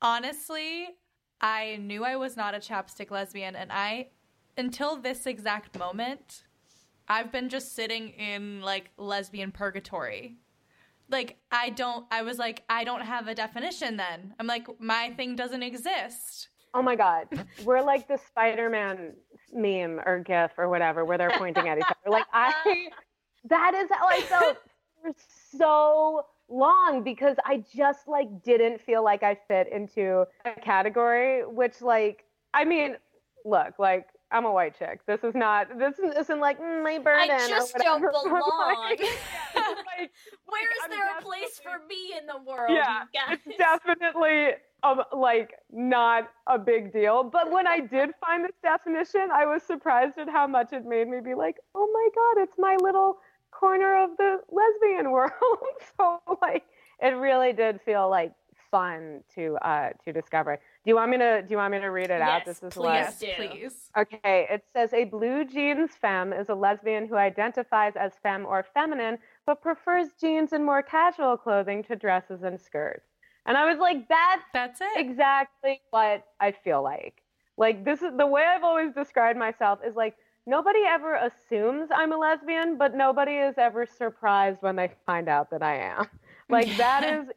honestly, 0.00 0.88
I 1.40 1.76
knew 1.80 2.04
I 2.04 2.16
was 2.16 2.36
not 2.36 2.54
a 2.54 2.58
chapstick 2.58 3.10
lesbian, 3.10 3.56
and 3.56 3.72
I, 3.72 4.08
until 4.56 4.96
this 4.96 5.26
exact 5.26 5.76
moment, 5.78 6.44
I've 7.08 7.32
been 7.32 7.48
just 7.48 7.74
sitting 7.74 8.10
in 8.10 8.60
like 8.62 8.90
lesbian 8.96 9.50
purgatory. 9.50 10.36
Like, 11.10 11.38
I 11.50 11.70
don't, 11.70 12.06
I 12.10 12.22
was 12.22 12.38
like, 12.38 12.62
I 12.68 12.84
don't 12.84 13.02
have 13.02 13.28
a 13.28 13.34
definition 13.34 13.96
then. 13.96 14.34
I'm 14.38 14.46
like, 14.46 14.66
my 14.80 15.12
thing 15.16 15.36
doesn't 15.36 15.62
exist. 15.62 16.48
Oh 16.76 16.82
my 16.82 16.96
god, 16.96 17.28
we're 17.64 17.82
like 17.82 18.08
the 18.08 18.18
Spider-Man 18.18 19.12
meme 19.52 20.00
or 20.04 20.18
GIF 20.18 20.50
or 20.58 20.68
whatever, 20.68 21.04
where 21.04 21.16
they're 21.16 21.30
pointing 21.38 21.68
at 21.68 21.78
each 21.78 21.84
other. 21.84 22.10
Like 22.10 22.26
I, 22.32 22.88
that 23.48 23.74
is 23.74 23.88
how 23.92 24.08
I 24.08 24.20
felt 24.22 24.58
for 25.00 25.12
so 25.56 26.26
long 26.48 27.04
because 27.04 27.36
I 27.44 27.64
just 27.74 28.08
like 28.08 28.42
didn't 28.42 28.80
feel 28.80 29.04
like 29.04 29.22
I 29.22 29.38
fit 29.46 29.68
into 29.72 30.24
a 30.44 30.60
category. 30.60 31.46
Which 31.46 31.80
like, 31.80 32.24
I 32.52 32.64
mean, 32.64 32.96
look, 33.44 33.78
like 33.78 34.08
I'm 34.34 34.46
a 34.46 34.52
white 34.52 34.76
chick. 34.76 34.98
This 35.06 35.22
is 35.22 35.32
not. 35.36 35.78
This 35.78 35.94
isn't 36.00 36.40
like 36.40 36.60
mm, 36.60 36.82
my 36.82 36.98
burden. 36.98 37.30
I 37.30 37.48
just 37.48 37.72
don't 37.76 38.00
belong. 38.12 38.76
Like, 38.90 39.00
like, 39.54 40.10
Where 40.46 40.68
is 40.68 40.82
I'm 40.82 40.90
there 40.90 41.18
a 41.18 41.22
place 41.22 41.60
for 41.62 41.78
me 41.88 42.18
in 42.18 42.26
the 42.26 42.38
world? 42.44 42.72
yeah, 42.72 43.04
it's 43.30 43.56
definitely 43.56 44.54
um, 44.82 45.02
like 45.12 45.54
not 45.70 46.30
a 46.48 46.58
big 46.58 46.92
deal. 46.92 47.22
But 47.22 47.52
when 47.52 47.68
I 47.68 47.78
did 47.78 48.10
find 48.20 48.44
this 48.44 48.56
definition, 48.60 49.28
I 49.32 49.46
was 49.46 49.62
surprised 49.62 50.18
at 50.18 50.28
how 50.28 50.48
much 50.48 50.72
it 50.72 50.84
made 50.84 51.06
me 51.06 51.18
be 51.24 51.34
like, 51.34 51.56
oh 51.76 51.88
my 51.92 52.08
god, 52.12 52.42
it's 52.42 52.58
my 52.58 52.76
little 52.80 53.18
corner 53.52 54.02
of 54.02 54.10
the 54.18 54.38
lesbian 54.50 55.10
world. 55.12 55.30
so 55.96 56.20
like, 56.42 56.64
it 57.00 57.10
really 57.10 57.52
did 57.52 57.80
feel 57.84 58.10
like 58.10 58.32
fun 58.74 59.22
to 59.36 59.56
uh 59.62 59.90
to 60.04 60.12
discover. 60.12 60.56
Do 60.56 60.88
you 60.90 60.96
want 60.96 61.10
me 61.12 61.18
to 61.18 61.42
do 61.42 61.48
you 61.50 61.56
want 61.58 61.70
me 61.72 61.78
to 61.80 61.86
read 61.98 62.10
it 62.10 62.20
out? 62.20 62.42
Yes, 62.44 62.46
This 62.46 62.62
is 62.64 62.72
please 62.74 62.82
what 62.82 63.18
do. 63.20 63.28
Please. 63.36 63.90
Okay, 63.96 64.48
it 64.50 64.64
says 64.72 64.92
a 64.92 65.04
blue 65.04 65.44
jeans 65.44 65.92
femme 66.00 66.32
is 66.32 66.48
a 66.48 66.54
lesbian 66.56 67.06
who 67.06 67.14
identifies 67.14 67.92
as 67.94 68.14
femme 68.20 68.44
or 68.44 68.64
feminine, 68.74 69.18
but 69.46 69.62
prefers 69.62 70.08
jeans 70.20 70.52
and 70.52 70.64
more 70.64 70.82
casual 70.82 71.36
clothing 71.36 71.84
to 71.84 71.94
dresses 71.94 72.42
and 72.42 72.60
skirts. 72.60 73.06
And 73.46 73.56
I 73.56 73.70
was 73.70 73.78
like, 73.78 74.08
that's 74.08 74.42
That's 74.52 74.80
it. 74.80 74.88
exactly 74.96 75.80
what 75.90 76.24
I 76.40 76.50
feel 76.50 76.82
like. 76.82 77.22
Like 77.56 77.84
this 77.84 78.02
is 78.02 78.10
the 78.18 78.26
way 78.26 78.42
I've 78.44 78.64
always 78.64 78.92
described 78.92 79.38
myself 79.38 79.78
is 79.86 79.94
like 79.94 80.16
nobody 80.46 80.80
ever 80.84 81.14
assumes 81.14 81.90
I'm 81.94 82.12
a 82.12 82.16
lesbian, 82.16 82.76
but 82.76 82.96
nobody 82.96 83.34
is 83.36 83.54
ever 83.56 83.86
surprised 83.86 84.62
when 84.62 84.74
they 84.74 84.90
find 85.06 85.28
out 85.28 85.50
that 85.52 85.62
I 85.62 85.76
am. 85.76 86.06
Like 86.48 86.76
that 86.76 87.04
is 87.16 87.28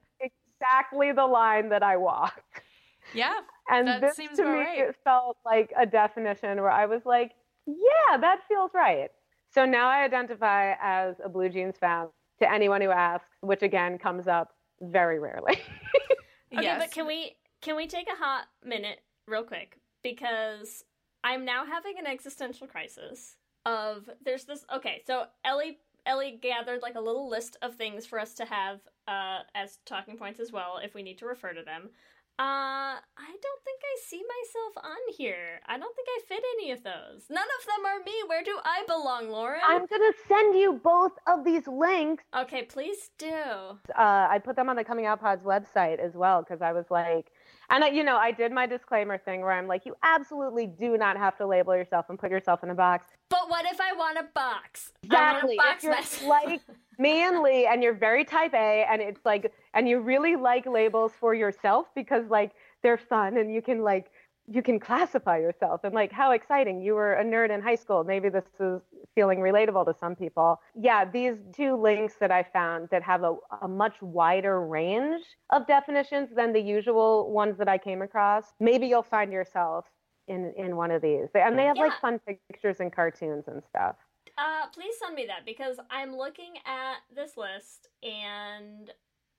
exactly 0.59 1.11
the 1.11 1.25
line 1.25 1.69
that 1.69 1.83
I 1.83 1.97
walk. 1.97 2.63
Yeah. 3.13 3.35
And 3.69 3.87
That 3.87 4.01
this 4.01 4.15
seems 4.15 4.37
to 4.37 4.43
about 4.43 4.53
me 4.53 4.59
right. 4.59 4.79
it 4.79 4.95
felt 5.03 5.37
like 5.45 5.71
a 5.77 5.85
definition 5.85 6.61
where 6.61 6.71
I 6.71 6.85
was 6.85 7.01
like, 7.05 7.33
yeah, 7.65 8.17
that 8.17 8.39
feels 8.47 8.71
right. 8.73 9.09
So 9.53 9.65
now 9.65 9.87
I 9.87 10.03
identify 10.03 10.73
as 10.81 11.15
a 11.23 11.29
blue 11.29 11.49
jeans 11.49 11.75
femme 11.79 12.09
to 12.39 12.51
anyone 12.51 12.81
who 12.81 12.91
asks, 12.91 13.29
which 13.41 13.63
again 13.63 13.97
comes 13.97 14.27
up 14.27 14.55
very 14.81 15.19
rarely. 15.19 15.59
Okay, 16.53 16.63
yes. 16.63 16.81
but 16.81 16.91
can 16.91 17.05
we 17.05 17.35
can 17.61 17.75
we 17.75 17.87
take 17.87 18.07
a 18.07 18.15
hot 18.15 18.45
minute 18.63 19.01
real 19.27 19.43
quick 19.43 19.77
because 20.01 20.85
I'm 21.21 21.43
now 21.43 21.65
having 21.65 21.95
an 21.99 22.07
existential 22.07 22.67
crisis 22.67 23.35
of 23.65 24.09
there's 24.23 24.45
this 24.45 24.63
okay, 24.73 25.01
so 25.05 25.25
Ellie 25.43 25.79
Ellie 26.07 26.39
gathered 26.41 26.81
like 26.81 26.95
a 26.95 27.01
little 27.01 27.29
list 27.29 27.57
of 27.61 27.75
things 27.75 28.05
for 28.05 28.19
us 28.19 28.33
to 28.35 28.45
have 28.45 28.79
uh 29.07 29.39
as 29.53 29.79
talking 29.85 30.17
points 30.17 30.39
as 30.39 30.51
well 30.51 30.79
if 30.83 30.93
we 30.95 31.03
need 31.03 31.17
to 31.19 31.25
refer 31.25 31.53
to 31.53 31.63
them. 31.63 31.89
Uh 32.39 33.01
I 33.01 33.31
don't 33.45 33.63
think 33.65 33.81
I 33.83 33.95
see 34.05 34.23
myself 34.35 34.85
on 34.85 35.13
here. 35.17 35.59
I 35.65 35.77
don't 35.77 35.95
think 35.95 36.07
I 36.07 36.19
fit 36.27 36.43
any 36.55 36.71
of 36.71 36.83
those. 36.83 37.25
None 37.29 37.43
of 37.59 37.65
them 37.65 37.85
are 37.85 38.03
me. 38.05 38.13
Where 38.27 38.43
do 38.43 38.57
I 38.63 38.83
belong, 38.87 39.29
Lauren? 39.29 39.61
I'm 39.67 39.85
gonna 39.87 40.13
send 40.27 40.57
you 40.57 40.79
both 40.83 41.13
of 41.27 41.43
these 41.43 41.67
links. 41.67 42.23
Okay, 42.35 42.63
please 42.63 43.09
do. 43.17 43.33
Uh, 43.97 44.27
I 44.29 44.39
put 44.43 44.55
them 44.55 44.69
on 44.69 44.75
the 44.75 44.83
Coming 44.83 45.07
Out 45.07 45.19
Pod's 45.19 45.43
website 45.43 45.99
as 45.99 46.13
well 46.13 46.41
because 46.43 46.61
I 46.61 46.73
was 46.73 46.85
like, 46.91 47.31
and 47.70 47.84
I, 47.84 47.89
you 47.89 48.03
know, 48.03 48.18
I 48.18 48.32
did 48.32 48.51
my 48.51 48.65
disclaimer 48.65 49.18
thing 49.18 49.41
where 49.41 49.51
I'm 49.51 49.68
like, 49.68 49.86
you 49.86 49.95
absolutely 50.03 50.68
do 50.68 50.97
not 50.97 51.18
have 51.18 51.38
to 51.38 51.45
label 51.45 51.76
yourself 51.76 52.05
and 52.09 52.18
put 52.18 52.32
yourself 52.32 52.63
in 52.63 52.70
a 52.70 52.76
box. 52.76 53.07
But 53.30 53.49
what 53.49 53.65
if 53.65 53.80
I 53.82 53.93
want 53.93 54.18
a 54.18 54.24
box? 54.34 54.93
Exactly. 55.03 55.57
I 55.59 55.63
want 55.65 55.78
If 55.78 55.84
you're 55.84 55.93
myself. 55.93 56.30
like 56.30 56.61
me 56.97 57.24
and 57.24 57.41
Leigh, 57.41 57.68
and 57.68 57.84
you're 57.84 57.93
very 57.93 58.24
type 58.26 58.53
A, 58.53 58.86
and 58.89 59.01
it's 59.01 59.26
like, 59.26 59.51
and 59.74 59.88
you 59.88 59.99
really 59.99 60.36
like 60.36 60.65
labels 60.65 61.11
for 61.20 61.34
yourself 61.34 61.88
because 61.93 62.26
like 62.30 62.51
they're 62.84 62.97
fun, 62.97 63.38
and 63.38 63.53
you 63.53 63.61
can 63.61 63.84
like 63.84 64.07
you 64.49 64.61
can 64.61 64.79
classify 64.79 65.37
yourself, 65.37 65.81
and 65.83 65.93
like 65.93 66.11
how 66.11 66.31
exciting! 66.31 66.81
You 66.81 66.95
were 66.95 67.13
a 67.13 67.23
nerd 67.23 67.49
in 67.49 67.61
high 67.61 67.75
school. 67.75 68.03
Maybe 68.03 68.29
this 68.29 68.45
is 68.59 68.81
feeling 69.13 69.39
relatable 69.39 69.85
to 69.85 69.95
some 69.99 70.15
people. 70.15 70.61
Yeah, 70.73 71.03
these 71.05 71.35
two 71.53 71.75
links 71.75 72.15
that 72.19 72.31
I 72.31 72.43
found 72.43 72.87
that 72.91 73.03
have 73.03 73.23
a, 73.23 73.35
a 73.61 73.67
much 73.67 74.01
wider 74.01 74.65
range 74.65 75.23
of 75.51 75.67
definitions 75.67 76.29
than 76.35 76.53
the 76.53 76.61
usual 76.61 77.31
ones 77.31 77.57
that 77.57 77.67
I 77.67 77.77
came 77.77 78.01
across. 78.01 78.45
Maybe 78.59 78.87
you'll 78.87 79.03
find 79.03 79.33
yourself 79.33 79.85
in 80.27 80.53
in 80.57 80.77
one 80.77 80.91
of 80.91 81.01
these, 81.01 81.27
and 81.33 81.59
they 81.59 81.65
have 81.65 81.77
like 81.77 81.99
fun 81.99 82.19
pictures 82.49 82.79
and 82.79 82.91
cartoons 82.93 83.45
and 83.47 83.61
stuff. 83.69 83.95
Uh, 84.37 84.67
please 84.73 84.93
send 84.99 85.15
me 85.15 85.25
that 85.25 85.45
because 85.45 85.77
I'm 85.89 86.15
looking 86.15 86.53
at 86.65 86.97
this 87.13 87.37
list 87.37 87.89
and 88.03 88.91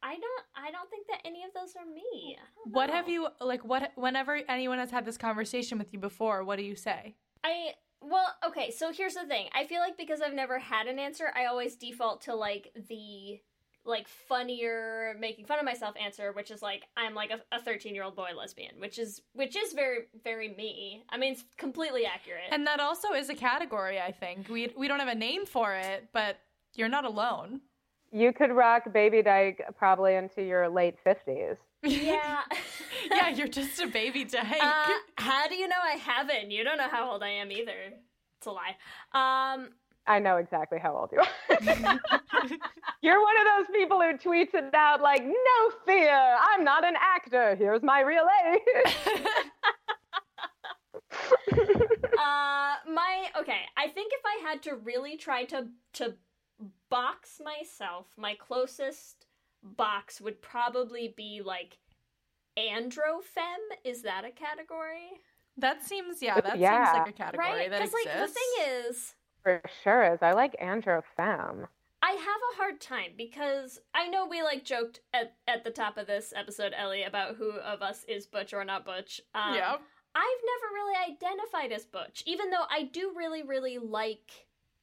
I 0.03 0.13
don't 0.13 0.45
I 0.55 0.71
don't 0.71 0.89
think 0.91 1.07
that 1.09 1.21
any 1.25 1.45
of 1.45 1.51
those 1.55 1.75
are 1.77 1.87
me. 1.87 2.37
Oh, 2.59 2.71
what 2.71 2.91
have 2.91 3.09
you 3.09 3.29
like? 3.41 3.65
What 3.65 3.93
whenever 3.97 4.41
anyone 4.49 4.79
has 4.79 4.91
had 4.91 5.05
this 5.05 5.19
conversation 5.19 5.79
with 5.79 5.93
you 5.93 5.99
before, 5.99 6.45
what 6.45 6.57
do 6.57 6.65
you 6.65 6.77
say? 6.77 7.17
I 7.45 7.73
well, 8.01 8.37
okay, 8.47 8.71
so 8.71 8.93
here's 8.93 9.15
the 9.15 9.27
thing. 9.27 9.49
I 9.53 9.67
feel 9.67 9.81
like 9.81 9.97
because 9.97 10.21
I've 10.21 10.35
never 10.35 10.59
had 10.59 10.87
an 10.87 10.99
answer, 10.99 11.33
I 11.35 11.47
always 11.47 11.75
default 11.75 12.23
to 12.23 12.35
like 12.35 12.73
the 12.89 13.41
like 13.85 14.07
funnier 14.07 15.17
making 15.19 15.47
fun 15.47 15.59
of 15.59 15.65
myself 15.65 15.97
answer, 16.01 16.33
which 16.33 16.51
is 16.51 16.63
like 16.63 16.85
I'm 16.97 17.15
like 17.15 17.33
a 17.53 17.61
13 17.61 17.95
year 17.95 18.05
old 18.05 18.15
boy 18.15 18.31
lesbian, 18.37 18.79
which 18.79 18.99
is 18.99 19.23
which 19.33 19.57
is 19.57 19.73
very 19.73 20.07
very 20.23 20.55
me. 20.55 21.03
I 21.09 21.17
mean, 21.17 21.33
it's 21.33 21.45
completely 21.57 22.07
accurate. 22.07 22.45
And 22.51 22.67
that 22.67 22.81
also 22.81 23.15
is 23.15 23.31
a 23.31 23.35
category. 23.35 23.99
I 24.01 24.13
think 24.13 24.49
we 24.49 24.73
we 24.77 24.87
don't 24.87 25.01
have 25.01 25.09
a 25.09 25.15
name 25.15 25.47
for 25.47 25.75
it, 25.75 26.09
but 26.13 26.39
you're 26.75 26.89
not 26.89 27.05
alone. 27.05 27.63
You 28.11 28.33
could 28.33 28.53
rock 28.53 28.93
Baby 28.93 29.23
Dyke 29.23 29.63
probably 29.77 30.15
into 30.15 30.43
your 30.43 30.69
late 30.69 30.97
50s. 31.05 31.57
yeah. 31.83 32.43
yeah, 33.11 33.29
you're 33.29 33.49
just 33.49 33.81
a 33.81 33.87
baby 33.87 34.25
dyke. 34.25 34.61
Uh, 34.61 34.89
how 35.17 35.47
do 35.47 35.55
you 35.55 35.69
know 35.69 35.77
I 35.83 35.97
haven't? 35.97 36.51
You 36.51 36.65
don't 36.65 36.77
know 36.79 36.89
how 36.89 37.13
old 37.13 37.23
I 37.23 37.29
am 37.29 37.53
either. 37.53 37.73
It's 38.39 38.47
a 38.47 38.51
lie. 38.51 38.77
Um, 39.13 39.69
I 40.07 40.19
know 40.19 40.39
exactly 40.39 40.79
how 40.79 40.97
old 40.97 41.11
you 41.13 41.21
are. 41.21 41.29
You're 43.03 43.21
one 43.23 43.37
of 43.39 43.45
those 43.57 43.67
people 43.77 44.01
who 44.01 44.17
tweets 44.17 44.55
it 44.55 44.75
out 44.75 45.03
like, 45.03 45.23
no 45.23 45.71
fear, 45.87 46.37
I'm 46.51 46.65
not 46.65 46.85
an 46.85 46.95
actor. 47.01 47.55
Here's 47.57 47.83
my 47.83 48.01
real 48.01 48.27
age. 48.47 48.97
uh, 51.53 52.75
my 52.87 53.27
okay. 53.39 53.61
I 53.77 53.89
think 53.89 54.13
if 54.13 54.23
I 54.25 54.49
had 54.49 54.63
to 54.63 54.77
really 54.77 55.17
try 55.17 55.45
to 55.45 55.67
to 55.95 56.15
box 56.91 57.41
myself, 57.45 58.07
my 58.17 58.35
closest 58.35 59.27
box 59.63 60.21
would 60.21 60.41
probably 60.43 61.15
be 61.17 61.43
like 61.45 61.79
androfem. 62.59 63.57
Is 63.85 64.03
that 64.03 64.25
a 64.25 64.31
category? 64.31 65.11
that 65.57 65.83
seems 65.85 66.23
yeah, 66.23 66.41
that 66.41 66.59
Yeah. 66.59 66.93
seems 66.93 66.99
like 66.99 67.09
a 67.09 67.13
category 67.13 67.49
right? 67.49 67.71
that 67.71 67.81
Because 67.83 67.93
exists. 67.95 68.17
like 68.17 68.29
the 68.29 68.33
thing 68.35 68.87
is. 68.89 69.15
For 69.43 69.63
sure 69.83 70.13
is. 70.15 70.19
I 70.23 70.33
like 70.33 70.57
Andro 70.61 71.03
Femme. 71.17 71.67
I 72.01 72.13
have 72.13 72.21
a 72.53 72.57
hard 72.57 72.81
time 72.81 73.13
because 73.17 73.81
I 73.93 74.07
know 74.07 74.25
we 74.27 74.43
like 74.43 74.65
joked 74.65 75.01
at, 75.13 75.35
at 75.49 75.65
the 75.65 75.71
top 75.71 75.99
of 75.99 76.07
this 76.07 76.33
episode, 76.37 76.73
Ellie, 76.77 77.03
about 77.03 77.35
who 77.37 77.51
of 77.53 77.83
us 77.83 78.05
is 78.05 78.25
Butch 78.27 78.55
or 78.55 78.65
not 78.65 78.85
Butch. 78.85 79.21
Um, 79.35 79.55
Yeah. 79.57 79.77
I've 80.15 80.45
never 80.45 80.75
really 80.75 81.13
identified 81.13 81.73
as 81.73 81.85
Butch, 81.87 82.23
even 82.25 82.51
though 82.51 82.65
I 82.71 82.85
do 82.85 83.13
really, 83.17 83.43
really 83.43 83.79
like 83.79 84.31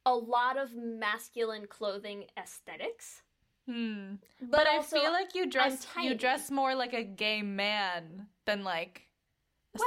a 0.06 0.14
lot 0.14 0.56
of 0.56 0.74
masculine 0.74 1.66
clothing 1.66 2.24
aesthetics. 2.38 3.22
Hmm. 3.68 4.14
But, 4.40 4.50
But, 4.52 4.66
I 4.68 4.82
feel 4.82 5.12
like 5.12 5.34
you 5.34 5.50
dress 5.50 5.86
you 6.00 6.14
dress 6.14 6.50
more 6.50 6.74
like 6.74 6.94
a 6.94 7.02
gay 7.02 7.42
man 7.42 8.28
than 8.46 8.62
like 8.62 9.02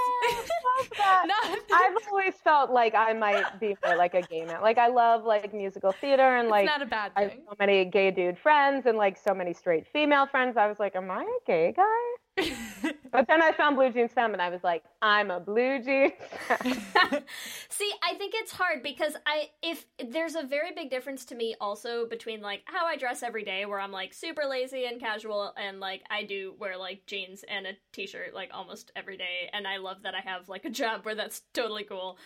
I've 1.72 1.96
always 2.12 2.36
felt 2.36 2.72
like 2.72 2.94
I 2.94 3.14
might 3.14 3.60
be 3.60 3.76
more 3.84 3.96
like 3.96 4.14
a 4.14 4.22
gay 4.22 4.46
man. 4.46 4.62
Like 4.62 4.78
I 4.78 4.88
love 4.88 5.24
like 5.24 5.54
musical 5.54 5.94
theater 5.94 6.38
and 6.38 6.50
like 6.50 6.66
not 6.66 6.82
a 6.82 6.86
bad 6.86 7.12
I 7.16 7.24
have 7.24 7.34
so 7.34 7.56
many 7.60 7.86
gay 7.86 8.12
dude 8.12 8.38
friends 8.38 8.86
and 8.86 8.98
like 8.98 9.18
so 9.18 9.34
many 9.34 9.54
straight 9.54 9.88
female 9.92 10.28
friends. 10.28 10.58
I 10.58 10.68
was 10.68 10.78
like, 10.78 10.96
am 10.96 11.10
I 11.10 11.24
a 11.24 11.48
gay 11.48 11.74
guy? 11.76 12.46
but 13.12 13.28
then 13.28 13.42
I 13.42 13.52
found 13.52 13.76
Blue 13.76 13.92
Jeans 13.92 14.12
Femme 14.14 14.34
and 14.34 14.42
I 14.42 14.50
was 14.50 14.64
like, 14.64 14.84
I'm 15.02 15.32
a 15.32 15.40
blue 15.40 15.82
jeans. 15.82 16.14
See, 17.70 17.92
I 18.04 18.14
think 18.16 18.34
it's 18.36 18.52
hard 18.52 18.84
because 18.84 19.14
I 19.26 19.50
if 19.62 19.86
there's 20.10 20.36
a 20.36 20.44
very 20.44 20.72
big 20.74 20.90
difference 20.90 21.26
to 21.26 21.36
me 21.36 21.56
also 21.60 22.08
between 22.08 22.42
like 22.42 22.62
how 22.66 22.86
I 22.86 22.98
dress 22.98 23.24
every 23.24 23.44
day 23.44 23.66
where 23.66 23.80
I'm 23.80 23.92
like 23.92 24.14
super 24.14 24.44
lazy 24.46 24.86
and 24.86 25.00
casual 25.00 25.54
and 25.58 25.80
like 25.80 26.04
I 26.10 26.24
do 26.24 26.54
wear 26.60 26.78
like 26.78 27.06
jeans 27.06 27.44
and 27.50 27.68
a 27.68 27.74
t-shirt 27.92 28.34
like 28.34 28.52
almost 28.54 28.92
every 28.96 29.18
day 29.18 29.50
and 29.54 29.68
I 29.68 29.78
love 29.78 30.04
that 30.04 30.16
I 30.16 30.22
have 30.22 30.48
like 30.50 30.66
a 30.66 30.70
job 30.70 31.06
where 31.06 31.16
that's 31.16 31.42
totally 31.54 31.84
cool. 31.84 32.18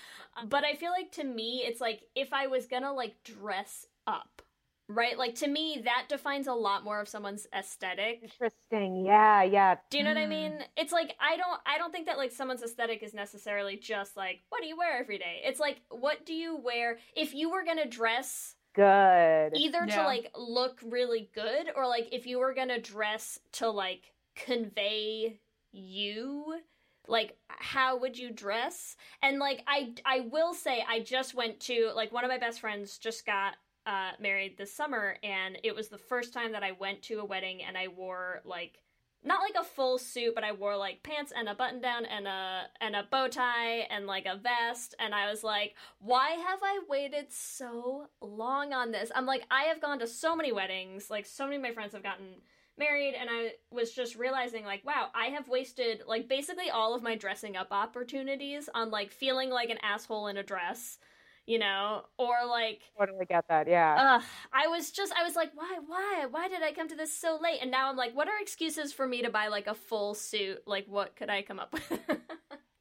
But 0.46 0.64
I 0.64 0.76
feel 0.76 0.92
like 0.92 1.12
to 1.14 1.24
me 1.24 1.64
it's 1.66 1.82
like 1.82 2.04
if 2.16 2.34
I 2.34 2.48
was 2.48 2.68
going 2.68 2.84
to 2.84 2.92
like 2.92 3.16
dress 3.24 3.88
up 4.06 4.43
right? 4.88 5.18
Like 5.18 5.36
to 5.36 5.48
me 5.48 5.82
that 5.86 6.06
defines 6.10 6.48
a 6.48 6.54
lot 6.54 6.84
more 6.84 7.00
of 7.00 7.08
someone's 7.08 7.48
aesthetic. 7.58 8.20
Interesting. 8.24 9.06
Yeah, 9.06 9.44
yeah. 9.44 9.76
do 9.90 9.98
you 9.98 10.04
know 10.04 10.12
what 10.12 10.18
i 10.18 10.22
mm-hmm. 10.22 10.30
mean? 10.30 10.60
It's 10.78 10.92
like 10.92 11.16
i 11.20 11.38
don't 11.38 11.60
i 11.66 11.78
don't 11.78 11.92
think 11.92 12.06
that 12.08 12.18
like 12.18 12.32
someone's 12.32 12.64
aesthetic 12.64 13.04
is 13.04 13.14
necessarily 13.14 13.78
just 13.78 14.18
like 14.18 14.42
what 14.50 14.62
do 14.62 14.68
you 14.68 14.78
wear 14.78 14.98
every 14.98 15.18
day? 15.18 15.42
It's 15.44 15.60
like 15.60 15.82
what 15.90 16.26
do 16.26 16.34
you 16.34 16.58
wear 16.58 16.98
if 17.16 17.34
you 17.34 17.50
were 17.50 17.64
gonna 17.64 17.88
dress 17.88 18.56
Good. 18.74 19.52
either 19.56 19.86
to 19.86 20.04
like 20.04 20.32
look 20.36 20.80
really 20.84 21.30
good 21.34 21.68
or 21.76 21.88
like 21.88 22.10
if 22.12 22.26
you 22.26 22.40
were 22.40 22.54
gonna 22.54 22.80
dress 22.80 23.40
to 23.54 23.70
like 23.70 24.14
convey 24.36 25.40
you 25.72 26.60
like 27.08 27.38
how 27.48 27.98
would 27.98 28.18
you 28.18 28.32
dress? 28.32 28.96
And 29.22 29.40
like 29.40 29.64
i 29.68 29.94
i 30.06 30.22
will 30.32 30.54
say 30.54 30.84
i 30.90 31.00
just 31.00 31.36
went 31.36 31.60
to 31.62 31.92
like 31.96 32.12
one 32.12 32.24
of 32.24 32.30
my 32.30 32.38
best 32.38 32.60
friends 32.60 32.98
just 32.98 33.26
got 33.26 33.56
uh 33.86 34.12
married 34.20 34.58
this 34.58 34.74
summer 34.74 35.18
and 35.24 35.58
it 35.64 35.76
was 35.76 35.90
the 35.90 35.98
first 35.98 36.34
time 36.34 36.52
that 36.52 36.64
i 36.64 36.72
went 36.72 37.02
to 37.02 37.20
a 37.20 37.26
wedding 37.26 37.62
and 37.64 37.78
i 37.78 37.88
wore 37.88 38.42
like 38.46 38.82
not 39.26 39.40
like 39.42 39.56
a 39.60 39.64
full 39.64 39.98
suit 39.98 40.36
but 40.36 40.44
i 40.44 40.52
wore 40.52 40.76
like 40.76 41.04
pants 41.04 41.34
and 41.36 41.48
a 41.48 41.56
button 41.56 41.82
down 41.82 42.06
and 42.06 42.28
a 42.28 42.64
and 42.82 42.96
a 42.96 43.08
bow 43.10 43.28
tie 43.28 43.80
and 43.90 44.06
like 44.06 44.26
a 44.26 44.38
vest 44.38 44.96
and 45.00 45.14
i 45.14 45.30
was 45.30 45.44
like 45.44 45.76
why 46.00 46.32
have 46.32 46.60
i 46.62 46.80
waited 46.90 47.32
so 47.32 48.08
long 48.22 48.74
on 48.74 48.92
this? 48.92 49.12
I'm 49.16 49.26
like 49.26 49.44
i 49.50 49.64
have 49.64 49.82
gone 49.82 50.00
to 50.00 50.08
so 50.08 50.36
many 50.36 50.52
weddings 50.52 51.10
like 51.10 51.26
so 51.26 51.46
many 51.46 51.58
of 51.58 51.62
my 51.62 51.72
friends 51.72 51.94
have 51.94 52.04
gotten 52.04 52.42
married 52.78 53.14
and 53.14 53.30
I 53.32 53.52
was 53.72 53.92
just 53.92 54.16
realizing 54.16 54.66
like 54.66 54.86
wow, 54.86 55.10
I 55.14 55.28
have 55.28 55.48
wasted 55.48 56.04
like 56.08 56.28
basically 56.28 56.70
all 56.70 56.96
of 56.96 57.04
my 57.04 57.16
dressing 57.16 57.56
up 57.56 57.68
opportunities 57.72 58.70
on 58.74 58.92
like 58.92 59.12
feeling 59.12 59.50
like 59.50 59.70
an 59.70 59.78
asshole 59.82 60.28
in 60.28 60.38
a 60.38 60.44
dress, 60.44 60.98
you 61.46 61.60
know, 61.60 62.04
or 62.18 62.34
like 62.48 62.82
Totally 62.98 63.26
get 63.26 63.46
that. 63.50 63.68
Yeah. 63.68 64.18
Ugh, 64.18 64.24
I 64.54 64.68
was 64.68 64.92
just, 64.92 65.14
I 65.14 65.24
was 65.24 65.36
like, 65.36 65.52
why, 65.56 65.78
why, 65.86 66.26
why 66.30 66.48
did 66.48 66.64
I 66.64 66.72
come 66.72 66.88
to 66.90 66.96
this 66.96 67.18
so 67.18 67.38
late? 67.42 67.60
And 67.62 67.70
now 67.72 67.90
I'm 67.90 67.98
like, 67.98 68.16
what 68.16 68.28
are 68.28 68.40
excuses 68.40 68.94
for 68.94 69.06
me 69.08 69.22
to 69.24 69.30
buy 69.30 69.48
like 69.48 69.68
a 69.68 69.74
full 69.76 70.14
suit? 70.14 70.60
Like, 70.66 70.86
what 70.88 71.16
could 71.16 71.30
I 71.30 71.42
come 71.42 71.60
up 71.60 71.74
with? 71.74 72.00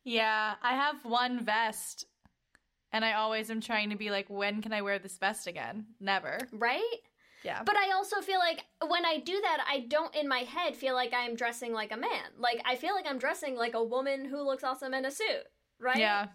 Yeah, 0.04 0.54
I 0.60 0.72
have 0.74 1.04
one 1.04 1.44
vest, 1.44 2.06
and 2.92 3.04
I 3.04 3.12
always 3.12 3.50
am 3.50 3.60
trying 3.60 3.90
to 3.90 3.96
be 3.96 4.10
like, 4.10 4.28
when 4.28 4.60
can 4.60 4.72
I 4.72 4.82
wear 4.82 4.98
this 4.98 5.16
vest 5.16 5.46
again? 5.46 5.86
Never. 6.00 6.38
right? 6.52 6.82
Yeah. 7.44 7.62
But 7.64 7.76
I 7.76 7.92
also 7.92 8.20
feel 8.20 8.38
like 8.40 8.64
when 8.84 9.04
I 9.06 9.18
do 9.18 9.40
that, 9.40 9.64
I 9.68 9.86
don't 9.88 10.14
in 10.16 10.28
my 10.28 10.40
head 10.40 10.76
feel 10.76 10.94
like 10.94 11.12
I'm 11.12 11.34
dressing 11.36 11.72
like 11.72 11.92
a 11.92 11.96
man. 11.96 12.32
Like, 12.38 12.62
I 12.64 12.74
feel 12.76 12.94
like 12.94 13.06
I'm 13.08 13.18
dressing 13.18 13.54
like 13.56 13.74
a 13.74 13.82
woman 13.82 14.24
who 14.24 14.42
looks 14.42 14.64
awesome 14.64 14.92
in 14.94 15.04
a 15.04 15.10
suit, 15.10 15.44
right? 15.80 15.96
Yeah. 15.98 16.26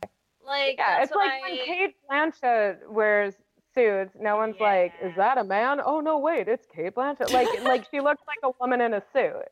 Like, 0.47 0.77
yeah, 0.77 1.03
it's 1.03 1.11
like 1.11 1.29
I... 1.29 1.41
when 1.41 1.65
Cate 1.65 1.95
Blanchett 2.09 2.89
wears 2.89 3.35
suits. 3.75 4.15
No 4.19 4.37
one's 4.37 4.59
like, 4.59 4.93
"Is 5.03 5.15
that 5.17 5.37
a 5.37 5.43
man?" 5.43 5.79
Oh 5.83 5.99
no, 5.99 6.17
wait, 6.17 6.47
it's 6.47 6.65
Cate 6.73 6.95
Blanchett. 6.95 7.31
Like, 7.31 7.47
like 7.63 7.87
she 7.91 7.99
looks 7.99 8.23
like 8.27 8.39
a 8.43 8.51
woman 8.59 8.81
in 8.81 8.93
a 8.93 9.03
suit. 9.13 9.45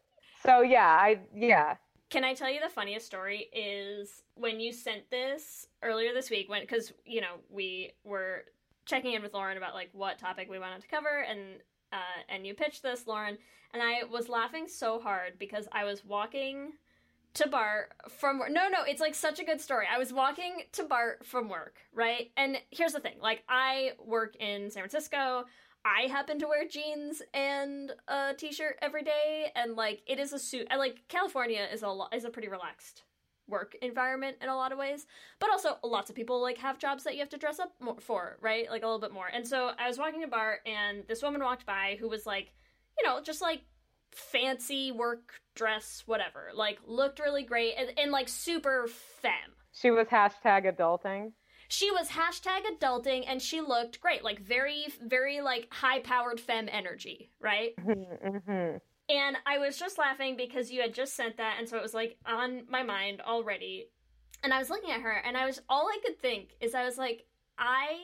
So 0.46 0.62
yeah, 0.62 0.88
I 0.88 1.20
yeah. 1.36 1.76
Can 2.10 2.24
I 2.24 2.34
tell 2.34 2.50
you 2.50 2.60
the 2.60 2.70
funniest 2.70 3.06
story 3.06 3.50
is 3.52 4.24
when 4.36 4.60
you 4.60 4.72
sent 4.72 5.10
this 5.10 5.68
earlier 5.84 6.14
this 6.14 6.30
week 6.30 6.50
when 6.50 6.66
cuz 6.66 6.94
you 7.06 7.22
know 7.22 7.36
we 7.50 7.92
were 8.04 8.46
checking 8.86 9.14
in 9.14 9.22
with 9.22 9.34
Lauren 9.34 9.58
about 9.58 9.74
like 9.74 9.90
what 9.92 10.18
topic 10.18 10.50
we 10.50 10.60
wanted 10.60 10.82
to 10.82 10.88
cover 10.88 11.26
and 11.28 11.62
uh 11.92 12.22
and 12.30 12.46
you 12.46 12.54
pitched 12.54 12.84
this 12.84 13.08
Lauren 13.08 13.38
and 13.74 13.82
I 13.82 14.04
was 14.04 14.30
laughing 14.30 14.68
so 14.68 15.00
hard 15.00 15.40
because 15.40 15.68
I 15.72 15.84
was 15.84 16.06
walking 16.06 16.74
to 17.36 17.50
BART 17.50 17.94
from 18.10 18.40
work. 18.40 18.52
No, 18.52 18.68
no, 18.70 18.84
it's 18.88 19.02
like 19.02 19.14
such 19.14 19.40
a 19.40 19.44
good 19.44 19.62
story. 19.62 19.86
I 19.94 19.98
was 19.98 20.12
walking 20.12 20.64
to 20.74 20.84
BART 20.84 21.26
from 21.26 21.50
work, 21.50 21.78
right? 21.94 22.32
And 22.38 22.58
here's 22.72 22.94
the 22.94 23.00
thing 23.00 23.18
like, 23.22 23.44
I 23.48 23.92
work 24.04 24.36
in 24.38 24.72
San 24.72 24.82
Francisco. 24.82 25.46
I 25.86 26.08
happen 26.08 26.40
to 26.40 26.48
wear 26.48 26.68
jeans 26.68 27.22
and 27.34 27.92
a 28.08 28.34
t-shirt 28.34 28.78
every 28.82 29.04
day, 29.04 29.52
and 29.56 29.76
like 29.76 30.02
it 30.08 30.18
is 30.18 30.34
a 30.34 30.40
suit. 30.40 30.68
I 30.72 30.78
like 30.78 31.08
California 31.10 31.68
is 31.72 31.84
a 31.84 31.90
lo- 31.90 32.08
is 32.12 32.26
a 32.26 32.30
pretty 32.30 32.48
relaxed 32.48 33.04
work 33.48 33.76
environment 33.84 34.38
in 34.42 34.50
a 34.50 34.56
lot 34.56 34.72
of 34.72 34.80
ways, 34.80 35.06
but 35.40 35.52
also 35.52 35.78
lots 35.84 36.10
of 36.10 36.16
people 36.16 36.42
like 36.42 36.58
have 36.58 36.80
jobs 36.80 37.04
that 37.04 37.14
you 37.14 37.20
have 37.20 37.30
to 37.30 37.38
dress 37.38 37.60
up 37.60 37.74
more 37.80 38.00
for, 38.00 38.38
right? 38.42 38.68
Like 38.72 38.82
a 38.82 38.88
little 38.88 39.00
bit 39.00 39.14
more. 39.14 39.28
And 39.32 39.48
so 39.48 39.72
I 39.78 39.88
was 39.88 40.00
walking 40.00 40.22
to 40.22 40.28
BART, 40.28 40.62
and 40.66 41.04
this 41.08 41.22
woman 41.22 41.44
walked 41.44 41.68
by 41.68 41.98
who 42.00 42.10
was 42.10 42.26
like, 42.26 42.54
you 42.98 43.08
know, 43.08 43.22
just 43.22 43.42
like 43.42 43.62
fancy 44.16 44.92
work 44.92 45.34
dress, 45.56 46.04
whatever. 46.06 46.50
Like 46.54 46.80
looked 46.86 47.20
really 47.20 47.44
great 47.44 47.74
and, 47.78 47.92
and 47.98 48.12
like 48.12 48.30
super 48.30 48.88
femme. 49.22 49.32
She 49.72 49.92
was 49.92 50.08
hashtag 50.08 50.66
adulting. 50.74 51.34
She 51.68 51.92
was 51.92 52.10
hashtag 52.10 52.62
adulting 52.80 53.26
and 53.28 53.42
she 53.42 53.62
looked 53.62 54.00
great. 54.00 54.24
Like 54.24 54.40
very, 54.40 54.86
very 55.02 55.42
like 55.42 55.68
high 55.72 56.00
powered 56.00 56.40
femme 56.40 56.70
energy, 56.72 57.32
right? 57.40 57.72
hmm 57.82 58.78
And 59.10 59.38
I 59.46 59.58
was 59.60 59.78
just 59.78 59.98
laughing 59.98 60.36
because 60.38 60.72
you 60.72 60.82
had 60.82 60.94
just 60.94 61.16
sent 61.16 61.38
that, 61.38 61.58
and 61.60 61.70
so 61.70 61.78
it 61.78 61.84
was 61.84 61.94
like 61.94 62.18
on 62.26 62.64
my 62.70 62.84
mind 62.84 63.22
already. 63.22 63.88
And 64.44 64.54
I 64.54 64.60
was 64.60 64.70
looking 64.70 64.92
at 64.92 65.02
her, 65.02 65.12
and 65.12 65.38
I 65.38 65.46
was 65.46 65.62
all 65.70 65.88
I 65.88 66.00
could 66.06 66.20
think 66.20 66.56
is 66.60 66.74
I 66.74 66.86
was 66.86 66.98
like, 66.98 67.26
I 67.58 67.98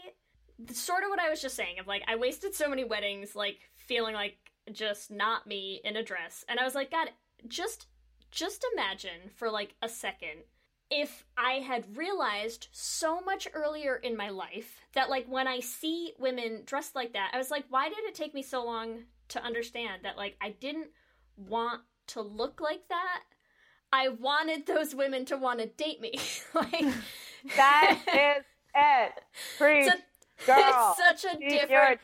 sort 0.72 1.04
of 1.04 1.10
what 1.10 1.20
I 1.20 1.30
was 1.30 1.42
just 1.42 1.56
saying 1.56 1.80
of 1.80 1.88
like 1.88 2.04
I 2.08 2.16
wasted 2.16 2.54
so 2.54 2.70
many 2.70 2.84
weddings, 2.84 3.36
like 3.36 3.58
feeling 3.76 4.14
like 4.14 4.38
just 4.72 5.12
not 5.12 5.48
me 5.48 5.82
in 5.84 5.96
a 5.96 6.04
dress, 6.04 6.44
and 6.48 6.60
I 6.60 6.64
was 6.64 6.76
like, 6.76 6.92
God, 6.92 7.10
just 7.48 7.88
just 8.32 8.66
imagine 8.74 9.30
for 9.36 9.50
like 9.50 9.76
a 9.82 9.90
second 9.90 10.44
if 10.92 11.24
I 11.38 11.54
had 11.54 11.98
realized 11.98 12.68
so 12.74 13.22
much 13.22 13.48
earlier 13.54 13.96
in 13.96 14.18
my 14.18 14.30
life 14.30 14.82
that, 14.94 15.10
like, 15.10 15.26
when 15.26 15.48
I 15.48 15.62
see 15.62 16.12
women 16.20 16.64
dressed 16.66 16.96
like 16.96 17.14
that, 17.14 17.32
I 17.34 17.38
was 17.38 17.50
like, 17.50 17.64
why 17.70 17.88
did 17.88 18.00
it 18.00 18.14
take 18.14 18.34
me 18.34 18.44
so 18.44 18.64
long 18.66 19.04
to 19.30 19.42
understand 19.42 20.02
that, 20.04 20.18
like, 20.18 20.36
I 20.42 20.50
didn't 20.50 20.90
want 21.38 21.82
to 22.08 22.22
look 22.22 22.60
like 22.60 22.90
that? 22.90 23.22
I 23.94 24.10
wanted 24.10 24.66
those 24.66 24.94
women 24.94 25.24
to 25.26 25.38
want 25.38 25.60
to 25.60 25.68
date 25.68 26.02
me. 26.02 26.16
like, 26.54 26.86
That 27.56 28.00
is 28.40 28.44
it. 28.76 29.24
Preach, 29.58 29.88
a- 29.88 30.11
girl. 30.46 30.96
it's 30.98 31.22
such 31.22 31.34
a 31.34 31.38
different 31.38 32.02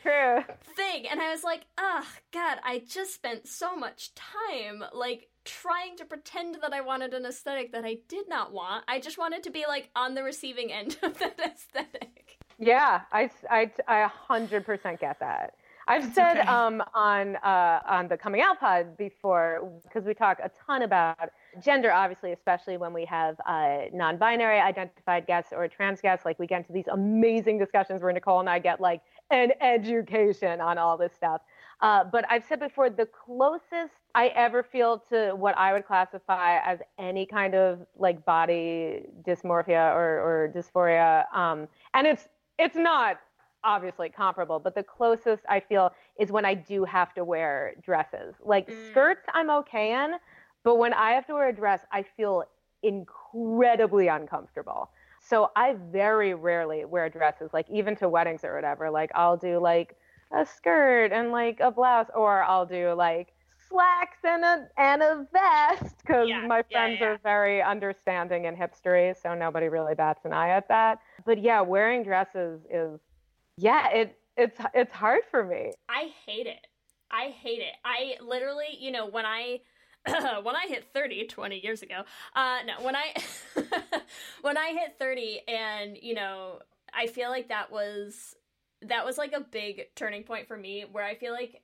thing. 0.76 1.06
And 1.10 1.20
I 1.20 1.30
was 1.30 1.44
like, 1.44 1.62
oh, 1.78 2.06
God, 2.32 2.58
I 2.64 2.82
just 2.88 3.14
spent 3.14 3.46
so 3.46 3.76
much 3.76 4.12
time, 4.14 4.84
like, 4.92 5.28
trying 5.44 5.96
to 5.96 6.04
pretend 6.04 6.56
that 6.62 6.72
I 6.72 6.80
wanted 6.80 7.14
an 7.14 7.24
aesthetic 7.24 7.72
that 7.72 7.84
I 7.84 7.98
did 8.08 8.28
not 8.28 8.52
want. 8.52 8.84
I 8.88 9.00
just 9.00 9.18
wanted 9.18 9.42
to 9.44 9.50
be, 9.50 9.64
like, 9.66 9.90
on 9.96 10.14
the 10.14 10.22
receiving 10.22 10.72
end 10.72 10.98
of 11.02 11.18
that 11.18 11.38
aesthetic. 11.44 12.38
Yeah, 12.58 13.02
I, 13.12 13.30
I, 13.50 13.70
I 13.86 14.10
100% 14.28 15.00
get 15.00 15.20
that. 15.20 15.54
I've 15.88 16.12
said 16.12 16.38
okay. 16.38 16.46
um, 16.46 16.82
on 16.94 17.36
uh, 17.36 17.80
on 17.88 18.08
the 18.08 18.16
coming 18.18 18.42
out 18.42 18.60
pod 18.60 18.96
before 18.98 19.72
because 19.84 20.04
we 20.04 20.12
talk 20.12 20.38
a 20.44 20.50
ton 20.66 20.82
about 20.82 21.30
gender, 21.62 21.92
obviously, 21.92 22.32
especially 22.32 22.76
when 22.76 22.92
we 22.92 23.04
have 23.04 23.36
uh, 23.46 23.82
non-binary 23.92 24.60
identified 24.60 25.26
guests 25.26 25.52
or 25.52 25.66
trans 25.68 26.00
guests. 26.00 26.24
Like 26.24 26.38
we 26.38 26.46
get 26.46 26.58
into 26.58 26.72
these 26.72 26.88
amazing 26.90 27.58
discussions 27.58 28.02
where 28.02 28.12
Nicole 28.12 28.40
and 28.40 28.48
I 28.48 28.58
get 28.58 28.80
like 28.80 29.02
an 29.30 29.52
education 29.60 30.60
on 30.60 30.78
all 30.78 30.96
this 30.96 31.12
stuff. 31.14 31.42
Uh, 31.80 32.04
but 32.04 32.24
I've 32.28 32.44
said 32.44 32.60
before, 32.60 32.90
the 32.90 33.06
closest 33.06 33.94
I 34.14 34.28
ever 34.28 34.62
feel 34.62 34.98
to 35.10 35.32
what 35.32 35.56
I 35.56 35.72
would 35.72 35.86
classify 35.86 36.58
as 36.58 36.80
any 36.98 37.24
kind 37.24 37.54
of 37.54 37.86
like 37.96 38.24
body 38.24 39.02
dysmorphia 39.26 39.94
or, 39.94 40.18
or 40.20 40.52
dysphoria, 40.54 41.24
um, 41.34 41.68
and 41.94 42.06
it's 42.06 42.28
it's 42.58 42.74
not 42.74 43.20
obviously 43.64 44.08
comparable, 44.08 44.58
but 44.58 44.74
the 44.74 44.82
closest 44.82 45.42
I 45.48 45.60
feel 45.60 45.92
is 46.18 46.30
when 46.32 46.44
I 46.44 46.54
do 46.54 46.84
have 46.84 47.12
to 47.14 47.24
wear 47.24 47.74
dresses. 47.82 48.34
Like 48.44 48.70
skirts, 48.90 49.26
I'm 49.34 49.50
okay 49.50 49.92
in, 49.92 50.14
but 50.64 50.76
when 50.76 50.92
I 50.92 51.12
have 51.12 51.26
to 51.26 51.34
wear 51.34 51.48
a 51.48 51.52
dress, 51.54 51.82
I 51.92 52.02
feel 52.02 52.44
incredibly 52.82 54.08
uncomfortable. 54.08 54.90
So 55.20 55.50
I 55.56 55.74
very 55.90 56.34
rarely 56.34 56.84
wear 56.84 57.08
dresses, 57.08 57.50
like 57.52 57.68
even 57.70 57.96
to 57.96 58.08
weddings 58.08 58.44
or 58.44 58.54
whatever. 58.54 58.90
Like 58.90 59.10
I'll 59.14 59.36
do 59.36 59.58
like 59.58 59.96
a 60.32 60.44
skirt 60.46 61.12
and 61.12 61.30
like 61.32 61.60
a 61.60 61.70
blouse, 61.70 62.06
or 62.14 62.42
I'll 62.44 62.66
do 62.66 62.92
like 62.92 63.32
slacks 63.68 64.18
and 64.24 64.44
a 64.44 64.68
and 64.78 65.02
a 65.02 65.26
vest 65.32 65.96
because 65.98 66.30
Yeah, 66.30 66.40
my 66.40 66.62
yeah, 66.68 66.72
friends 66.72 67.00
yeah. 67.00 67.02
are 67.02 67.18
very 67.22 67.62
understanding 67.62 68.46
and 68.46 68.56
hipstery, 68.56 69.16
so 69.20 69.34
nobody 69.34 69.68
really 69.68 69.94
bats 69.94 70.24
an 70.24 70.32
eye 70.32 70.50
at 70.50 70.68
that. 70.68 71.00
But 71.24 71.40
yeah, 71.40 71.60
wearing 71.60 72.02
dresses 72.02 72.60
is 72.70 73.00
yeah, 73.56 73.88
it 73.90 74.18
it's 74.36 74.58
it's 74.74 74.92
hard 74.92 75.22
for 75.30 75.44
me. 75.44 75.72
I 75.88 76.10
hate 76.26 76.46
it. 76.46 76.66
I 77.10 77.30
hate 77.30 77.60
it. 77.60 77.74
I 77.84 78.16
literally, 78.22 78.76
you 78.78 78.90
know, 78.90 79.06
when 79.06 79.24
I 79.26 79.60
when 80.42 80.56
I 80.56 80.66
hit 80.68 80.88
30 80.92 81.26
20 81.26 81.60
years 81.60 81.82
ago, 81.82 82.02
uh 82.34 82.58
no, 82.66 82.84
when 82.84 82.96
I 82.96 83.14
when 84.42 84.56
I 84.56 84.68
hit 84.72 84.96
30 84.98 85.40
and, 85.48 85.98
you 86.00 86.14
know, 86.14 86.60
I 86.92 87.06
feel 87.06 87.30
like 87.30 87.48
that 87.48 87.70
was 87.70 88.34
that 88.82 89.04
was 89.04 89.18
like 89.18 89.32
a 89.32 89.40
big 89.40 89.88
turning 89.96 90.22
point 90.22 90.46
for 90.46 90.56
me 90.56 90.84
where 90.90 91.04
I 91.04 91.14
feel 91.14 91.32
like 91.32 91.62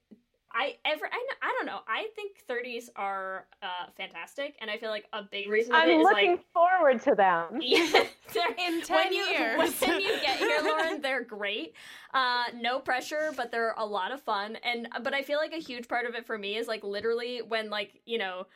I 0.55 0.77
ever 0.85 1.07
I, 1.07 1.27
I 1.43 1.53
don't 1.59 1.67
know. 1.67 1.81
I 1.89 2.07
think 2.15 2.45
30s 2.49 2.89
are 2.97 3.47
uh 3.63 3.91
fantastic 3.97 4.57
and 4.61 4.71
I 4.71 4.77
feel 4.79 4.91
like 4.91 5.07
a 5.13 5.23
big 5.23 5.49
reason 5.49 5.75
I'm 5.75 5.89
is 5.91 6.03
looking 6.03 6.33
like 6.33 6.53
forward 6.53 7.03
to 7.03 7.15
them. 7.15 7.59
yeah, 7.61 8.05
In 8.59 8.83
10 8.83 8.97
when 8.97 9.13
you, 9.13 9.25
years. 9.25 9.81
When 9.81 10.01
you 10.01 10.09
get 10.23 10.39
here, 10.39 10.61
Lauren, 10.63 11.01
they're 11.01 11.25
great. 11.25 11.75
Uh, 12.13 12.45
no 12.55 12.79
pressure, 12.79 13.33
but 13.37 13.51
they're 13.51 13.75
a 13.77 13.85
lot 13.85 14.13
of 14.13 14.23
fun. 14.23 14.57
And 14.63 14.89
but 15.03 15.13
I 15.13 15.23
feel 15.23 15.39
like 15.39 15.53
a 15.53 15.61
huge 15.61 15.89
part 15.89 16.07
of 16.07 16.15
it 16.15 16.27
for 16.27 16.39
me 16.39 16.57
is 16.57 16.69
like 16.69 16.85
literally 16.85 17.43
when 17.43 17.71
like 17.71 18.01
you 18.07 18.19
know. 18.19 18.47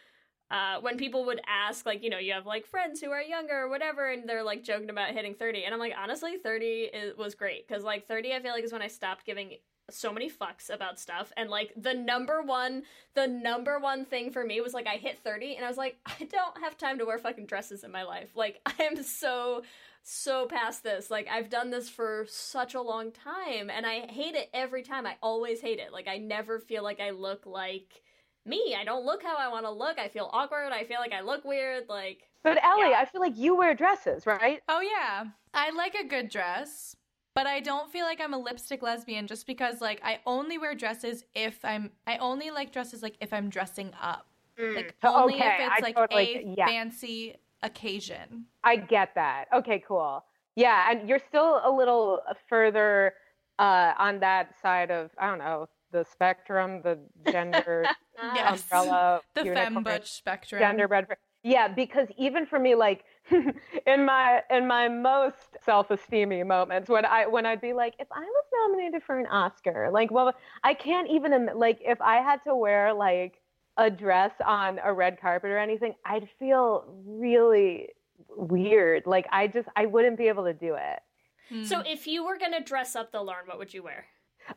Uh, 0.51 0.81
when 0.81 0.97
people 0.97 1.27
would 1.27 1.43
ask, 1.47 1.85
like, 1.85 2.03
you 2.03 2.09
know, 2.09 2.17
you 2.17 2.33
have 2.33 2.47
like 2.47 2.65
friends 2.65 3.03
who 3.03 3.11
are 3.11 3.21
younger 3.21 3.53
or 3.55 3.69
whatever, 3.69 4.11
and 4.11 4.27
they're 4.27 4.43
like 4.43 4.65
joking 4.65 4.89
about 4.89 5.11
hitting 5.11 5.35
30. 5.35 5.65
And 5.65 5.75
I'm 5.75 5.79
like, 5.79 5.93
honestly, 5.95 6.39
30 6.43 6.67
is, 6.67 7.19
was 7.19 7.35
great. 7.35 7.69
Cause 7.69 7.83
like 7.83 8.09
30, 8.09 8.33
I 8.33 8.41
feel 8.41 8.53
like 8.53 8.65
is 8.65 8.73
when 8.73 8.81
I 8.81 8.87
stopped 8.87 9.27
giving 9.27 9.51
so 9.91 10.13
many 10.13 10.31
fucks 10.31 10.71
about 10.71 10.99
stuff. 11.01 11.33
And 11.37 11.51
like 11.51 11.73
the 11.77 11.95
number 11.95 12.43
one, 12.43 12.83
the 13.15 13.27
number 13.27 13.79
one 13.79 14.05
thing 14.05 14.31
for 14.31 14.45
me 14.45 14.61
was 14.61 14.75
like, 14.75 14.87
I 14.87 14.97
hit 14.97 15.19
30 15.25 15.57
and 15.57 15.65
I 15.65 15.69
was 15.69 15.77
like, 15.77 15.97
I 16.07 16.25
don't 16.25 16.59
have 16.61 16.77
time 16.77 16.99
to 16.99 17.07
wear 17.07 17.19
fucking 17.19 17.47
dresses 17.47 17.85
in 17.85 17.91
my 17.91 18.03
life. 18.03 18.31
Like, 18.35 18.61
I 18.67 18.75
am 18.83 19.03
so, 19.03 19.63
so 20.03 20.47
past 20.47 20.83
this. 20.83 21.11
Like, 21.11 21.29
I've 21.29 21.51
done 21.51 21.71
this 21.71 21.89
for 21.89 22.27
such 22.29 22.75
a 22.75 22.83
long 22.83 23.13
time 23.13 23.71
and 23.71 23.87
I 23.87 24.07
hate 24.11 24.35
it 24.35 24.51
every 24.53 24.83
time. 24.83 25.07
I 25.07 25.17
always 25.23 25.61
hate 25.61 25.79
it. 25.79 25.93
Like, 25.93 26.09
I 26.09 26.19
never 26.19 26.59
feel 26.59 26.83
like 26.83 27.01
I 27.01 27.11
look 27.11 27.47
like 27.47 28.03
me. 28.45 28.77
I 28.79 28.85
don't 28.85 29.05
look 29.05 29.23
how 29.23 29.37
I 29.37 29.49
want 29.49 29.67
to 29.67 29.71
look. 29.71 29.99
I 29.99 30.09
feel 30.09 30.31
awkward. 30.33 30.73
I 30.73 30.85
feel 30.85 31.01
like 31.01 31.13
I 31.13 31.21
look 31.21 31.45
weird. 31.45 31.89
Like, 31.89 32.23
But 32.43 32.63
Ellie, 32.65 32.95
I 32.95 33.05
feel 33.05 33.21
like 33.21 33.37
you 33.37 33.57
wear 33.57 33.75
dresses, 33.75 34.27
right? 34.27 34.61
Oh 34.69 34.81
yeah. 34.81 35.25
I 35.55 35.71
like 35.71 35.95
a 35.95 36.07
good 36.07 36.29
dress, 36.29 36.95
but 37.39 37.47
I 37.47 37.61
don't 37.61 37.89
feel 37.93 38.05
like 38.05 38.21
I'm 38.21 38.35
a 38.35 38.39
lipstick 38.39 38.83
lesbian 38.83 39.29
just 39.29 39.47
because 39.47 39.81
like 39.81 40.01
I 40.03 40.19
only 40.27 40.59
wear 40.59 40.75
dresses 40.75 41.23
if 41.37 41.65
I'm 41.65 41.93
I 42.05 42.17
only 42.17 42.51
like 42.51 42.73
dresses 42.73 43.01
like 43.01 43.15
if 43.21 43.33
I'm 43.33 43.49
dressing 43.49 43.93
up. 44.03 44.27
Like 44.59 44.97
only 45.05 45.35
Okay, 45.35 45.47
if 45.47 45.61
it's 45.61 45.75
I 45.79 45.85
like 45.87 45.95
totally- 45.95 46.35
a 46.39 46.55
yeah. 46.59 46.67
fancy 46.67 47.37
occasion. 47.63 48.47
I 48.65 48.75
get 48.75 49.15
that. 49.15 49.45
Okay, 49.55 49.81
cool. 49.87 50.25
Yeah, 50.57 50.91
and 50.91 51.09
you're 51.09 51.21
still 51.29 51.61
a 51.65 51.71
little 51.71 52.23
further 52.49 53.15
uh, 53.61 53.93
on 53.99 54.19
that 54.19 54.55
side 54.61 54.91
of 54.91 55.13
I 55.17 55.29
don't 55.29 55.39
know 55.39 55.69
the 55.93 56.05
spectrum, 56.11 56.83
the 56.83 56.99
gender 57.31 57.87
Yes. 58.35 58.63
umbrella, 58.73 59.21
The 59.37 59.45
femme 59.45 59.83
butch 59.85 60.11
spectrum. 60.11 60.61
genderbread. 60.61 61.07
Yeah, 61.43 61.69
because 61.69 62.09
even 62.17 62.47
for 62.47 62.59
me, 62.59 62.75
like 62.75 63.05
in 63.87 64.05
my 64.05 64.43
in 64.51 64.67
my 64.67 64.89
most 64.89 65.57
self-esteemy 65.65 66.45
moments, 66.45 66.89
when 66.89 67.05
I 67.05 67.27
when 67.27 67.47
I'd 67.47 67.61
be 67.61 67.73
like, 67.73 67.95
if 67.99 68.09
I 68.11 68.21
was 68.21 68.45
nominated 68.53 69.03
for 69.05 69.19
an 69.19 69.27
Oscar, 69.27 69.91
like, 69.93 70.11
well, 70.11 70.35
I 70.65 70.75
can't 70.75 71.09
even 71.09 71.33
im- 71.33 71.51
like 71.55 71.81
if 71.85 72.01
I 72.01 72.17
had 72.17 72.43
to 72.45 72.55
wear 72.55 72.93
like 72.93 73.41
a 73.77 73.89
dress 73.89 74.33
on 74.45 74.81
a 74.83 74.93
red 74.93 75.21
carpet 75.21 75.51
or 75.51 75.59
anything, 75.59 75.95
I'd 76.05 76.29
feel 76.39 76.85
really 77.07 77.91
weird. 78.29 79.05
Like 79.07 79.27
I 79.31 79.47
just 79.47 79.69
I 79.77 79.87
wouldn't 79.87 80.19
be 80.19 80.29
able 80.29 80.45
to 80.45 80.55
do 80.55 80.75
it. 80.75 81.01
Hmm. 81.49 81.65
so 81.65 81.83
if 81.87 82.07
you 82.07 82.27
were 82.27 82.37
gonna 82.37 82.63
dress 82.63 82.97
up 82.97 83.13
the 83.13 83.23
Lauren, 83.23 83.47
what 83.47 83.59
would 83.59 83.73
you 83.73 83.83
wear? 83.83 84.07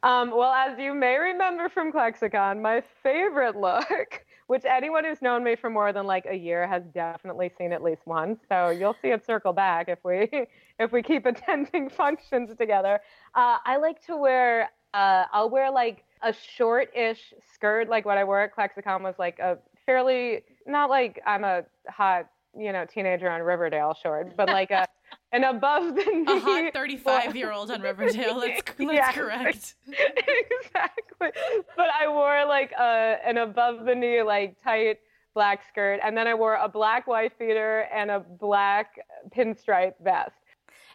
Um, 0.03 0.31
well, 0.31 0.51
as 0.51 0.77
you 0.79 0.93
may 0.93 1.17
remember 1.17 1.69
from 1.69 1.91
ClexaCon, 1.91 2.61
my 2.61 2.83
favorite 3.03 3.55
look, 3.55 4.25
which 4.47 4.63
anyone 4.65 5.03
who's 5.05 5.21
known 5.21 5.43
me 5.43 5.55
for 5.55 5.69
more 5.69 5.93
than 5.93 6.05
like 6.05 6.25
a 6.29 6.35
year 6.35 6.67
has 6.67 6.83
definitely 6.93 7.51
seen 7.57 7.71
at 7.71 7.83
least 7.83 8.01
once. 8.05 8.39
So 8.49 8.69
you'll 8.69 8.95
see 9.01 9.09
it 9.09 9.25
circle 9.25 9.53
back 9.53 9.87
if 9.89 9.99
we 10.03 10.29
if 10.79 10.91
we 10.91 11.01
keep 11.03 11.25
attending 11.25 11.89
functions 11.89 12.55
together. 12.57 12.99
Uh, 13.35 13.57
I 13.65 13.77
like 13.77 14.05
to 14.07 14.17
wear. 14.17 14.69
Uh, 14.93 15.25
I'll 15.31 15.49
wear 15.49 15.71
like 15.71 16.03
a 16.21 16.33
short-ish 16.33 17.33
skirt, 17.53 17.87
like 17.89 18.05
what 18.05 18.17
I 18.17 18.23
wore 18.23 18.41
at 18.41 18.55
ClexaCon 18.55 19.01
was 19.01 19.15
like 19.17 19.39
a 19.39 19.57
fairly 19.85 20.43
not 20.67 20.89
like 20.89 21.21
I'm 21.25 21.43
a 21.43 21.63
hot 21.87 22.29
you 22.57 22.73
know 22.73 22.85
teenager 22.85 23.29
on 23.29 23.41
Riverdale 23.41 23.95
short, 24.01 24.35
but 24.35 24.47
like 24.49 24.71
a 24.71 24.85
an 25.31 25.43
above 25.43 25.95
the 25.95 26.03
knee 26.03 26.25
A 26.27 26.39
hot 26.39 26.73
35 26.73 27.35
year 27.35 27.51
old 27.51 27.71
on 27.71 27.81
Riverdale. 27.81 28.37
Let's, 28.39 28.61
let's 28.79 28.93
Yeah. 28.93 29.11
correct. 29.11 29.75
exactly. 29.87 31.29
But 31.75 31.87
I 31.99 32.07
wore 32.07 32.45
like 32.45 32.71
a 32.73 33.17
an 33.25 33.37
above 33.37 33.85
the 33.85 33.95
knee 33.95 34.21
like 34.23 34.61
tight 34.63 34.99
black 35.33 35.61
skirt, 35.69 35.99
and 36.03 36.15
then 36.17 36.27
I 36.27 36.33
wore 36.33 36.55
a 36.55 36.67
black 36.67 37.07
wife 37.07 37.31
beater 37.39 37.87
and 37.93 38.11
a 38.11 38.19
black 38.19 38.99
pinstripe 39.35 39.93
vest. 40.03 40.35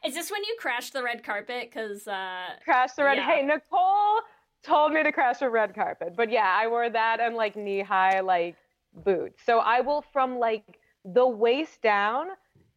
Is 0.05 0.15
this 0.15 0.31
when 0.31 0.45
you 0.45 0.57
crashed 0.61 0.93
the 0.93 1.03
red 1.03 1.25
carpet? 1.25 1.71
Because 1.73 2.07
uh, 2.07 2.45
Crash 2.65 2.93
the 2.93 3.05
red. 3.05 3.17
Yeah. 3.17 3.27
Hey, 3.27 3.43
Nicole 3.43 4.21
told 4.63 4.93
me 4.93 5.03
to 5.03 5.11
crash 5.13 5.39
the 5.39 5.49
red 5.49 5.75
carpet, 5.75 6.15
but 6.17 6.31
yeah, 6.31 6.55
I 6.61 6.69
wore 6.69 6.91
that 6.91 7.21
and 7.21 7.35
like 7.35 7.57
knee 7.57 7.81
high 7.81 8.21
like 8.21 8.57
boots. 9.05 9.41
So 9.47 9.59
I 9.61 9.81
will 9.81 10.05
from 10.13 10.39
like 10.39 10.79
the 11.05 11.27
waist 11.27 11.81
down. 11.83 12.27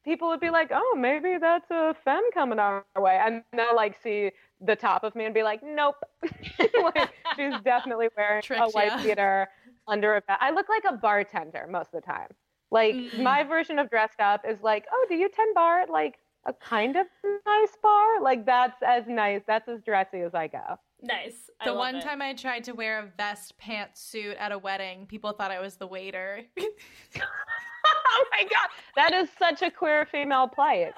People 0.05 0.29
would 0.29 0.39
be 0.39 0.49
like, 0.49 0.69
"Oh, 0.71 0.95
maybe 0.97 1.37
that's 1.37 1.69
a 1.71 1.93
femme 1.93 2.31
coming 2.33 2.57
our 2.59 2.85
way," 2.95 3.17
and 3.17 3.43
they'll 3.51 3.75
like 3.75 3.95
see 3.95 4.31
the 4.61 4.75
top 4.75 5.03
of 5.03 5.13
me 5.15 5.25
and 5.25 5.33
be 5.33 5.43
like, 5.43 5.61
"Nope, 5.61 5.97
like, 6.77 7.09
she's 7.35 7.59
definitely 7.63 8.07
wearing 8.15 8.43
a 8.57 8.69
white 8.69 8.93
ya. 8.93 9.01
beater 9.01 9.49
under 9.87 10.15
a 10.15 10.21
vest." 10.21 10.39
I 10.41 10.51
look 10.51 10.69
like 10.69 10.85
a 10.85 10.93
bartender 10.97 11.67
most 11.67 11.93
of 11.93 12.01
the 12.01 12.05
time. 12.05 12.29
Like 12.71 13.07
Mm. 13.13 13.13
my 13.17 13.43
version 13.43 13.77
of 13.79 13.89
dressed 13.89 14.19
up 14.21 14.45
is 14.47 14.61
like, 14.61 14.85
"Oh, 14.91 15.05
do 15.09 15.15
you 15.15 15.29
tend 15.29 15.53
bar 15.55 15.81
at 15.81 15.89
like 15.89 16.19
a 16.45 16.53
kind 16.53 16.95
of 16.95 17.07
nice 17.45 17.75
bar? 17.83 18.21
Like 18.21 18.45
that's 18.45 18.81
as 18.81 19.07
nice, 19.07 19.43
that's 19.45 19.67
as 19.67 19.81
dressy 19.83 20.21
as 20.21 20.33
I 20.33 20.47
go." 20.47 20.77
Nice. 21.01 21.49
I 21.59 21.65
The 21.65 21.73
one 21.73 21.95
it. 21.95 22.03
time 22.03 22.21
I 22.21 22.33
tried 22.33 22.63
to 22.65 22.73
wear 22.73 22.99
a 22.99 23.05
vest 23.17 23.53
pantsuit 23.59 24.35
at 24.39 24.51
a 24.51 24.57
wedding, 24.57 25.05
people 25.07 25.31
thought 25.33 25.51
I 25.51 25.59
was 25.59 25.75
the 25.75 25.87
waiter. 25.87 26.41
oh 26.59 28.25
my 28.31 28.43
god, 28.43 28.69
that 28.95 29.13
is 29.13 29.29
such 29.37 29.61
a 29.61 29.71
queer 29.71 30.05
female 30.11 30.47
plight. 30.47 30.93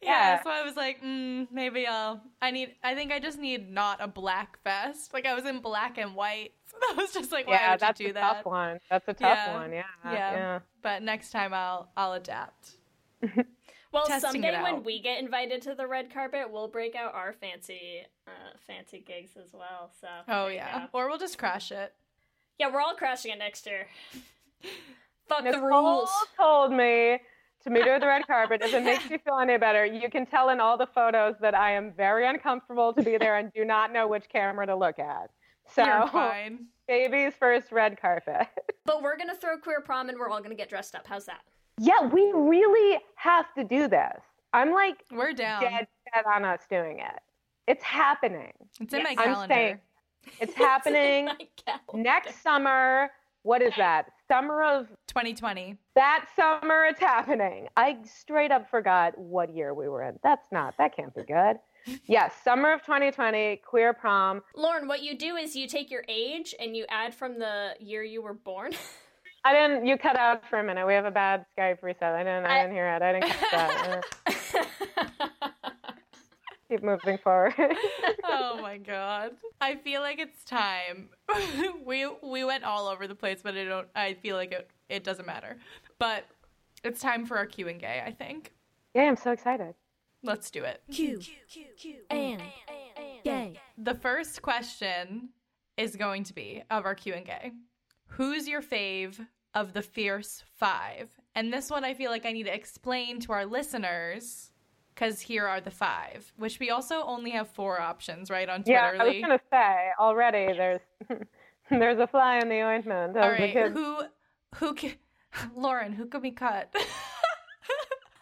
yeah, 0.00 0.36
Yeah. 0.36 0.42
so 0.42 0.50
I 0.50 0.62
was 0.62 0.76
like, 0.76 1.02
mm, 1.02 1.46
maybe 1.50 1.86
I'll. 1.86 2.20
I 2.40 2.50
need. 2.50 2.74
I 2.82 2.94
think 2.94 3.12
I 3.12 3.18
just 3.18 3.38
need 3.38 3.70
not 3.70 3.98
a 4.00 4.08
black 4.08 4.58
vest. 4.64 5.12
Like 5.14 5.26
I 5.26 5.34
was 5.34 5.44
in 5.44 5.60
black 5.60 5.98
and 5.98 6.14
white. 6.14 6.52
So 6.68 6.76
that 6.88 6.96
was 7.00 7.12
just 7.14 7.30
like, 7.32 7.46
why 7.46 7.54
yeah, 7.54 7.70
would 7.70 7.80
that's 7.80 8.00
you 8.00 8.08
do 8.08 8.10
a 8.10 8.14
that? 8.14 8.32
tough 8.34 8.44
one. 8.44 8.80
That's 8.90 9.06
a 9.08 9.14
tough 9.14 9.38
Yeah. 9.38 9.54
one. 9.54 9.72
Yeah, 9.72 9.82
Yeah. 10.04 10.12
yeah. 10.12 10.58
But 10.82 11.02
next 11.02 11.30
time 11.30 11.54
I'll 11.54 11.90
I'll 11.96 12.12
adapt. 12.14 12.72
Well, 13.92 14.06
testing 14.06 14.44
it 14.44 14.52
someday 14.52 14.62
when 14.62 14.82
we 14.82 15.00
get 15.00 15.20
invited 15.20 15.62
to 15.62 15.74
the 15.74 15.86
red 15.86 16.12
carpet, 16.12 16.50
we'll 16.50 16.68
break 16.68 16.94
out 16.94 17.14
our 17.14 17.32
fancy, 17.32 18.02
uh, 18.26 18.30
fancy 18.66 19.02
gigs 19.06 19.32
as 19.36 19.52
well. 19.52 19.90
So. 20.00 20.08
Oh 20.28 20.48
yeah, 20.48 20.86
or 20.92 21.08
we'll 21.08 21.18
just 21.18 21.38
crash 21.38 21.72
it. 21.72 21.94
Yeah, 22.58 22.72
we're 22.72 22.80
all 22.80 22.94
crashing 22.94 23.32
it 23.32 23.38
next 23.38 23.66
year. 23.66 23.86
Fuck 25.28 25.44
the 25.44 25.50
Nicole 25.52 25.68
rules. 25.68 26.10
told 26.36 26.72
me 26.72 27.18
to 27.62 27.70
meet 27.70 27.84
her 27.84 27.94
at 27.94 28.00
the 28.00 28.06
red 28.06 28.26
carpet. 28.26 28.62
If 28.62 28.72
it 28.72 28.84
makes 28.84 29.10
you 29.10 29.18
feel 29.18 29.38
any 29.40 29.58
better, 29.58 29.84
you 29.84 30.08
can 30.08 30.24
tell 30.24 30.50
in 30.50 30.60
all 30.60 30.78
the 30.78 30.86
photos 30.86 31.34
that 31.40 31.54
I 31.54 31.72
am 31.72 31.92
very 31.96 32.26
uncomfortable 32.26 32.92
to 32.94 33.02
be 33.02 33.16
there 33.18 33.36
and 33.36 33.52
do 33.52 33.64
not 33.64 33.92
know 33.92 34.06
which 34.06 34.28
camera 34.28 34.66
to 34.66 34.76
look 34.76 34.98
at. 34.98 35.30
So, 35.74 35.84
You're 35.84 36.06
fine. 36.06 36.66
baby's 36.86 37.34
first 37.34 37.72
red 37.72 38.00
carpet. 38.00 38.46
But 38.86 39.02
we're 39.02 39.16
gonna 39.16 39.34
throw 39.34 39.58
queer 39.58 39.80
prom 39.80 40.08
and 40.10 40.16
we're 40.16 40.28
all 40.28 40.40
gonna 40.40 40.54
get 40.54 40.68
dressed 40.68 40.94
up. 40.94 41.08
How's 41.08 41.24
that? 41.26 41.40
Yeah, 41.78 42.06
we 42.06 42.32
really 42.34 42.98
have 43.16 43.46
to 43.54 43.64
do 43.64 43.88
this. 43.88 44.20
I'm 44.52 44.72
like 44.72 45.04
We're 45.10 45.32
down. 45.32 45.60
dead 45.62 45.86
set 46.14 46.24
on 46.26 46.44
us 46.44 46.60
doing 46.70 46.98
it. 47.00 47.20
It's 47.66 47.82
happening. 47.82 48.52
It's 48.80 48.94
in 48.94 49.02
my 49.02 49.10
I'm 49.10 49.16
calendar. 49.16 49.54
saying 49.54 49.78
it's 50.40 50.54
happening 50.68 51.26
My 51.26 51.36
calendar. 51.64 52.08
next 52.10 52.42
summer. 52.42 53.10
What 53.42 53.62
is 53.62 53.72
that? 53.76 54.06
Summer 54.26 54.62
of 54.64 54.88
2020. 55.08 55.76
that 55.94 56.26
summer 56.34 56.84
it's 56.86 56.98
happening. 56.98 57.68
I 57.76 57.98
straight 58.04 58.50
up 58.50 58.68
forgot 58.68 59.16
what 59.16 59.54
year 59.54 59.72
we 59.72 59.88
were 59.88 60.02
in. 60.02 60.18
That's 60.22 60.50
not 60.50 60.74
that 60.78 60.96
can't 60.96 61.14
be 61.14 61.22
good. 61.22 61.58
Yes, 62.06 62.32
summer 62.42 62.72
of 62.72 62.80
2020, 62.82 63.58
queer 63.64 63.92
prom. 63.92 64.42
Lauren, 64.56 64.88
what 64.88 65.04
you 65.04 65.16
do 65.16 65.36
is 65.36 65.54
you 65.54 65.68
take 65.68 65.88
your 65.88 66.02
age 66.08 66.52
and 66.58 66.76
you 66.76 66.84
add 66.88 67.14
from 67.14 67.38
the 67.38 67.74
year 67.78 68.02
you 68.02 68.22
were 68.22 68.34
born. 68.34 68.72
I 69.46 69.52
didn't 69.52 69.86
you 69.86 69.96
cut 69.96 70.16
out 70.16 70.42
for 70.50 70.58
a 70.58 70.64
minute. 70.64 70.86
We 70.86 70.94
have 70.94 71.04
a 71.04 71.10
bad 71.10 71.46
Skype 71.56 71.80
reset. 71.82 72.14
I 72.14 72.24
didn't 72.24 72.46
I, 72.46 72.58
I- 72.58 72.62
didn't 72.62 72.74
hear 72.74 72.88
it. 72.88 73.02
I 73.02 73.12
didn't 73.12 73.30
catch 73.30 73.50
that. 73.52 74.02
Uh, 74.56 75.50
keep 76.68 76.82
moving 76.82 77.16
forward. 77.18 77.54
oh 78.24 78.58
my 78.60 78.76
god. 78.92 79.32
I 79.60 79.76
feel 79.76 80.00
like 80.00 80.18
it's 80.18 80.42
time. 80.44 81.10
we 81.84 82.08
we 82.22 82.42
went 82.44 82.64
all 82.64 82.88
over 82.88 83.06
the 83.06 83.14
place, 83.14 83.40
but 83.42 83.56
I 83.56 83.64
don't 83.64 83.86
I 83.94 84.14
feel 84.14 84.34
like 84.36 84.52
it 84.52 84.68
it 84.88 85.04
doesn't 85.04 85.26
matter. 85.26 85.58
But 86.00 86.24
it's 86.82 87.00
time 87.00 87.24
for 87.26 87.36
our 87.36 87.46
Q 87.46 87.68
and 87.68 87.80
gay, 87.80 88.02
I 88.04 88.10
think. 88.10 88.52
yeah, 88.94 89.02
I'm 89.04 89.16
so 89.16 89.30
excited. 89.30 89.74
Let's 90.24 90.50
do 90.50 90.64
it. 90.64 90.82
Q 90.90 91.18
Q 91.18 91.34
Q, 91.48 91.64
Q 91.78 91.94
and, 92.10 92.20
and, 92.32 92.40
and 92.96 93.22
gay. 93.24 93.60
The 93.78 93.94
first 93.94 94.42
question 94.42 95.28
is 95.76 95.94
going 95.94 96.24
to 96.24 96.34
be 96.34 96.62
of 96.70 96.84
our 96.84 96.94
Q 96.96 97.14
and 97.14 97.24
gay. 97.26 97.52
Who's 98.08 98.48
your 98.48 98.62
fave 98.62 99.24
of 99.56 99.72
the 99.72 99.82
fierce 99.82 100.44
5? 100.54 101.08
And 101.34 101.52
this 101.52 101.68
one 101.70 101.84
I 101.84 101.94
feel 101.94 102.12
like 102.12 102.24
I 102.24 102.32
need 102.32 102.44
to 102.44 102.54
explain 102.54 103.18
to 103.20 103.32
our 103.32 103.44
listeners 103.44 104.52
cuz 104.94 105.20
here 105.20 105.46
are 105.48 105.60
the 105.60 105.70
5, 105.70 106.32
which 106.36 106.60
we 106.60 106.70
also 106.70 107.02
only 107.02 107.30
have 107.30 107.48
4 107.48 107.80
options, 107.80 108.30
right, 108.30 108.48
on 108.48 108.62
Twitter. 108.62 108.72
Yeah, 108.72 109.02
I 109.02 109.04
was 109.04 109.14
Leigh? 109.14 109.22
gonna 109.22 109.40
say 109.50 109.90
already. 109.98 110.46
There's 110.52 110.80
there's 111.70 111.98
a 111.98 112.06
fly 112.06 112.38
in 112.38 112.48
the 112.48 112.62
ointment. 112.62 113.16
Of 113.16 113.22
All 113.24 113.30
the 113.30 113.70
who 113.70 114.02
who 114.54 114.74
can 114.74 114.94
Lauren, 115.56 115.92
who 115.92 116.06
can 116.06 116.22
we 116.22 116.30
cut? 116.30 116.72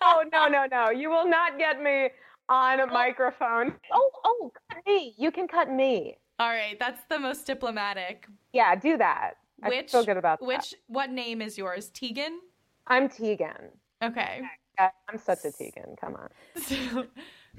Oh 0.06 0.22
no 0.32 0.48
no 0.48 0.66
no! 0.70 0.90
You 0.90 1.08
will 1.08 1.26
not 1.26 1.58
get 1.58 1.82
me 1.82 2.10
on 2.50 2.80
a 2.80 2.86
microphone. 2.86 3.74
Oh 3.90 4.10
oh, 4.24 4.52
cut 4.70 4.84
me! 4.86 5.14
You 5.16 5.30
can 5.30 5.48
cut 5.48 5.70
me. 5.70 6.18
All 6.38 6.50
right, 6.50 6.78
that's 6.78 7.04
the 7.08 7.18
most 7.18 7.46
diplomatic. 7.46 8.26
Yeah, 8.52 8.74
do 8.74 8.98
that. 8.98 9.34
I 9.64 9.68
Which 9.70 9.90
feel 9.90 10.04
good 10.04 10.16
about 10.18 10.40
that. 10.40 10.46
which 10.46 10.74
what 10.88 11.10
name 11.10 11.40
is 11.42 11.56
yours? 11.58 11.90
Tegan? 11.90 12.38
I'm 12.86 13.08
Tegan. 13.08 13.70
Okay. 14.02 14.42
Yeah, 14.78 14.90
I'm 15.08 15.18
such 15.18 15.44
a 15.44 15.50
Tegan. 15.52 15.96
Come 16.00 16.16
on. 16.16 16.28
So, 16.62 17.06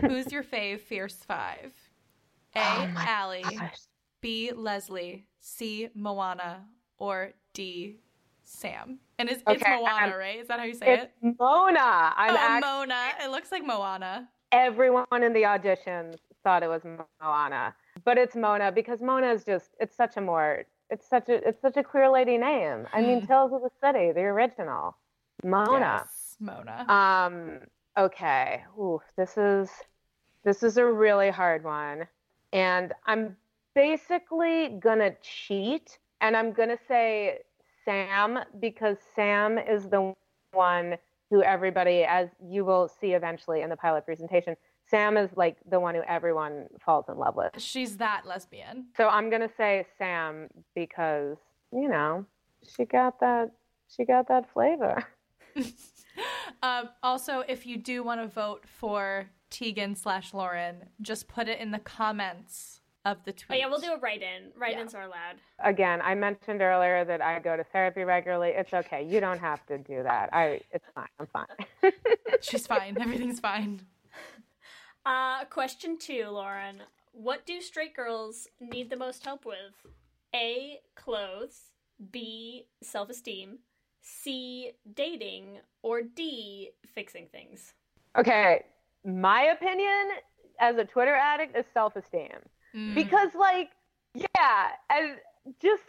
who's 0.01 0.31
your 0.31 0.43
fave 0.43 0.81
fierce 0.81 1.15
5? 1.15 1.73
A. 2.55 2.59
Oh 2.59 2.93
Allie, 2.97 3.41
gosh. 3.43 3.79
B. 4.21 4.51
Leslie, 4.55 5.25
C. 5.39 5.89
Moana, 5.95 6.65
or 6.97 7.31
D. 7.53 7.97
Sam. 8.43 8.99
And 9.17 9.27
it's, 9.29 9.41
it's 9.47 9.61
Okay, 9.63 9.75
Moana, 9.81 10.13
um, 10.13 10.19
right? 10.19 10.39
Is 10.39 10.47
that 10.49 10.59
how 10.59 10.65
you 10.65 10.75
say 10.75 10.93
It's 10.93 11.03
it? 11.05 11.35
Mona. 11.39 11.79
I'm 12.15 12.35
oh, 12.35 12.37
act- 12.37 12.65
Mona. 12.65 13.01
It 13.23 13.31
looks 13.31 13.51
like 13.51 13.65
Moana. 13.65 14.29
everyone 14.51 15.05
in 15.23 15.33
the 15.33 15.41
auditions 15.43 16.17
thought 16.43 16.61
it 16.61 16.69
was 16.69 16.83
Moana, 17.21 17.73
but 18.03 18.17
it's 18.19 18.35
Mona 18.35 18.71
because 18.71 19.01
Mona 19.01 19.31
is 19.31 19.43
just 19.43 19.71
it's 19.79 19.95
such 19.95 20.17
a 20.17 20.21
more 20.21 20.65
it's 20.89 21.07
such 21.09 21.29
a 21.29 21.47
it's 21.47 21.61
such 21.61 21.77
a 21.77 21.83
queer 21.83 22.09
lady 22.09 22.37
name. 22.37 22.87
I 22.93 23.01
mean, 23.01 23.25
Tales 23.25 23.51
of 23.53 23.61
the 23.61 23.71
City, 23.81 24.11
the 24.11 24.21
original, 24.21 24.95
Mona. 25.43 26.01
Yes, 26.03 26.35
Mona. 26.39 26.85
Um. 26.87 27.59
Okay. 27.97 28.63
Ooh, 28.79 29.01
this 29.17 29.37
is 29.37 29.69
this 30.43 30.63
is 30.63 30.77
a 30.77 30.85
really 30.85 31.29
hard 31.29 31.63
one, 31.63 32.07
and 32.53 32.93
I'm 33.05 33.35
basically 33.73 34.77
gonna 34.79 35.15
cheat, 35.21 35.97
and 36.21 36.37
I'm 36.37 36.51
gonna 36.53 36.77
say 36.87 37.39
Sam 37.83 38.39
because 38.59 38.97
Sam 39.15 39.57
is 39.57 39.89
the 39.89 40.13
one 40.51 40.97
who 41.29 41.41
everybody, 41.41 42.03
as 42.03 42.29
you 42.43 42.63
will 42.63 42.87
see 42.87 43.13
eventually 43.13 43.61
in 43.61 43.69
the 43.69 43.75
pilot 43.75 44.05
presentation, 44.05 44.55
Sam 44.89 45.17
is 45.17 45.29
like 45.35 45.57
the 45.69 45.79
one 45.79 45.95
who 45.95 46.01
everyone 46.07 46.67
falls 46.85 47.05
in 47.09 47.17
love 47.17 47.35
with. 47.35 47.51
She's 47.57 47.97
that 47.97 48.25
lesbian. 48.25 48.87
So 48.97 49.07
I'm 49.07 49.29
gonna 49.29 49.49
say 49.57 49.85
Sam 49.97 50.47
because 50.75 51.37
you 51.71 51.87
know 51.87 52.25
she 52.75 52.85
got 52.85 53.19
that 53.19 53.51
she 53.95 54.05
got 54.05 54.27
that 54.27 54.51
flavor. 54.53 55.03
Um, 56.63 56.89
also, 57.03 57.43
if 57.47 57.65
you 57.65 57.77
do 57.77 58.01
want 58.01 58.21
to 58.21 58.27
vote 58.27 58.63
for 58.65 59.29
Tegan 59.49 59.95
slash 59.95 60.33
Lauren, 60.33 60.85
just 61.01 61.27
put 61.27 61.47
it 61.47 61.59
in 61.59 61.71
the 61.71 61.79
comments 61.79 62.79
of 63.03 63.23
the 63.25 63.33
tweet. 63.33 63.57
Oh 63.57 63.59
yeah, 63.59 63.67
we'll 63.67 63.79
do 63.81 63.91
a 63.91 63.99
write-in. 63.99 64.51
Write-ins 64.57 64.95
are 64.95 65.03
allowed. 65.03 65.35
again, 65.59 66.01
I 66.01 66.15
mentioned 66.15 66.61
earlier 66.61 67.03
that 67.05 67.21
I 67.21 67.39
go 67.39 67.55
to 67.55 67.63
therapy 67.65 68.03
regularly. 68.03 68.49
It's 68.55 68.73
okay. 68.73 69.05
You 69.05 69.19
don't 69.19 69.39
have 69.39 69.65
to 69.67 69.77
do 69.77 70.01
that. 70.03 70.29
I 70.33 70.61
it's 70.71 70.85
fine. 70.95 71.07
I'm 71.19 71.27
fine. 71.27 71.91
She's 72.41 72.65
fine. 72.65 72.97
Everything's 72.99 73.39
fine. 73.39 73.81
Uh, 75.05 75.45
question 75.45 75.97
two, 75.97 76.25
Lauren. 76.29 76.81
What 77.11 77.45
do 77.45 77.61
straight 77.61 77.95
girls 77.95 78.47
need 78.59 78.89
the 78.89 78.97
most 78.97 79.23
help 79.23 79.45
with? 79.45 79.73
A. 80.35 80.79
Clothes. 80.95 81.59
B. 82.11 82.67
Self 82.81 83.09
esteem. 83.09 83.59
C. 84.01 84.71
Dating. 84.93 85.59
Or 85.83 86.01
D. 86.01 86.71
Fixing 86.93 87.27
things. 87.31 87.73
okay, 88.17 88.63
my 89.05 89.43
opinion 89.43 90.09
as 90.59 90.77
a 90.77 90.85
Twitter 90.85 91.13
addict 91.15 91.55
is 91.57 91.65
self-esteem 91.73 92.31
Mm. 92.75 92.93
because 92.95 93.29
like 93.37 93.69
yeah, 94.13 94.67
and 94.89 95.15
just 95.61 95.83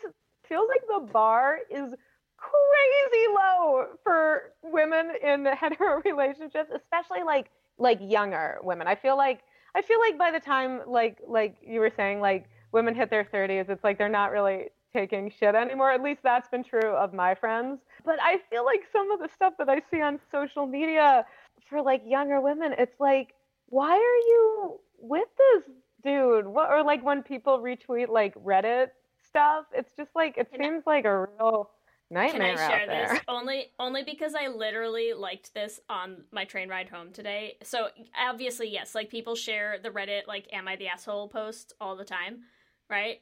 feels 0.48 0.68
like 0.68 0.82
the 0.88 1.12
bar 1.12 1.58
is 1.70 1.92
crazy 2.36 3.26
low 3.34 3.86
for 4.04 4.52
women 4.62 5.10
in 5.22 5.44
hetero 5.60 6.00
relationships, 6.04 6.70
especially 6.74 7.22
like 7.24 7.50
like 7.78 7.98
younger 8.00 8.58
women. 8.62 8.86
I 8.86 8.94
feel 8.94 9.16
like 9.16 9.40
I 9.74 9.82
feel 9.82 10.00
like 10.00 10.18
by 10.18 10.30
the 10.30 10.40
time 10.40 10.80
like 10.86 11.18
like 11.26 11.56
you 11.62 11.80
were 11.80 11.92
saying 11.94 12.20
like 12.20 12.46
women 12.72 12.94
hit 12.94 13.10
their 13.10 13.24
30s, 13.24 13.68
it's 13.68 13.84
like 13.84 13.98
they're 13.98 14.08
not 14.08 14.30
really 14.32 14.68
taking 14.92 15.30
shit 15.30 15.54
anymore. 15.54 15.90
At 15.90 16.02
least 16.02 16.20
that's 16.22 16.48
been 16.48 16.64
true 16.64 16.90
of 16.90 17.12
my 17.12 17.34
friends. 17.34 17.80
But 18.04 18.18
I 18.22 18.38
feel 18.50 18.64
like 18.64 18.84
some 18.92 19.10
of 19.10 19.20
the 19.20 19.28
stuff 19.34 19.54
that 19.58 19.68
I 19.68 19.82
see 19.90 20.00
on 20.00 20.18
social 20.30 20.66
media 20.66 21.26
for 21.68 21.82
like 21.82 22.02
younger 22.06 22.40
women, 22.40 22.74
it's 22.78 22.98
like 23.00 23.34
why 23.68 23.92
are 23.92 23.96
you 24.28 24.80
with 24.98 25.28
this 25.36 25.64
dude? 26.04 26.46
What 26.46 26.70
or 26.70 26.82
like 26.82 27.04
when 27.04 27.22
people 27.22 27.58
retweet 27.58 28.08
like 28.08 28.34
Reddit 28.34 28.88
stuff, 29.28 29.66
it's 29.72 29.90
just 29.96 30.10
like 30.14 30.38
it 30.38 30.48
seems 30.56 30.84
like 30.86 31.04
a 31.04 31.26
real 31.38 31.70
Can 32.12 32.40
I 32.42 32.54
share 32.54 32.86
this? 32.86 33.20
Only 33.28 33.72
only 33.78 34.04
because 34.04 34.34
I 34.34 34.46
literally 34.48 35.12
liked 35.12 35.52
this 35.54 35.80
on 35.88 36.24
my 36.30 36.44
train 36.44 36.68
ride 36.68 36.88
home 36.88 37.12
today. 37.12 37.56
So 37.64 37.88
obviously, 38.16 38.68
yes, 38.68 38.94
like 38.94 39.10
people 39.10 39.34
share 39.34 39.78
the 39.82 39.90
Reddit 39.90 40.26
like 40.28 40.46
"Am 40.52 40.68
I 40.68 40.76
the 40.76 40.88
asshole?" 40.88 41.28
post 41.28 41.72
all 41.80 41.96
the 41.96 42.04
time, 42.04 42.42
right? 42.88 43.20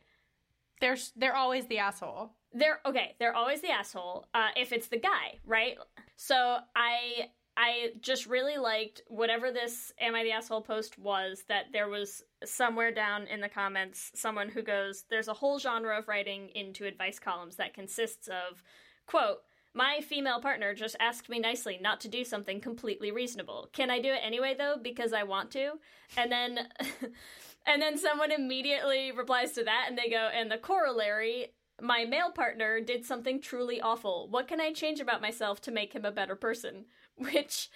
They're 0.80 0.98
they're 1.16 1.36
always 1.36 1.66
the 1.66 1.78
asshole. 1.78 2.32
They're 2.52 2.80
okay. 2.84 3.16
They're 3.18 3.34
always 3.34 3.62
the 3.62 3.70
asshole. 3.70 4.26
Uh, 4.34 4.48
if 4.56 4.72
it's 4.72 4.88
the 4.88 4.98
guy, 4.98 5.38
right? 5.46 5.76
So 6.16 6.58
I 6.76 7.30
I 7.56 7.92
just 8.00 8.26
really 8.26 8.56
liked 8.56 9.02
whatever 9.08 9.52
this 9.52 9.92
"Am 10.00 10.14
I 10.14 10.24
the 10.24 10.32
asshole?" 10.32 10.62
post 10.62 10.98
was. 10.98 11.44
That 11.48 11.66
there 11.72 11.88
was 11.88 12.22
somewhere 12.44 12.92
down 12.92 13.26
in 13.26 13.40
the 13.40 13.48
comments 13.48 14.10
someone 14.14 14.48
who 14.48 14.62
goes, 14.62 15.04
"There's 15.08 15.28
a 15.28 15.34
whole 15.34 15.58
genre 15.58 15.96
of 15.98 16.08
writing 16.08 16.50
into 16.50 16.86
advice 16.86 17.18
columns 17.18 17.56
that 17.56 17.74
consists 17.74 18.28
of 18.28 18.62
quote." 19.06 19.42
My 19.76 20.00
female 20.00 20.40
partner 20.40 20.72
just 20.72 20.94
asked 21.00 21.28
me 21.28 21.40
nicely 21.40 21.78
not 21.82 22.00
to 22.02 22.08
do 22.08 22.22
something 22.24 22.60
completely 22.60 23.10
reasonable. 23.10 23.68
Can 23.72 23.90
I 23.90 23.98
do 23.98 24.12
it 24.12 24.20
anyway 24.22 24.54
though 24.56 24.76
because 24.80 25.12
I 25.12 25.24
want 25.24 25.50
to? 25.52 25.80
And 26.16 26.30
then 26.30 26.68
and 27.66 27.82
then 27.82 27.98
someone 27.98 28.30
immediately 28.30 29.10
replies 29.10 29.52
to 29.52 29.64
that 29.64 29.86
and 29.88 29.98
they 29.98 30.08
go 30.08 30.28
and 30.32 30.50
the 30.50 30.58
corollary 30.58 31.54
my 31.80 32.04
male 32.04 32.30
partner 32.30 32.80
did 32.80 33.04
something 33.04 33.40
truly 33.40 33.80
awful. 33.80 34.28
What 34.28 34.46
can 34.46 34.60
I 34.60 34.72
change 34.72 35.00
about 35.00 35.20
myself 35.20 35.60
to 35.62 35.72
make 35.72 35.92
him 35.92 36.04
a 36.04 36.12
better 36.12 36.36
person? 36.36 36.84
Which 37.32 37.70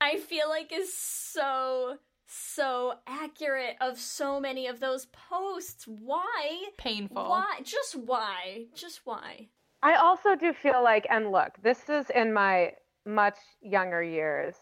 I 0.00 0.16
feel 0.18 0.48
like 0.48 0.72
is 0.72 0.96
so 0.96 1.98
so 2.28 2.94
accurate 3.06 3.76
of 3.80 3.98
so 3.98 4.40
many 4.40 4.66
of 4.66 4.80
those 4.80 5.06
posts. 5.06 5.86
Why? 5.86 6.64
Painful. 6.76 7.28
Why? 7.28 7.60
Just 7.62 7.94
why? 7.94 8.66
Just 8.74 9.02
why? 9.04 9.48
I 9.82 9.94
also 9.94 10.34
do 10.34 10.52
feel 10.52 10.82
like, 10.82 11.06
and 11.10 11.30
look, 11.30 11.52
this 11.62 11.88
is 11.88 12.10
in 12.10 12.32
my 12.32 12.72
much 13.04 13.36
younger 13.60 14.02
years. 14.02 14.54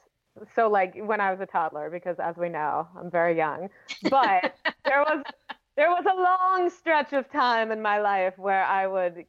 So, 0.54 0.68
like 0.68 0.94
when 0.96 1.20
I 1.20 1.30
was 1.30 1.40
a 1.40 1.46
toddler, 1.46 1.90
because 1.90 2.18
as 2.18 2.36
we 2.36 2.48
know, 2.48 2.88
I'm 2.98 3.10
very 3.10 3.36
young. 3.36 3.68
But 4.10 4.54
there 4.84 5.00
was 5.02 5.22
there 5.76 5.90
was 5.90 6.04
a 6.04 6.14
long 6.14 6.70
stretch 6.70 7.12
of 7.12 7.30
time 7.30 7.72
in 7.72 7.80
my 7.80 8.00
life 8.00 8.34
where 8.36 8.64
I 8.64 8.86
would 8.86 9.24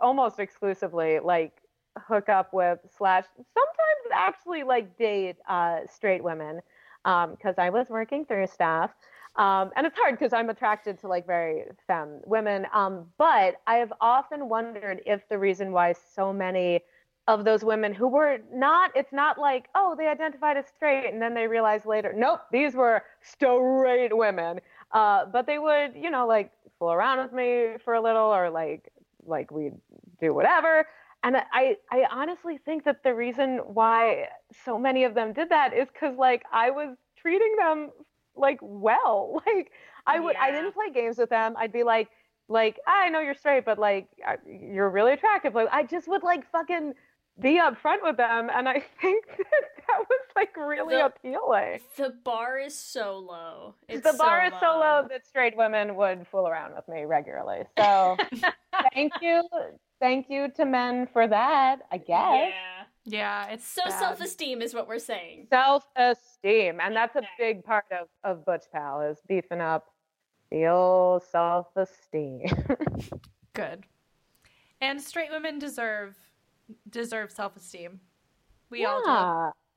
almost 0.00 0.38
exclusively 0.38 1.18
like 1.20 1.52
hook 1.98 2.28
up 2.28 2.52
with 2.52 2.78
slash 2.96 3.24
sometimes 3.36 4.12
actually 4.12 4.62
like 4.62 4.96
date 4.98 5.36
uh, 5.48 5.80
straight 5.92 6.22
women 6.22 6.60
because 7.04 7.54
I 7.58 7.70
was 7.70 7.88
working 7.88 8.24
through 8.24 8.46
staff. 8.46 8.90
Um, 9.36 9.70
and 9.76 9.86
it's 9.86 9.96
hard 9.96 10.18
because 10.18 10.32
I'm 10.32 10.50
attracted 10.50 11.00
to 11.00 11.08
like 11.08 11.26
very 11.26 11.64
femme 11.86 12.20
women. 12.26 12.66
Um, 12.72 13.06
but 13.16 13.56
I 13.66 13.76
have 13.76 13.92
often 14.00 14.48
wondered 14.48 15.00
if 15.06 15.26
the 15.28 15.38
reason 15.38 15.72
why 15.72 15.94
so 16.14 16.32
many 16.32 16.80
of 17.28 17.44
those 17.44 17.64
women 17.64 17.94
who 17.94 18.08
were 18.08 18.38
not, 18.52 18.90
it's 18.94 19.12
not 19.12 19.38
like, 19.38 19.68
oh, 19.74 19.94
they 19.96 20.08
identified 20.08 20.56
as 20.56 20.66
straight 20.66 21.10
and 21.10 21.22
then 21.22 21.34
they 21.34 21.46
realized 21.46 21.86
later, 21.86 22.12
nope, 22.14 22.40
these 22.50 22.74
were 22.74 23.02
straight 23.22 24.14
women. 24.14 24.60
Uh, 24.90 25.24
but 25.26 25.46
they 25.46 25.58
would, 25.58 25.92
you 25.96 26.10
know, 26.10 26.26
like 26.26 26.52
fool 26.78 26.92
around 26.92 27.18
with 27.18 27.32
me 27.32 27.76
for 27.84 27.94
a 27.94 28.02
little 28.02 28.34
or 28.34 28.50
like, 28.50 28.92
like 29.24 29.50
we'd 29.50 29.74
do 30.20 30.34
whatever. 30.34 30.86
And 31.24 31.36
I, 31.36 31.76
I 31.90 32.04
honestly 32.10 32.58
think 32.58 32.84
that 32.84 33.04
the 33.04 33.14
reason 33.14 33.58
why 33.58 34.28
so 34.64 34.78
many 34.78 35.04
of 35.04 35.14
them 35.14 35.32
did 35.32 35.50
that 35.50 35.72
is 35.72 35.88
because 35.92 36.16
like 36.16 36.42
I 36.52 36.70
was 36.70 36.96
treating 37.16 37.54
them 37.58 37.90
like 38.36 38.58
well. 38.60 39.42
Like 39.46 39.70
I 40.06 40.18
would 40.18 40.34
I 40.34 40.50
didn't 40.50 40.72
play 40.72 40.90
games 40.92 41.16
with 41.18 41.30
them. 41.30 41.54
I'd 41.56 41.72
be 41.72 41.84
like 41.84 42.08
like 42.48 42.80
ah, 42.88 43.02
I 43.04 43.08
know 43.08 43.20
you're 43.20 43.34
straight, 43.34 43.64
but 43.64 43.78
like 43.78 44.08
uh, 44.26 44.36
you're 44.46 44.90
really 44.90 45.12
attractive. 45.12 45.54
Like 45.54 45.68
I 45.70 45.84
just 45.84 46.08
would 46.08 46.24
like 46.24 46.50
fucking 46.50 46.94
be 47.40 47.60
upfront 47.60 48.02
with 48.02 48.16
them, 48.16 48.50
and 48.52 48.68
I 48.68 48.80
think 49.00 49.26
that, 49.28 49.62
that 49.86 49.98
was 50.08 50.20
like 50.34 50.56
really 50.56 50.96
The- 50.96 51.06
appealing. 51.06 51.80
The 51.96 52.14
bar 52.24 52.58
is 52.58 52.76
so 52.76 53.18
low. 53.18 53.74
It's 53.88 54.02
the 54.02 54.16
bar 54.18 54.42
so 54.42 54.54
is 54.56 54.60
so 54.60 54.78
low 54.78 55.06
that 55.08 55.24
straight 55.26 55.56
women 55.56 55.94
would 55.96 56.26
fool 56.26 56.48
around 56.48 56.74
with 56.74 56.88
me 56.88 57.04
regularly. 57.04 57.62
So 57.78 58.16
thank 58.94 59.12
you, 59.20 59.42
thank 60.00 60.26
you 60.30 60.48
to 60.56 60.64
men 60.64 61.06
for 61.12 61.26
that. 61.28 61.80
I 61.90 61.98
guess. 61.98 62.06
Yeah. 62.50 62.84
Yeah, 63.04 63.46
it's 63.48 63.66
So 63.66 63.82
bad. 63.84 63.98
self 63.98 64.20
esteem 64.20 64.62
is 64.62 64.74
what 64.74 64.86
we're 64.86 65.00
saying. 65.00 65.48
Self 65.50 65.84
esteem, 65.96 66.78
and 66.80 66.94
that's 66.94 67.16
a 67.16 67.22
big 67.36 67.64
part 67.64 67.86
of 67.90 68.06
of 68.22 68.44
Butch 68.46 68.64
Pal 68.72 69.00
is 69.00 69.18
beefing 69.26 69.60
up 69.60 69.86
the 70.52 70.66
old 70.68 71.24
self 71.24 71.66
esteem. 71.76 72.42
Good. 73.54 73.84
And 74.80 75.00
straight 75.00 75.30
women 75.32 75.58
deserve 75.58 76.16
deserve 76.90 77.32
self 77.32 77.56
esteem. 77.56 77.98
We 78.70 78.84
all 78.84 79.02
do. 79.02 79.08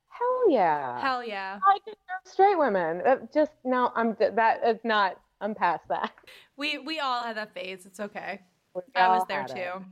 hell 0.08 0.51
yeah. 0.51 1.01
Hell 1.01 1.24
yeah. 1.24 1.60
I 1.66 1.78
deserve 1.84 1.97
straight 2.26 2.60
women. 2.60 3.01
Uh, 3.06 3.16
just 3.34 3.53
no, 3.64 3.91
I'm 3.95 4.16
that 4.20 4.60
is 4.68 4.78
not. 4.84 5.20
I'm 5.41 5.56
past 5.56 5.88
that. 5.89 6.12
We 6.58 6.78
we 6.78 6.99
all 6.99 7.24
had 7.24 7.38
that 7.38 7.53
phase. 7.53 7.86
It's 7.88 7.99
okay. 7.99 8.41
We 8.76 8.82
I 8.96 9.08
was 9.10 9.26
there 9.28 9.42
had 9.42 9.52
it. 9.52 9.56
too. 9.56 9.86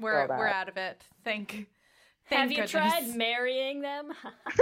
We're 0.00 0.26
So 0.26 0.34
we're 0.36 0.48
out 0.48 0.68
of 0.68 0.76
it. 0.76 1.02
Thank. 1.24 1.54
You. 1.54 1.66
Have 2.26 2.48
thank 2.48 2.58
you 2.58 2.66
tried 2.66 3.14
marrying 3.16 3.80
them? 3.82 4.10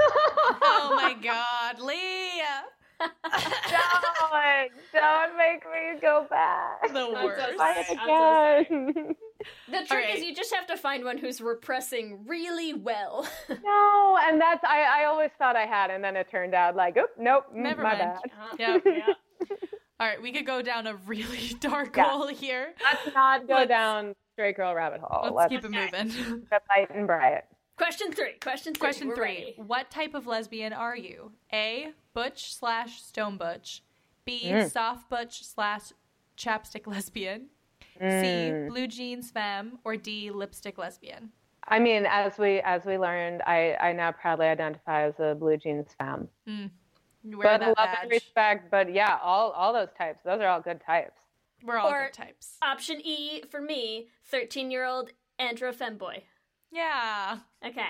oh 0.63 0.93
my 0.97 1.15
God, 1.23 1.81
Leah. 1.81 2.65
Don't, 3.01 4.71
don't 4.93 5.37
make 5.39 5.65
me 5.65 6.01
go 6.01 6.27
back. 6.29 6.83
The 6.83 6.89
I'm 6.89 7.15
so 7.15 7.25
worst. 7.25 7.41
sorry. 7.41 7.57
Try 7.57 7.81
it 7.81 7.87
I'm 7.99 8.67
so 8.69 8.73
sorry. 8.87 9.17
The 9.67 9.79
trick 9.79 9.91
Alright. 9.91 10.15
is 10.19 10.23
you 10.23 10.33
just 10.37 10.55
have 10.55 10.69
to 10.69 10.77
find 10.77 11.05
one 11.05 11.19
who's 11.19 11.41
repressing 11.41 12.25
really 12.29 12.75
well. 12.75 13.27
no, 13.49 14.19
and 14.23 14.41
that's 14.41 14.63
I, 14.63 15.03
I 15.03 15.05
always 15.07 15.31
thought 15.37 15.57
I 15.57 15.67
had, 15.67 15.91
and 15.91 16.05
then 16.05 16.15
it 16.15 16.31
turned 16.31 16.55
out 16.55 16.77
like, 16.77 16.97
oop, 16.97 17.11
nope, 17.19 17.47
mm, 17.53 17.57
Never 17.57 17.83
my 17.83 17.99
mind. 17.99 18.19
bad. 18.23 18.59
Yeah. 18.61 18.79
yeah. 18.87 19.57
All 20.01 20.07
right, 20.09 20.21
we 20.21 20.33
could 20.33 20.47
go 20.47 20.63
down 20.63 20.87
a 20.87 20.97
really 20.97 21.55
dark 21.61 21.97
Yeah. 21.97 22.09
hole 22.11 22.27
here. 22.29 22.75
Let's 22.83 23.15
not 23.15 23.47
go 23.47 23.55
Let's- 23.55 23.69
down 23.69 24.15
straight 24.35 24.57
girl 24.57 24.75
rabbit 24.75 25.01
hole. 25.03 25.35
Let's 25.35 25.49
keep 25.51 25.65
it 25.65 25.71
moving. 25.71 26.11
keep 26.11 26.53
it 26.53 26.63
light 26.69 26.91
and 26.95 27.07
bright. 27.07 27.43
Question 27.77 28.13
three. 28.13 28.33
Question 28.41 28.75
three. 28.75 28.81
Question 28.81 29.09
We're 29.09 29.17
three. 29.17 29.25
ready. 29.25 29.55
What 29.57 29.91
type 29.91 30.15
of 30.15 30.27
lesbian 30.27 30.73
are 30.73 30.97
you? 30.97 31.33
A. 31.53 31.93
Butch 32.15 32.55
slash 32.55 33.03
stone 33.03 33.37
butch. 33.37 33.83
B. 34.25 34.43
Mm. 34.47 34.71
Soft 34.71 35.09
butch 35.09 35.45
slash 35.45 35.93
chapstick 36.37 36.87
lesbian. 36.87 37.47
Mm. 38.01 38.67
C. 38.67 38.69
Blue 38.73 38.87
jeans 38.87 39.31
femme. 39.31 39.79
Or 39.85 39.97
D. 39.97 40.31
Lipstick 40.31 40.79
lesbian. 40.79 41.31
I 41.67 41.79
mean, 41.79 42.07
as 42.07 42.39
we 42.39 42.61
as 42.61 42.85
we 42.85 42.99
learned, 42.99 43.43
I 43.47 43.77
I 43.81 43.93
now 43.93 44.13
proudly 44.13 44.47
identify 44.47 45.05
as 45.07 45.15
a 45.19 45.35
blue 45.35 45.57
jeans 45.57 45.89
femme. 45.99 46.29
Mm. 46.49 46.71
You 47.23 47.39
Wear 47.39 47.47
But 47.47 47.61
that 47.61 47.67
love 47.69 47.77
badge. 47.77 47.99
and 48.03 48.11
respect. 48.11 48.71
But 48.71 48.93
yeah, 48.93 49.19
all 49.23 49.51
all 49.53 49.73
those 49.73 49.93
types. 49.97 50.21
Those 50.25 50.41
are 50.41 50.49
all 50.49 50.61
good 50.61 50.81
types. 50.85 51.21
We're 51.63 51.79
all 51.79 51.91
Or- 51.93 52.05
good 52.07 52.13
types. 52.15 52.57
Option 52.63 53.01
E 53.05 53.43
for 53.51 53.61
me, 53.61 54.09
13 54.27 54.71
year 54.71 54.85
old 54.85 55.11
andro 55.41 55.73
femboy. 55.75 56.23
Yeah. 56.73 57.39
Okay. 57.65 57.87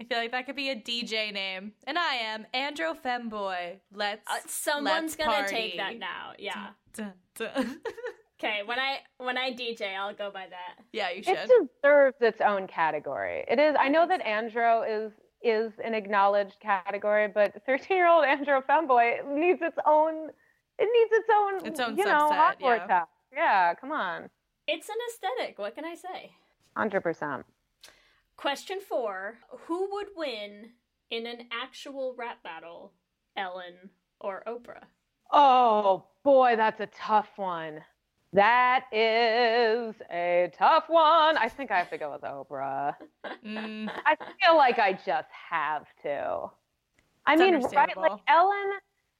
I 0.00 0.04
feel 0.04 0.18
like 0.18 0.32
that 0.32 0.46
could 0.46 0.56
be 0.56 0.70
a 0.70 0.76
DJ 0.76 1.32
name. 1.32 1.72
And 1.86 1.96
I 1.98 2.14
am 2.16 2.46
Andro 2.52 2.96
Femboy. 3.00 3.78
Let's 3.92 4.28
Uh, 4.28 4.38
someone's 4.48 4.86
let's 5.12 5.16
gonna 5.16 5.30
party. 5.32 5.54
take 5.54 5.76
that 5.76 5.96
now. 5.98 6.32
Yeah. 6.38 6.70
Dun, 6.94 7.12
dun. 7.36 7.80
Okay. 8.40 8.62
When 8.64 8.80
I 8.80 8.98
when 9.18 9.38
I 9.38 9.52
DJ, 9.52 9.94
I'll 9.96 10.12
go 10.14 10.28
by 10.32 10.46
that. 10.50 10.84
yeah, 10.92 11.10
you 11.10 11.22
should. 11.22 11.38
It 11.38 11.48
deserves 11.80 12.16
its 12.20 12.40
own 12.40 12.66
category. 12.66 13.44
It 13.46 13.60
is. 13.60 13.76
I 13.78 13.88
know 13.88 14.04
that 14.08 14.20
Andro 14.24 14.84
is 15.06 15.12
is 15.44 15.72
an 15.84 15.94
acknowledged 15.94 16.58
category, 16.60 17.28
but 17.28 17.62
13 17.66 17.96
year 17.96 18.08
old 18.08 18.24
Andro 18.24 18.64
femboy 18.64 19.26
needs 19.34 19.60
its 19.62 19.78
own. 19.86 20.30
It 20.78 20.88
needs 20.92 21.12
its 21.12 21.28
own. 21.32 21.66
Its 21.66 21.80
own 21.80 21.96
you 21.96 22.04
know, 22.04 22.28
hot 22.28 22.58
Hogwarts 22.60 22.88
yeah. 22.88 22.98
house. 22.98 23.08
Yeah, 23.32 23.74
come 23.74 23.92
on. 23.92 24.30
It's 24.66 24.88
an 24.88 24.96
aesthetic. 25.10 25.58
What 25.58 25.74
can 25.74 25.84
I 25.84 25.94
say? 25.94 26.32
Hundred 26.76 27.02
percent. 27.02 27.44
Question 28.36 28.78
four: 28.80 29.38
Who 29.66 29.88
would 29.92 30.08
win 30.16 30.70
in 31.10 31.26
an 31.26 31.48
actual 31.52 32.14
rap 32.16 32.42
battle, 32.42 32.92
Ellen 33.36 33.90
or 34.20 34.42
Oprah? 34.46 34.84
Oh 35.30 36.04
boy, 36.22 36.56
that's 36.56 36.80
a 36.80 36.86
tough 36.86 37.30
one. 37.36 37.80
That 38.32 38.86
is 38.92 39.94
a 40.10 40.50
tough 40.56 40.88
one. 40.88 41.36
I 41.36 41.48
think 41.48 41.70
I 41.70 41.78
have 41.78 41.90
to 41.90 41.98
go 41.98 42.12
with 42.12 42.22
Oprah. 42.22 42.94
Mm, 43.44 43.90
I 44.06 44.16
feel 44.40 44.56
like 44.56 44.78
I 44.78 44.94
just 44.94 45.28
have 45.50 45.86
to. 46.02 46.50
I 47.26 47.36
It's 47.36 47.40
mean, 47.40 47.54
right? 47.74 47.96
Like. 47.96 48.12
Ellen, 48.28 48.72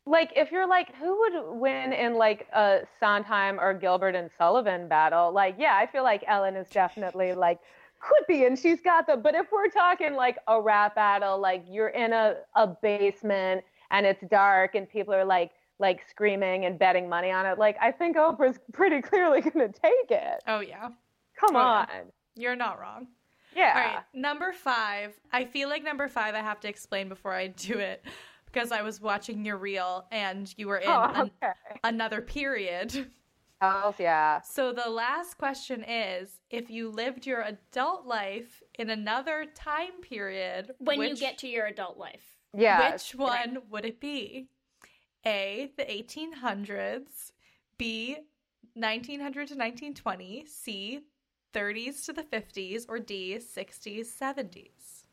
like 0.06 0.32
if 0.36 0.50
you're 0.50 0.66
like, 0.66 0.94
who 0.96 1.18
would 1.20 1.58
win 1.60 1.92
in 1.92 2.14
like 2.14 2.48
a 2.52 2.80
Sondheim 2.98 3.60
or 3.60 3.74
Gilbert 3.74 4.14
and 4.14 4.30
Sullivan 4.38 4.88
battle? 4.88 5.32
Like, 5.32 5.56
yeah, 5.58 5.76
I 5.76 5.86
feel 5.86 6.02
like 6.02 6.24
Ellen 6.26 6.56
is 6.56 6.68
definitely 6.70 7.34
like 7.34 7.60
could 8.00 8.26
be, 8.26 8.44
and 8.44 8.58
she's 8.58 8.80
got 8.80 9.06
the. 9.06 9.16
But 9.16 9.34
if 9.34 9.52
we're 9.52 9.68
talking 9.68 10.14
like 10.14 10.38
a 10.48 10.60
rap 10.60 10.94
battle, 10.96 11.38
like 11.38 11.64
you're 11.68 11.88
in 11.88 12.12
a 12.12 12.36
a 12.56 12.66
basement 12.66 13.64
and 13.90 14.06
it's 14.06 14.22
dark 14.28 14.74
and 14.74 14.88
people 14.88 15.14
are 15.14 15.24
like 15.24 15.52
like 15.82 16.00
screaming 16.08 16.64
and 16.64 16.78
betting 16.78 17.08
money 17.08 17.30
on 17.30 17.44
it, 17.44 17.58
like 17.58 17.76
I 17.82 17.92
think 17.92 18.16
Oprah's 18.16 18.58
pretty 18.72 19.02
clearly 19.02 19.42
gonna 19.42 19.68
take 19.68 20.10
it. 20.10 20.42
oh 20.46 20.60
yeah. 20.60 20.88
Come 21.38 21.56
Oh, 21.56 21.58
yeah. 21.60 21.64
on, 21.80 21.86
You're 22.36 22.56
not 22.56 22.80
wrong. 22.80 23.08
yeah. 23.54 23.72
All 23.74 23.94
right, 23.96 24.04
number 24.14 24.52
five. 24.52 25.12
I 25.32 25.44
feel 25.44 25.68
like 25.68 25.84
number 25.84 26.08
five 26.08 26.34
I 26.34 26.40
have 26.40 26.60
to 26.60 26.68
explain 26.68 27.08
before 27.10 27.32
I 27.34 27.48
do 27.48 27.78
it 27.78 28.04
because 28.46 28.72
I 28.72 28.80
was 28.82 29.00
watching 29.00 29.44
your 29.44 29.56
reel 29.58 30.06
and 30.12 30.52
you 30.56 30.68
were 30.68 30.78
in 30.78 30.88
Oh, 30.88 31.02
an- 31.42 31.54
another 31.84 32.22
period. 32.22 33.10
Oh, 33.64 33.94
yeah. 33.96 34.40
So 34.40 34.72
the 34.72 34.90
last 34.90 35.38
question 35.38 35.84
is 35.84 36.40
if 36.50 36.68
you 36.68 36.90
lived 36.90 37.24
your 37.26 37.42
adult 37.42 38.04
life 38.06 38.60
in 38.76 38.90
another 38.90 39.46
time 39.54 40.00
period, 40.02 40.72
When 40.80 41.00
you 41.00 41.14
get 41.14 41.38
to 41.38 41.48
your 41.48 41.66
adult 41.66 41.96
life. 41.96 42.24
Yeah. 42.52 42.90
which 42.90 43.14
one 43.14 43.58
would 43.70 43.84
it 43.84 44.00
be? 44.00 44.48
A, 45.26 45.70
the 45.76 45.84
1800s, 45.84 47.32
B, 47.78 48.16
1900 48.74 49.32
to 49.48 49.54
1920, 49.54 50.46
C, 50.46 51.00
30s 51.52 52.04
to 52.06 52.12
the 52.12 52.22
50s, 52.22 52.86
or 52.88 52.98
D, 52.98 53.38
60s, 53.38 54.06
70s. 54.06 55.04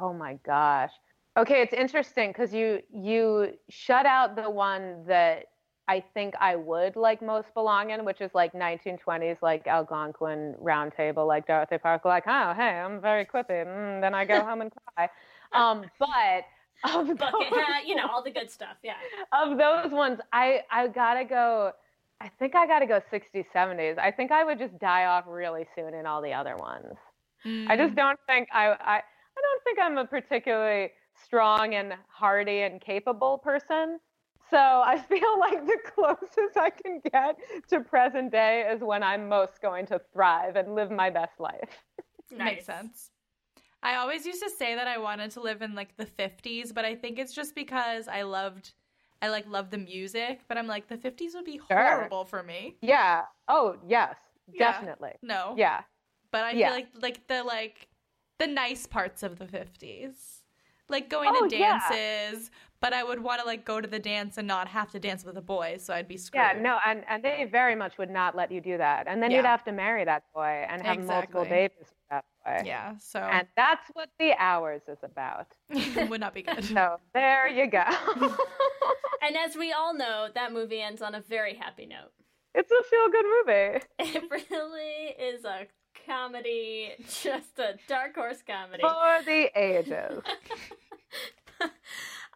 Oh 0.00 0.12
my 0.12 0.38
gosh. 0.44 0.92
Okay, 1.36 1.62
it's 1.62 1.72
interesting 1.72 2.30
because 2.30 2.52
you 2.52 2.80
you 2.92 3.52
shut 3.68 4.06
out 4.06 4.34
the 4.36 4.50
one 4.50 5.04
that 5.06 5.46
I 5.86 6.00
think 6.12 6.34
I 6.40 6.56
would 6.56 6.96
like 6.96 7.22
most 7.22 7.54
belong 7.54 7.90
in, 7.90 8.04
which 8.04 8.20
is 8.20 8.30
like 8.34 8.52
1920s, 8.52 9.38
like 9.40 9.66
Algonquin 9.66 10.56
Round 10.58 10.92
Table, 10.92 11.26
like 11.26 11.46
Dorothy 11.46 11.78
Parker, 11.78 12.08
like, 12.08 12.24
oh 12.26 12.52
hey, 12.54 12.78
I'm 12.80 13.00
very 13.00 13.24
quippy, 13.24 13.64
mm, 13.64 14.00
then 14.00 14.14
I 14.14 14.24
go 14.24 14.44
home 14.44 14.60
and 14.62 14.72
cry. 14.96 15.08
Um, 15.50 15.86
but 15.98 16.44
of 16.84 17.06
Bucket 17.18 17.18
those, 17.50 17.58
hat, 17.60 17.86
you 17.86 17.94
know, 17.96 18.06
all 18.06 18.22
the 18.22 18.30
good 18.30 18.50
stuff. 18.50 18.76
Yeah. 18.82 18.94
of 19.32 19.58
those 19.58 19.90
ones, 19.92 20.18
I 20.32 20.60
I 20.70 20.88
gotta 20.88 21.24
go. 21.24 21.72
I 22.20 22.28
think 22.38 22.56
I 22.56 22.66
gotta 22.66 22.86
go 22.86 23.00
60s, 23.12 23.44
70s. 23.54 23.96
I 23.98 24.10
think 24.10 24.32
I 24.32 24.42
would 24.42 24.58
just 24.58 24.76
die 24.78 25.04
off 25.06 25.24
really 25.28 25.66
soon 25.76 25.94
in 25.94 26.04
all 26.06 26.20
the 26.20 26.32
other 26.32 26.56
ones. 26.56 26.94
I 27.44 27.48
Mm. 27.48 27.78
just 27.78 27.94
don't 27.94 28.18
think 28.26 28.48
I, 28.52 28.70
I 28.70 28.96
I 28.96 29.40
don't 29.40 29.62
think 29.64 29.78
I'm 29.80 29.96
a 29.98 30.04
particularly 30.04 30.90
strong 31.24 31.74
and 31.74 31.94
hardy 32.08 32.62
and 32.62 32.80
capable 32.80 33.38
person. 33.38 34.00
So 34.50 34.56
I 34.56 34.98
feel 35.08 35.38
like 35.38 35.64
the 35.66 35.78
closest 35.94 36.56
I 36.56 36.70
can 36.70 37.00
get 37.12 37.36
to 37.68 37.80
present 37.80 38.32
day 38.32 38.68
is 38.72 38.80
when 38.82 39.02
I'm 39.04 39.28
most 39.28 39.60
going 39.62 39.86
to 39.86 40.00
thrive 40.12 40.56
and 40.56 40.74
live 40.74 40.90
my 40.90 41.10
best 41.10 41.38
life. 41.38 41.84
Makes 42.36 42.66
sense. 42.66 43.10
I 43.82 43.96
always 43.96 44.26
used 44.26 44.42
to 44.42 44.50
say 44.50 44.74
that 44.74 44.88
I 44.88 44.98
wanted 44.98 45.30
to 45.32 45.40
live 45.40 45.62
in 45.62 45.74
like 45.74 45.96
the 45.96 46.06
50s, 46.06 46.72
but 46.74 46.84
I 46.84 46.94
think 46.94 47.18
it's 47.18 47.32
just 47.34 47.54
because 47.54 48.08
I 48.08 48.22
loved 48.22 48.72
I 49.20 49.28
like 49.28 49.46
love 49.48 49.70
the 49.70 49.78
music, 49.78 50.40
but 50.48 50.56
I'm 50.56 50.66
like 50.66 50.86
the 50.88 50.96
50s 50.96 51.34
would 51.34 51.44
be 51.44 51.60
Sure. 51.68 51.96
horrible 51.96 52.24
for 52.24 52.42
me. 52.42 52.76
Yeah. 52.82 53.22
Oh, 53.48 53.76
yes. 53.86 54.14
Yeah. 54.52 54.72
Definitely. 54.72 55.12
No. 55.22 55.54
Yeah. 55.56 55.82
But 56.30 56.44
I 56.44 56.54
Yeah. 56.54 56.68
feel 56.68 56.74
like 56.76 56.88
like 57.00 57.26
the 57.28 57.42
like 57.42 57.88
the 58.38 58.46
nice 58.46 58.86
parts 58.86 59.22
of 59.22 59.38
the 59.38 59.46
50s. 59.46 60.42
Like 60.88 61.10
going 61.10 61.32
Oh, 61.34 61.48
to 61.50 61.56
yeah. 61.56 61.78
Dances, 62.78 62.80
but 62.80 62.92
I 62.92 63.02
would 63.04 63.22
want 63.22 63.40
to 63.40 63.46
like 63.46 63.64
go 63.64 63.80
to 63.80 63.88
the 63.88 63.98
dance 63.98 64.38
and 64.38 64.46
not 64.46 64.68
have 64.68 64.90
to 64.92 64.98
dance 64.98 65.24
with 65.24 65.36
a 65.36 65.42
boy, 65.42 65.76
so 65.78 65.94
I'd 65.94 66.08
be 66.08 66.16
screwed. 66.16 66.42
Yeah, 66.42 66.60
no, 66.60 66.78
and, 66.86 67.04
and 67.08 67.22
they 67.22 67.46
very 67.50 67.74
much 67.74 67.98
would 67.98 68.10
not 68.10 68.36
let 68.36 68.50
you 68.50 68.60
do 68.60 68.78
that. 68.78 69.06
And 69.06 69.22
then 69.22 69.30
you'd 69.30 69.44
have 69.44 69.64
to 69.64 69.72
marry 69.72 70.04
that 70.04 70.24
boy 70.34 70.66
and 70.68 70.82
have 70.82 71.04
multiple 71.04 71.44
babies 71.44 71.76
with 71.78 72.08
that 72.10 72.24
boy. 72.44 72.62
Yeah, 72.64 72.94
so 72.98 73.20
And 73.20 73.46
that's 73.56 73.88
what 73.94 74.10
the 74.18 74.32
hours 74.38 74.82
is 74.88 74.98
about. 75.02 75.46
would 76.08 76.20
not 76.20 76.34
be 76.34 76.42
good. 76.42 76.64
So 76.64 76.98
there 77.14 77.48
you 77.48 77.66
go. 77.70 77.84
And 79.20 79.36
as 79.36 79.56
we 79.56 79.72
all 79.72 79.94
know, 79.94 80.28
that 80.34 80.52
movie 80.52 80.80
ends 80.80 81.02
on 81.02 81.14
a 81.14 81.20
very 81.20 81.54
happy 81.54 81.86
note. 81.86 82.12
It's 82.54 82.70
a 82.70 82.82
feel 82.84 83.08
good 83.10 83.24
movie. 83.24 83.84
It 84.16 84.30
really 84.30 85.14
is 85.18 85.44
a 85.44 85.66
comedy, 86.06 86.92
just 87.22 87.58
a 87.58 87.74
dark 87.88 88.14
horse 88.14 88.42
comedy. 88.46 88.80
For 88.80 89.24
the 89.26 89.50
ages. 89.58 90.22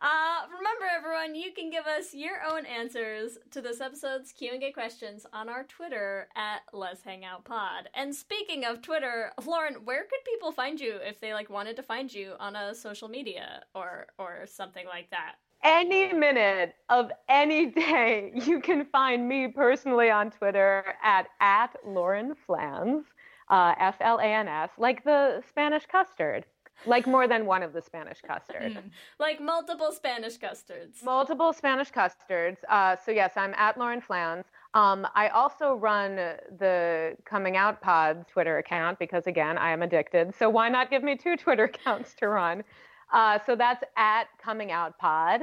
Uh, 0.02 0.46
remember, 0.48 0.84
everyone, 0.92 1.36
you 1.36 1.52
can 1.52 1.70
give 1.70 1.86
us 1.86 2.12
your 2.12 2.42
own 2.44 2.66
answers 2.66 3.38
to 3.52 3.60
this 3.60 3.80
episode's 3.80 4.32
Q&A 4.32 4.72
questions 4.72 5.24
on 5.32 5.48
our 5.48 5.62
Twitter 5.62 6.26
at 6.34 6.62
Lez 6.72 7.02
Hang 7.04 7.24
Out 7.24 7.44
Pod. 7.44 7.88
And 7.94 8.12
speaking 8.12 8.64
of 8.64 8.82
Twitter, 8.82 9.30
Lauren, 9.46 9.74
where 9.84 10.02
could 10.02 10.24
people 10.24 10.50
find 10.50 10.80
you 10.80 10.96
if 11.06 11.20
they 11.20 11.32
like 11.32 11.48
wanted 11.48 11.76
to 11.76 11.84
find 11.84 12.12
you 12.12 12.32
on 12.40 12.56
a 12.56 12.74
social 12.74 13.06
media 13.06 13.62
or 13.76 14.08
or 14.18 14.44
something 14.46 14.86
like 14.86 15.08
that? 15.10 15.36
Any 15.62 16.12
minute 16.12 16.74
of 16.88 17.12
any 17.28 17.66
day, 17.66 18.32
you 18.34 18.58
can 18.58 18.84
find 18.86 19.28
me 19.28 19.46
personally 19.46 20.10
on 20.10 20.32
Twitter 20.32 20.82
at, 21.04 21.28
at 21.40 21.76
Lauren 21.86 22.34
Flans, 22.44 23.04
uh, 23.50 23.76
F 23.78 23.98
L 24.00 24.18
A 24.18 24.24
N 24.24 24.48
S, 24.48 24.70
like 24.78 25.04
the 25.04 25.44
Spanish 25.48 25.86
custard. 25.86 26.44
Like 26.86 27.06
more 27.06 27.28
than 27.28 27.46
one 27.46 27.62
of 27.62 27.72
the 27.72 27.80
Spanish 27.80 28.20
custard. 28.20 28.78
Like 29.18 29.40
multiple 29.40 29.92
Spanish 29.92 30.36
custards. 30.36 31.02
Multiple 31.02 31.52
Spanish 31.52 31.90
custards. 31.90 32.58
Uh, 32.68 32.96
so 32.96 33.12
yes, 33.12 33.32
I'm 33.36 33.54
at 33.54 33.78
Lauren 33.78 34.00
Flans. 34.00 34.46
Um, 34.74 35.06
I 35.14 35.28
also 35.28 35.74
run 35.74 36.16
the 36.16 37.16
Coming 37.24 37.56
Out 37.56 37.80
Pod 37.80 38.26
Twitter 38.26 38.58
account 38.58 38.98
because 38.98 39.26
again, 39.26 39.58
I 39.58 39.70
am 39.70 39.82
addicted. 39.82 40.34
So 40.34 40.48
why 40.48 40.68
not 40.68 40.90
give 40.90 41.02
me 41.02 41.16
two 41.16 41.36
Twitter 41.36 41.64
accounts 41.72 42.14
to 42.14 42.28
run? 42.28 42.64
Uh, 43.12 43.38
so 43.44 43.54
that's 43.54 43.84
at 43.96 44.24
Coming 44.42 44.72
Out 44.72 44.98
Pod. 44.98 45.42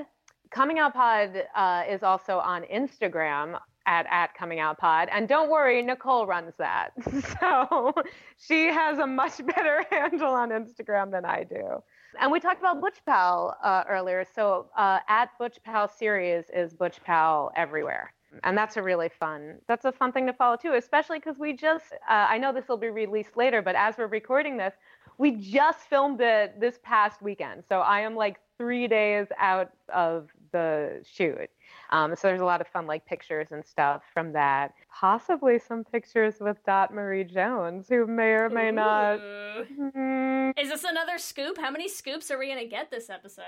Coming 0.49 0.80
Out 0.80 0.93
Pod 0.95 1.43
uh, 1.55 1.84
is 1.88 2.01
also 2.01 2.39
on 2.39 2.63
Instagram 2.63 3.59
at 3.89 4.05
at 4.11 4.33
Coming 4.35 4.59
Out 4.59 4.77
Pod, 4.77 5.09
and 5.11 5.27
don't 5.27 5.49
worry, 5.49 5.81
Nicole 5.81 6.27
runs 6.27 6.53
that. 6.59 6.91
so 7.39 7.93
she 8.37 8.67
has 8.67 8.99
a 8.99 9.07
much 9.07 9.43
better 9.45 9.83
handle 9.91 10.33
on 10.33 10.49
Instagram 10.49 11.11
than 11.11 11.25
I 11.25 11.43
do. 11.43 11.81
And 12.21 12.31
we 12.31 12.39
talked 12.39 12.59
about 12.59 12.79
Butch 12.81 12.99
Pal 13.05 13.57
uh, 13.63 13.83
earlier. 13.89 14.23
So 14.35 14.67
uh, 14.77 14.99
at 15.07 15.29
Butch 15.39 15.57
Pal 15.63 15.87
series 15.87 16.45
is 16.53 16.73
Butch 16.73 17.03
Pal 17.03 17.51
everywhere. 17.55 18.13
And 18.43 18.55
that's 18.55 18.77
a 18.77 18.83
really 18.83 19.09
fun. 19.09 19.55
That's 19.67 19.85
a 19.85 19.91
fun 19.91 20.11
thing 20.11 20.27
to 20.27 20.33
follow 20.33 20.55
too, 20.55 20.73
especially 20.73 21.17
because 21.17 21.39
we 21.39 21.53
just. 21.53 21.93
Uh, 22.07 22.27
I 22.29 22.37
know 22.37 22.53
this 22.53 22.67
will 22.67 22.77
be 22.77 22.89
released 22.89 23.35
later, 23.35 23.61
but 23.63 23.75
as 23.75 23.97
we're 23.97 24.07
recording 24.07 24.55
this, 24.55 24.73
we 25.17 25.31
just 25.31 25.79
filmed 25.89 26.21
it 26.21 26.59
this 26.59 26.79
past 26.83 27.21
weekend. 27.23 27.63
So 27.67 27.79
I 27.79 28.01
am 28.01 28.15
like 28.15 28.39
three 28.57 28.87
days 28.87 29.27
out 29.39 29.71
of 29.93 30.29
the 30.51 31.03
shoot. 31.11 31.49
Um, 31.91 32.15
so 32.15 32.27
there's 32.27 32.41
a 32.41 32.45
lot 32.45 32.61
of 32.61 32.67
fun 32.67 32.85
like 32.85 33.05
pictures 33.05 33.47
and 33.51 33.65
stuff 33.65 34.03
from 34.13 34.33
that. 34.33 34.73
Possibly 34.99 35.57
some 35.59 35.83
pictures 35.83 36.35
with 36.39 36.57
Dot 36.65 36.93
Marie 36.93 37.23
Jones, 37.23 37.87
who 37.89 38.05
may 38.05 38.31
or 38.33 38.49
may 38.49 38.71
not. 38.71 39.19
Ooh. 39.19 40.53
Is 40.57 40.69
this 40.69 40.83
another 40.83 41.17
scoop? 41.17 41.57
How 41.57 41.71
many 41.71 41.87
scoops 41.87 42.29
are 42.31 42.37
we 42.37 42.47
gonna 42.47 42.65
get 42.65 42.91
this 42.91 43.09
episode? 43.09 43.43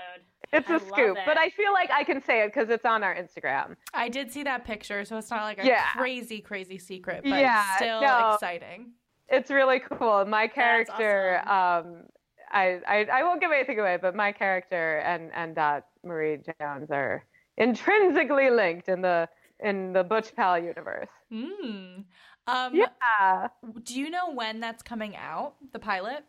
It's 0.52 0.68
I 0.68 0.76
a 0.76 0.80
scoop, 0.80 1.16
it. 1.16 1.22
but 1.24 1.38
I 1.38 1.50
feel 1.50 1.72
like 1.72 1.90
I 1.90 2.04
can 2.04 2.22
say 2.22 2.42
it 2.42 2.52
because 2.52 2.68
it's 2.68 2.84
on 2.84 3.02
our 3.02 3.14
Instagram. 3.14 3.76
I 3.94 4.08
did 4.08 4.30
see 4.32 4.42
that 4.42 4.64
picture, 4.64 5.04
so 5.04 5.16
it's 5.18 5.30
not 5.30 5.44
like 5.44 5.58
a 5.62 5.66
Yeah. 5.66 5.92
crazy, 5.96 6.40
crazy 6.40 6.78
secret, 6.78 7.22
but 7.22 7.40
Yeah, 7.40 7.76
still 7.76 8.00
no. 8.00 8.32
exciting. 8.34 8.92
It's 9.28 9.50
really 9.50 9.80
cool. 9.80 10.24
My 10.26 10.46
character, 10.48 11.38
um, 11.48 12.02
I, 12.50 12.80
I 12.86 13.06
I 13.10 13.22
won't 13.22 13.40
give 13.40 13.50
anything 13.50 13.78
away, 13.78 13.96
but 14.00 14.14
my 14.14 14.32
character 14.32 14.98
and 14.98 15.30
and 15.32 15.54
Dot 15.54 15.86
Marie 16.04 16.38
Jones 16.60 16.90
are 16.90 17.24
intrinsically 17.56 18.50
linked 18.50 18.88
in 18.88 19.02
the 19.02 19.28
in 19.60 19.92
the 19.92 20.02
Butch 20.02 20.34
Pal 20.34 20.58
universe. 20.58 21.08
Hmm. 21.30 22.00
Um, 22.46 22.74
yeah. 22.74 23.48
Do 23.84 23.98
you 23.98 24.10
know 24.10 24.32
when 24.32 24.58
that's 24.60 24.82
coming 24.82 25.16
out? 25.16 25.54
The 25.72 25.78
pilot? 25.78 26.24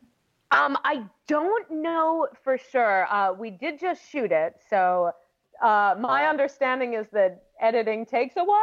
Um, 0.51 0.78
I 0.84 1.03
don't 1.28 1.71
know 1.71 2.28
for 2.43 2.59
sure. 2.59 3.11
Uh, 3.11 3.34
we 3.34 3.49
did 3.49 3.80
just 3.80 4.07
shoot 4.07 4.32
it, 4.32 4.53
so 4.69 5.11
uh, 5.63 5.95
my 5.99 6.28
understanding 6.28 6.93
is 6.93 7.07
that 7.13 7.43
editing 7.59 8.05
takes 8.05 8.36
a 8.38 8.43
while. 8.43 8.59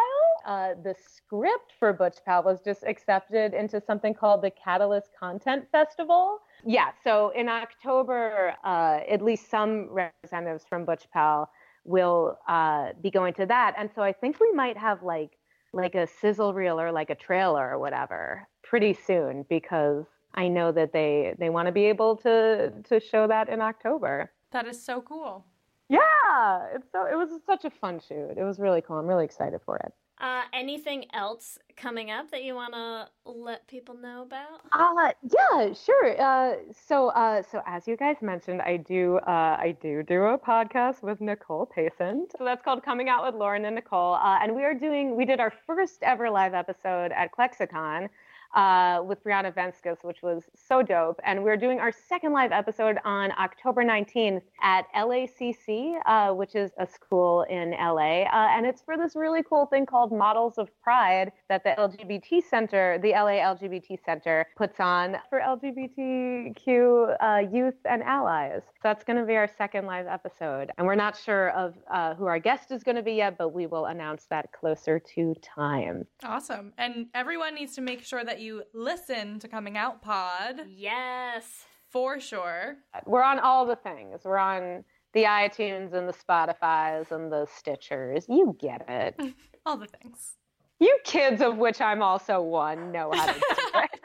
Uh, 0.46 0.74
the 0.84 0.94
script 0.94 1.72
for 1.78 1.92
Butch 1.92 2.18
Pal 2.24 2.42
was 2.42 2.60
just 2.60 2.84
accepted 2.84 3.54
into 3.54 3.80
something 3.80 4.14
called 4.14 4.42
the 4.42 4.50
Catalyst 4.50 5.08
Content 5.18 5.66
Festival. 5.72 6.38
Yeah, 6.64 6.90
so 7.02 7.30
in 7.30 7.48
October, 7.48 8.54
uh, 8.62 9.00
at 9.08 9.22
least 9.22 9.50
some 9.50 9.88
representatives 9.90 10.64
from 10.68 10.84
Butch 10.84 11.08
Pal 11.12 11.50
will 11.84 12.38
uh, 12.48 12.90
be 13.02 13.10
going 13.10 13.34
to 13.34 13.46
that, 13.46 13.74
and 13.78 13.90
so 13.94 14.02
I 14.02 14.12
think 14.12 14.40
we 14.40 14.52
might 14.52 14.76
have 14.76 15.02
like 15.02 15.32
like 15.72 15.94
a 15.94 16.06
sizzle 16.06 16.52
reel 16.52 16.80
or 16.80 16.90
like 16.90 17.10
a 17.10 17.14
trailer 17.14 17.70
or 17.70 17.78
whatever 17.78 18.48
pretty 18.62 18.92
soon 18.92 19.44
because 19.48 20.04
I 20.34 20.48
know 20.48 20.72
that 20.72 20.92
they 20.92 21.34
they 21.38 21.50
want 21.50 21.66
to 21.66 21.72
be 21.72 21.84
able 21.86 22.16
to 22.18 22.72
to 22.88 23.00
show 23.00 23.26
that 23.26 23.48
in 23.48 23.60
October. 23.60 24.32
That 24.52 24.66
is 24.66 24.82
so 24.84 25.00
cool. 25.00 25.44
Yeah, 25.88 26.66
it's 26.74 26.90
so 26.92 27.06
it 27.06 27.16
was 27.16 27.30
such 27.46 27.64
a 27.64 27.70
fun 27.70 28.00
shoot. 28.00 28.34
It 28.36 28.44
was 28.44 28.58
really 28.58 28.80
cool. 28.80 28.96
I'm 28.96 29.06
really 29.06 29.24
excited 29.24 29.60
for 29.64 29.76
it. 29.78 29.92
Uh, 30.20 30.42
anything 30.52 31.06
else 31.14 31.58
coming 31.76 32.10
up 32.10 32.30
that 32.30 32.44
you 32.44 32.54
want 32.54 32.74
to 32.74 33.08
let 33.24 33.66
people 33.66 33.96
know 33.96 34.22
about? 34.22 34.60
Uh, 34.72 35.12
yeah, 35.22 35.72
sure. 35.72 36.20
Uh, 36.20 36.56
so, 36.86 37.08
uh, 37.08 37.42
so 37.42 37.62
as 37.66 37.88
you 37.88 37.96
guys 37.96 38.16
mentioned, 38.20 38.60
I 38.60 38.76
do, 38.76 39.16
uh, 39.26 39.56
I 39.58 39.76
do 39.80 40.02
do 40.02 40.22
a 40.24 40.38
podcast 40.38 41.02
with 41.02 41.22
Nicole 41.22 41.64
Pacent. 41.64 42.32
So 42.36 42.44
that's 42.44 42.62
called 42.62 42.82
Coming 42.82 43.08
Out 43.08 43.24
with 43.24 43.34
Lauren 43.34 43.64
and 43.64 43.76
Nicole. 43.76 44.14
Uh, 44.14 44.38
and 44.42 44.54
we 44.54 44.62
are 44.62 44.74
doing, 44.74 45.16
we 45.16 45.24
did 45.24 45.40
our 45.40 45.52
first 45.66 46.02
ever 46.02 46.28
live 46.28 46.52
episode 46.52 47.12
at 47.12 47.32
ClexaCon. 47.34 48.08
Uh, 48.54 49.00
with 49.06 49.22
Brianna 49.22 49.54
Venskus, 49.54 49.98
which 50.02 50.22
was 50.22 50.42
so 50.56 50.82
dope. 50.82 51.20
And 51.24 51.44
we're 51.44 51.56
doing 51.56 51.78
our 51.78 51.92
second 51.92 52.32
live 52.32 52.50
episode 52.50 52.98
on 53.04 53.30
October 53.38 53.84
19th 53.84 54.42
at 54.60 54.86
LACC, 54.96 56.00
uh, 56.04 56.32
which 56.34 56.56
is 56.56 56.72
a 56.78 56.86
school 56.86 57.42
in 57.48 57.70
LA. 57.70 58.22
Uh, 58.22 58.48
and 58.50 58.66
it's 58.66 58.82
for 58.82 58.96
this 58.96 59.14
really 59.14 59.44
cool 59.48 59.66
thing 59.66 59.86
called 59.86 60.10
Models 60.10 60.58
of 60.58 60.68
Pride 60.82 61.30
that 61.48 61.62
the 61.62 61.74
LGBT 61.78 62.42
Center, 62.42 62.98
the 63.00 63.10
LA 63.10 63.38
LGBT 63.38 63.98
Center, 64.04 64.46
puts 64.56 64.80
on 64.80 65.16
for 65.28 65.40
LGBTQ 65.40 67.16
uh, 67.20 67.48
youth 67.52 67.74
and 67.84 68.02
allies. 68.02 68.62
So 68.64 68.80
that's 68.82 69.04
going 69.04 69.18
to 69.18 69.24
be 69.24 69.36
our 69.36 69.48
second 69.48 69.86
live 69.86 70.06
episode. 70.06 70.70
And 70.76 70.86
we're 70.86 70.94
not 70.94 71.16
sure 71.16 71.50
of 71.50 71.74
uh, 71.90 72.14
who 72.14 72.26
our 72.26 72.38
guest 72.38 72.72
is 72.72 72.82
going 72.82 72.96
to 72.96 73.02
be 73.02 73.12
yet, 73.12 73.38
but 73.38 73.52
we 73.52 73.66
will 73.66 73.86
announce 73.86 74.26
that 74.30 74.50
closer 74.52 74.98
to 74.98 75.34
time. 75.42 76.06
Awesome. 76.24 76.72
And 76.78 77.06
everyone 77.14 77.54
needs 77.54 77.74
to 77.74 77.80
make 77.80 78.02
sure 78.02 78.24
that 78.24 78.39
you 78.40 78.62
listen 78.72 79.38
to 79.40 79.48
Coming 79.48 79.76
Out 79.76 80.02
Pod. 80.02 80.62
Yes. 80.68 81.64
For 81.90 82.20
sure. 82.20 82.76
We're 83.06 83.22
on 83.22 83.38
all 83.38 83.66
the 83.66 83.76
things. 83.76 84.20
We're 84.24 84.38
on 84.38 84.84
the 85.12 85.24
iTunes 85.24 85.92
and 85.92 86.08
the 86.08 86.12
Spotify's 86.12 87.10
and 87.10 87.32
the 87.32 87.46
Stitchers. 87.46 88.26
You 88.28 88.56
get 88.58 88.84
it. 88.88 89.20
All 89.66 89.76
the 89.76 89.86
things. 89.86 90.36
You 90.78 90.96
kids, 91.04 91.42
of 91.42 91.58
which 91.58 91.80
I'm 91.80 92.00
also 92.00 92.40
one, 92.40 92.92
know 92.92 93.10
how 93.12 93.26
to 93.26 93.32
do 93.32 93.40
it. 93.74 93.90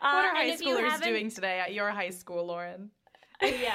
Uh, 0.00 0.12
what 0.12 0.24
are 0.26 0.34
high 0.36 0.56
schoolers 0.56 1.02
doing 1.02 1.28
today 1.28 1.58
at 1.58 1.74
your 1.74 1.90
high 1.90 2.10
school, 2.10 2.46
Lauren? 2.46 2.88
yeah. 3.42 3.74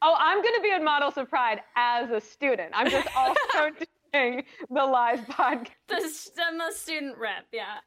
oh, 0.00 0.16
I'm 0.18 0.40
going 0.40 0.54
to 0.54 0.62
be 0.62 0.70
in 0.70 0.82
Models 0.82 1.18
of 1.18 1.28
Pride 1.28 1.60
as 1.76 2.10
a 2.10 2.22
student. 2.22 2.70
I'm 2.72 2.88
just 2.88 3.06
also 3.14 3.38
doing 3.78 3.86
the 4.14 4.84
live 4.84 5.20
podcast. 5.28 5.68
the, 5.88 6.42
I'm 6.46 6.60
a 6.60 6.72
student 6.72 7.18
rep, 7.18 7.46
yeah. 7.52 7.78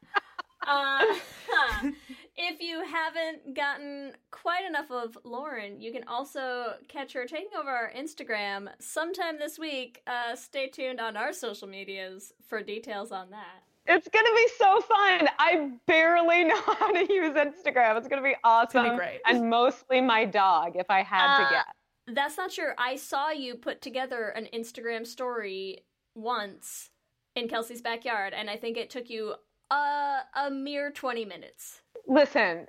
Uh, 0.68 1.06
huh. 1.50 1.92
if 2.36 2.60
you 2.60 2.84
haven't 2.84 3.56
gotten 3.56 4.12
quite 4.32 4.66
enough 4.66 4.92
of 4.92 5.18
Lauren, 5.24 5.80
you 5.80 5.94
can 5.94 6.04
also 6.08 6.74
catch 6.90 7.14
her 7.14 7.26
taking 7.26 7.50
over 7.58 7.70
our 7.70 7.92
Instagram 7.96 8.68
sometime 8.80 9.40
this 9.40 9.58
week. 9.58 10.02
Uh, 10.08 10.36
stay 10.36 10.68
tuned 10.68 11.00
on 11.00 11.16
our 11.16 11.32
social 11.32 11.68
medias 11.68 12.34
for 12.50 12.62
details 12.62 13.12
on 13.14 13.30
that. 13.30 13.64
It's 13.86 14.10
going 14.10 14.26
to 14.26 14.34
be 14.36 14.48
so 14.58 14.82
fun. 14.82 15.30
I 15.40 15.72
barely 15.86 16.44
know 16.52 16.60
how 16.62 16.92
to 16.92 17.00
use 17.14 17.34
Instagram. 17.36 17.98
It's 17.98 18.10
going 18.10 18.22
to 18.22 18.28
be 18.28 18.36
awesome. 18.44 18.84
gonna 18.84 18.92
be 18.92 18.98
great. 18.98 19.22
And 19.26 19.50
mostly 19.50 20.02
my 20.02 20.26
dog, 20.26 20.74
if 20.76 20.88
I 20.90 21.04
had 21.04 21.36
Uh, 21.36 21.46
to 21.48 21.54
guess. 21.54 21.66
That's 22.16 22.38
not 22.38 22.52
true. 22.52 22.72
I 22.78 22.96
saw 22.98 23.30
you 23.32 23.56
put 23.56 23.82
together 23.82 24.30
an 24.30 24.48
Instagram 24.54 25.06
story 25.08 25.84
once 26.18 26.90
in 27.36 27.48
Kelsey's 27.48 27.82
backyard, 27.82 28.34
and 28.34 28.50
I 28.50 28.58
think 28.58 28.78
it 28.78 28.90
took 28.90 29.10
you 29.10 29.36
uh, 29.70 30.20
a 30.36 30.50
mere 30.50 30.92
20 30.92 31.26
minutes. 31.26 31.82
Listen, 32.08 32.66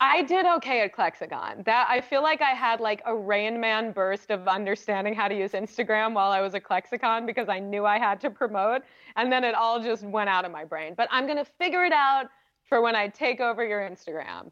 I 0.00 0.22
did 0.22 0.46
okay 0.46 0.80
at 0.80 0.94
ClexaCon. 0.94 1.64
That 1.64 1.86
I 1.88 2.00
feel 2.00 2.22
like 2.22 2.40
I 2.40 2.50
had 2.50 2.80
like 2.80 3.02
a 3.04 3.14
Rain 3.14 3.60
Man 3.60 3.92
burst 3.92 4.30
of 4.30 4.48
understanding 4.48 5.14
how 5.14 5.28
to 5.28 5.36
use 5.36 5.52
Instagram 5.52 6.14
while 6.14 6.32
I 6.32 6.40
was 6.40 6.54
at 6.54 6.64
ClexaCon 6.64 7.26
because 7.26 7.48
I 7.48 7.58
knew 7.58 7.84
I 7.84 7.98
had 7.98 8.20
to 8.22 8.30
promote, 8.30 8.82
and 9.16 9.30
then 9.30 9.44
it 9.44 9.54
all 9.54 9.82
just 9.82 10.02
went 10.02 10.28
out 10.28 10.44
of 10.44 10.52
my 10.52 10.64
brain. 10.64 10.94
But 10.96 11.08
I'm 11.10 11.26
gonna 11.26 11.44
figure 11.44 11.84
it 11.84 11.92
out 11.92 12.26
for 12.68 12.80
when 12.80 12.96
I 12.96 13.08
take 13.08 13.40
over 13.40 13.64
your 13.64 13.80
Instagram. 13.80 14.50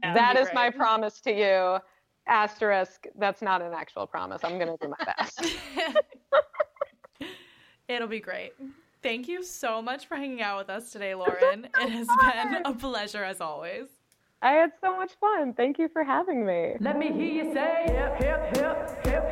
That 0.00 0.14
would 0.14 0.16
that 0.16 0.50
be 0.50 0.54
my 0.54 0.70
promise 0.70 1.20
to 1.20 1.32
you. 1.32 1.78
Asterisk, 2.28 3.06
that's 3.18 3.42
not 3.42 3.62
an 3.62 3.72
actual 3.74 4.06
promise. 4.06 4.42
I'm 4.44 4.58
going 4.58 4.68
to 4.68 4.76
do 4.80 4.88
my 4.88 5.04
best. 5.04 5.42
It'll 7.92 8.08
be 8.08 8.20
great. 8.20 8.54
Thank 9.02 9.28
you 9.28 9.42
so 9.42 9.82
much 9.82 10.06
for 10.06 10.16
hanging 10.16 10.42
out 10.42 10.58
with 10.58 10.70
us 10.70 10.90
today, 10.92 11.14
Lauren. 11.14 11.68
It 11.80 11.90
has 11.90 12.06
been 12.06 12.62
a 12.64 12.72
pleasure 12.72 13.24
as 13.24 13.40
always. 13.40 13.88
I 14.40 14.52
had 14.52 14.72
so 14.80 14.96
much 14.96 15.12
fun. 15.20 15.54
Thank 15.54 15.78
you 15.78 15.88
for 15.88 16.02
having 16.02 16.46
me. 16.46 16.76
Let 16.80 16.98
me 16.98 17.12
hear 17.12 17.44
you 17.44 17.54
say 17.54 17.84
hip, 17.86 18.16
hip, 18.16 18.56
hip, 18.56 19.04
hip, 19.04 19.04
hip, 19.06 19.22
well, 19.24 19.31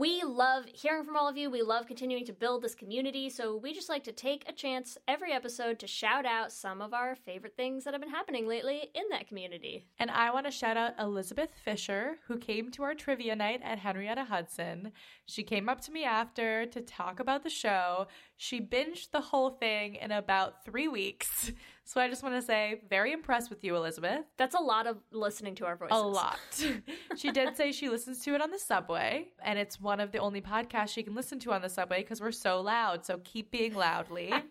We 0.00 0.22
love 0.22 0.64
hearing 0.72 1.04
from 1.04 1.14
all 1.14 1.28
of 1.28 1.36
you. 1.36 1.50
We 1.50 1.60
love 1.60 1.86
continuing 1.86 2.24
to 2.24 2.32
build 2.32 2.62
this 2.62 2.74
community. 2.74 3.28
So 3.28 3.54
we 3.54 3.74
just 3.74 3.90
like 3.90 4.02
to 4.04 4.12
take 4.12 4.48
a 4.48 4.52
chance 4.52 4.96
every 5.06 5.30
episode 5.30 5.78
to 5.80 5.86
shout 5.86 6.24
out 6.24 6.52
some 6.52 6.80
of 6.80 6.94
our 6.94 7.14
favorite 7.14 7.54
things 7.54 7.84
that 7.84 7.92
have 7.92 8.00
been 8.00 8.08
happening 8.08 8.48
lately 8.48 8.88
in 8.94 9.02
that 9.10 9.28
community. 9.28 9.84
And 9.98 10.10
I 10.10 10.30
want 10.30 10.46
to 10.46 10.52
shout 10.52 10.78
out 10.78 10.98
Elizabeth 10.98 11.50
Fisher, 11.62 12.16
who 12.28 12.38
came 12.38 12.70
to 12.70 12.82
our 12.82 12.94
trivia 12.94 13.36
night 13.36 13.60
at 13.62 13.80
Henrietta 13.80 14.24
Hudson. 14.24 14.92
She 15.26 15.42
came 15.42 15.68
up 15.68 15.82
to 15.82 15.92
me 15.92 16.04
after 16.04 16.64
to 16.64 16.80
talk 16.80 17.20
about 17.20 17.42
the 17.42 17.50
show. 17.50 18.06
She 18.38 18.58
binged 18.58 19.10
the 19.10 19.20
whole 19.20 19.50
thing 19.50 19.96
in 19.96 20.12
about 20.12 20.64
three 20.64 20.88
weeks. 20.88 21.52
So 21.90 22.00
I 22.00 22.08
just 22.08 22.22
want 22.22 22.36
to 22.36 22.42
say, 22.42 22.82
very 22.88 23.10
impressed 23.10 23.50
with 23.50 23.64
you, 23.64 23.74
Elizabeth. 23.74 24.20
That's 24.36 24.54
a 24.54 24.60
lot 24.60 24.86
of 24.86 24.98
listening 25.10 25.56
to 25.56 25.66
our 25.66 25.74
voices. 25.74 25.98
A 25.98 26.00
lot. 26.00 26.38
she 27.16 27.32
did 27.32 27.56
say 27.56 27.72
she 27.72 27.88
listens 27.88 28.20
to 28.20 28.34
it 28.36 28.40
on 28.40 28.52
the 28.52 28.60
subway, 28.60 29.26
and 29.42 29.58
it's 29.58 29.80
one 29.80 29.98
of 29.98 30.12
the 30.12 30.18
only 30.18 30.40
podcasts 30.40 30.90
she 30.90 31.02
can 31.02 31.16
listen 31.16 31.40
to 31.40 31.52
on 31.52 31.62
the 31.62 31.68
subway 31.68 32.02
because 32.02 32.20
we're 32.20 32.30
so 32.30 32.60
loud. 32.60 33.04
So 33.04 33.18
keep 33.24 33.50
being 33.50 33.74
loudly. 33.74 34.32
uh, 34.32 34.42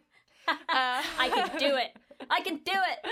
I 0.67 1.29
can 1.33 1.57
do 1.57 1.77
it. 1.77 1.95
I 2.29 2.41
can 2.41 2.55
do 2.57 2.73
it. 2.73 3.09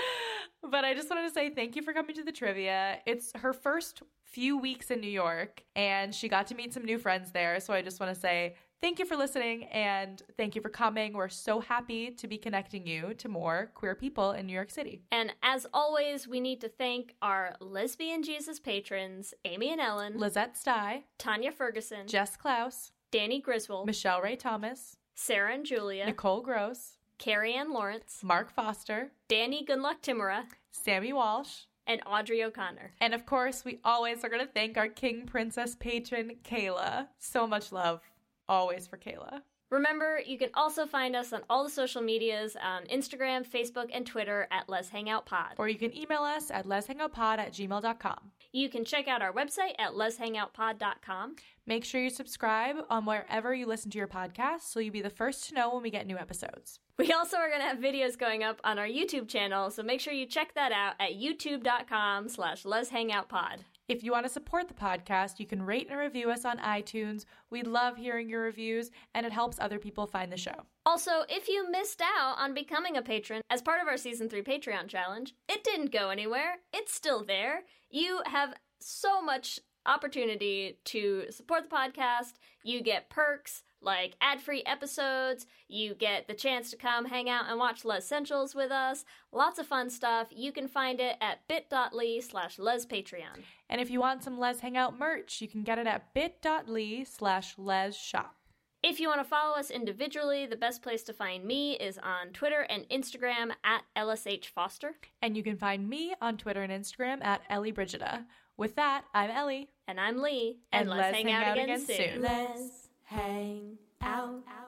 But 0.60 0.84
I 0.84 0.92
just 0.92 1.08
wanted 1.08 1.22
to 1.22 1.32
say 1.32 1.50
thank 1.50 1.76
you 1.76 1.82
for 1.82 1.92
coming 1.92 2.16
to 2.16 2.24
the 2.24 2.32
trivia. 2.32 2.98
It's 3.06 3.30
her 3.36 3.52
first 3.52 4.02
few 4.24 4.58
weeks 4.58 4.90
in 4.90 5.00
New 5.00 5.10
York, 5.10 5.62
and 5.76 6.12
she 6.12 6.28
got 6.28 6.48
to 6.48 6.56
meet 6.56 6.74
some 6.74 6.84
new 6.84 6.98
friends 6.98 7.30
there. 7.30 7.60
So 7.60 7.72
I 7.72 7.80
just 7.80 8.00
want 8.00 8.12
to 8.12 8.20
say 8.20 8.56
thank 8.80 8.98
you 8.98 9.04
for 9.04 9.16
listening 9.16 9.64
and 9.64 10.22
thank 10.36 10.54
you 10.54 10.62
for 10.62 10.68
coming. 10.68 11.12
We're 11.12 11.28
so 11.28 11.60
happy 11.60 12.10
to 12.12 12.26
be 12.26 12.38
connecting 12.38 12.86
you 12.86 13.14
to 13.14 13.28
more 13.28 13.70
queer 13.74 13.94
people 13.94 14.32
in 14.32 14.46
New 14.46 14.52
York 14.52 14.70
City. 14.70 15.02
And 15.10 15.32
as 15.42 15.66
always, 15.72 16.28
we 16.28 16.40
need 16.40 16.60
to 16.60 16.68
thank 16.68 17.14
our 17.22 17.56
lesbian 17.60 18.22
Jesus 18.22 18.60
patrons, 18.60 19.34
Amy 19.44 19.72
and 19.72 19.80
Ellen, 19.80 20.18
Lizette 20.18 20.56
Stye, 20.56 21.04
Tanya 21.18 21.52
Ferguson, 21.52 22.06
Jess 22.06 22.36
Klaus, 22.36 22.92
Danny 23.10 23.40
Griswold, 23.40 23.86
Michelle 23.86 24.20
Ray 24.20 24.36
Thomas, 24.36 24.96
Sarah 25.14 25.54
and 25.54 25.64
Julia, 25.64 26.06
Nicole 26.06 26.42
Gross, 26.42 26.98
Carrie 27.18 27.54
Ann 27.54 27.72
Lawrence, 27.72 28.20
Mark 28.22 28.50
Foster, 28.50 29.12
Danny 29.28 29.64
Goodluck 29.68 30.00
Timura, 30.02 30.44
Sammy 30.70 31.12
Walsh, 31.12 31.64
and 31.88 32.02
Audrey 32.06 32.44
O'Connor. 32.44 32.92
And 33.00 33.14
of 33.14 33.26
course, 33.26 33.64
we 33.64 33.80
always 33.84 34.22
are 34.22 34.28
going 34.28 34.46
to 34.46 34.52
thank 34.52 34.76
our 34.76 34.88
King 34.88 35.26
Princess 35.26 35.74
patron, 35.74 36.32
Kayla. 36.44 37.08
So 37.18 37.46
much 37.46 37.72
love 37.72 38.02
always 38.48 38.86
for 38.86 38.96
Kayla. 38.96 39.42
Remember, 39.70 40.20
you 40.24 40.38
can 40.38 40.48
also 40.54 40.86
find 40.86 41.14
us 41.14 41.32
on 41.32 41.42
all 41.50 41.62
the 41.62 41.68
social 41.70 42.00
medias 42.00 42.56
on 42.62 42.84
Instagram, 42.86 43.46
Facebook, 43.46 43.90
and 43.92 44.06
Twitter 44.06 44.48
at 44.50 44.68
Lez 44.68 44.88
Hang 44.88 45.10
Out 45.10 45.26
Pod. 45.26 45.54
Or 45.58 45.68
you 45.68 45.78
can 45.78 45.94
email 45.94 46.22
us 46.22 46.50
at 46.50 46.66
lezhangoutpod 46.66 47.38
at 47.38 47.52
gmail.com. 47.52 48.32
You 48.52 48.70
can 48.70 48.86
check 48.86 49.08
out 49.08 49.20
our 49.20 49.32
website 49.32 49.74
at 49.78 49.92
lezhangoutpod.com. 49.92 51.36
Make 51.66 51.84
sure 51.84 52.00
you 52.00 52.08
subscribe 52.08 52.76
on 52.88 53.04
wherever 53.04 53.54
you 53.54 53.66
listen 53.66 53.90
to 53.90 53.98
your 53.98 54.08
podcast 54.08 54.62
so 54.62 54.80
you'll 54.80 54.92
be 54.92 55.02
the 55.02 55.10
first 55.10 55.48
to 55.48 55.54
know 55.54 55.74
when 55.74 55.82
we 55.82 55.90
get 55.90 56.06
new 56.06 56.16
episodes. 56.16 56.80
We 56.98 57.12
also 57.12 57.36
are 57.36 57.48
going 57.48 57.60
to 57.60 57.66
have 57.66 57.78
videos 57.78 58.18
going 58.18 58.42
up 58.42 58.60
on 58.64 58.78
our 58.78 58.88
YouTube 58.88 59.28
channel, 59.28 59.70
so 59.70 59.82
make 59.82 60.00
sure 60.00 60.12
you 60.12 60.26
check 60.26 60.54
that 60.54 60.72
out 60.72 60.94
at 60.98 61.12
youtube.com 61.12 62.28
slash 62.28 62.64
lezhangoutpod. 62.64 63.58
If 63.88 64.04
you 64.04 64.12
want 64.12 64.26
to 64.26 64.32
support 64.32 64.68
the 64.68 64.74
podcast, 64.74 65.40
you 65.40 65.46
can 65.46 65.62
rate 65.62 65.86
and 65.88 65.98
review 65.98 66.30
us 66.30 66.44
on 66.44 66.58
iTunes. 66.58 67.24
We 67.48 67.62
love 67.62 67.96
hearing 67.96 68.28
your 68.28 68.42
reviews, 68.42 68.90
and 69.14 69.24
it 69.24 69.32
helps 69.32 69.58
other 69.58 69.78
people 69.78 70.06
find 70.06 70.30
the 70.30 70.36
show. 70.36 70.66
Also, 70.84 71.24
if 71.26 71.48
you 71.48 71.70
missed 71.70 72.02
out 72.02 72.36
on 72.38 72.52
becoming 72.52 72.98
a 72.98 73.02
patron 73.02 73.40
as 73.48 73.62
part 73.62 73.80
of 73.80 73.88
our 73.88 73.96
Season 73.96 74.28
3 74.28 74.42
Patreon 74.42 74.88
challenge, 74.88 75.34
it 75.48 75.64
didn't 75.64 75.90
go 75.90 76.10
anywhere. 76.10 76.56
It's 76.70 76.92
still 76.92 77.24
there. 77.24 77.62
You 77.88 78.20
have 78.26 78.52
so 78.78 79.22
much 79.22 79.58
opportunity 79.86 80.80
to 80.84 81.24
support 81.30 81.70
the 81.70 81.74
podcast. 81.74 82.34
You 82.62 82.82
get 82.82 83.08
perks 83.08 83.62
like 83.80 84.16
ad-free 84.20 84.62
episodes. 84.64 85.46
You 85.68 85.94
get 85.94 86.28
the 86.28 86.34
chance 86.34 86.70
to 86.70 86.76
come 86.76 87.06
hang 87.06 87.28
out 87.28 87.46
and 87.48 87.58
watch 87.58 87.84
Les 87.84 87.98
Essentials 87.98 88.54
with 88.54 88.70
us. 88.70 89.04
Lots 89.32 89.58
of 89.58 89.66
fun 89.66 89.90
stuff. 89.90 90.28
You 90.30 90.52
can 90.52 90.68
find 90.68 91.00
it 91.00 91.16
at 91.20 91.46
bit.ly 91.48 92.20
slash 92.20 92.56
lespatreon. 92.56 93.42
And 93.68 93.80
if 93.80 93.90
you 93.90 94.00
want 94.00 94.24
some 94.24 94.38
Lez 94.38 94.60
Hang 94.60 94.76
Out 94.76 94.98
merch, 94.98 95.40
you 95.40 95.48
can 95.48 95.62
get 95.62 95.78
it 95.78 95.86
at 95.86 96.14
bit.ly 96.14 97.04
slash 97.04 97.54
les 97.58 97.96
shop. 97.96 98.34
If 98.82 99.00
you 99.00 99.08
want 99.08 99.20
to 99.20 99.28
follow 99.28 99.56
us 99.56 99.70
individually, 99.70 100.46
the 100.46 100.54
best 100.54 100.82
place 100.82 101.02
to 101.04 101.12
find 101.12 101.44
me 101.44 101.72
is 101.72 101.98
on 101.98 102.28
Twitter 102.32 102.60
and 102.60 102.88
Instagram 102.90 103.50
at 103.64 103.82
LSH 103.96 104.46
Foster. 104.46 104.94
And 105.20 105.36
you 105.36 105.42
can 105.42 105.56
find 105.56 105.88
me 105.88 106.14
on 106.22 106.36
Twitter 106.36 106.62
and 106.62 106.72
Instagram 106.72 107.22
at 107.24 107.42
Ellie 107.50 107.72
Brigida. 107.72 108.24
With 108.56 108.76
that, 108.76 109.04
I'm 109.12 109.30
Ellie. 109.30 109.70
And 109.88 109.98
I'm 109.98 110.18
Leigh. 110.18 110.58
And, 110.72 110.88
let's, 110.88 111.16
hang, 111.16 111.30
out, 111.32 111.58
again, 111.58 111.80
soon. 111.80 112.22
soon. 112.22 112.70
Hang 113.10 113.78
out. 114.02 114.67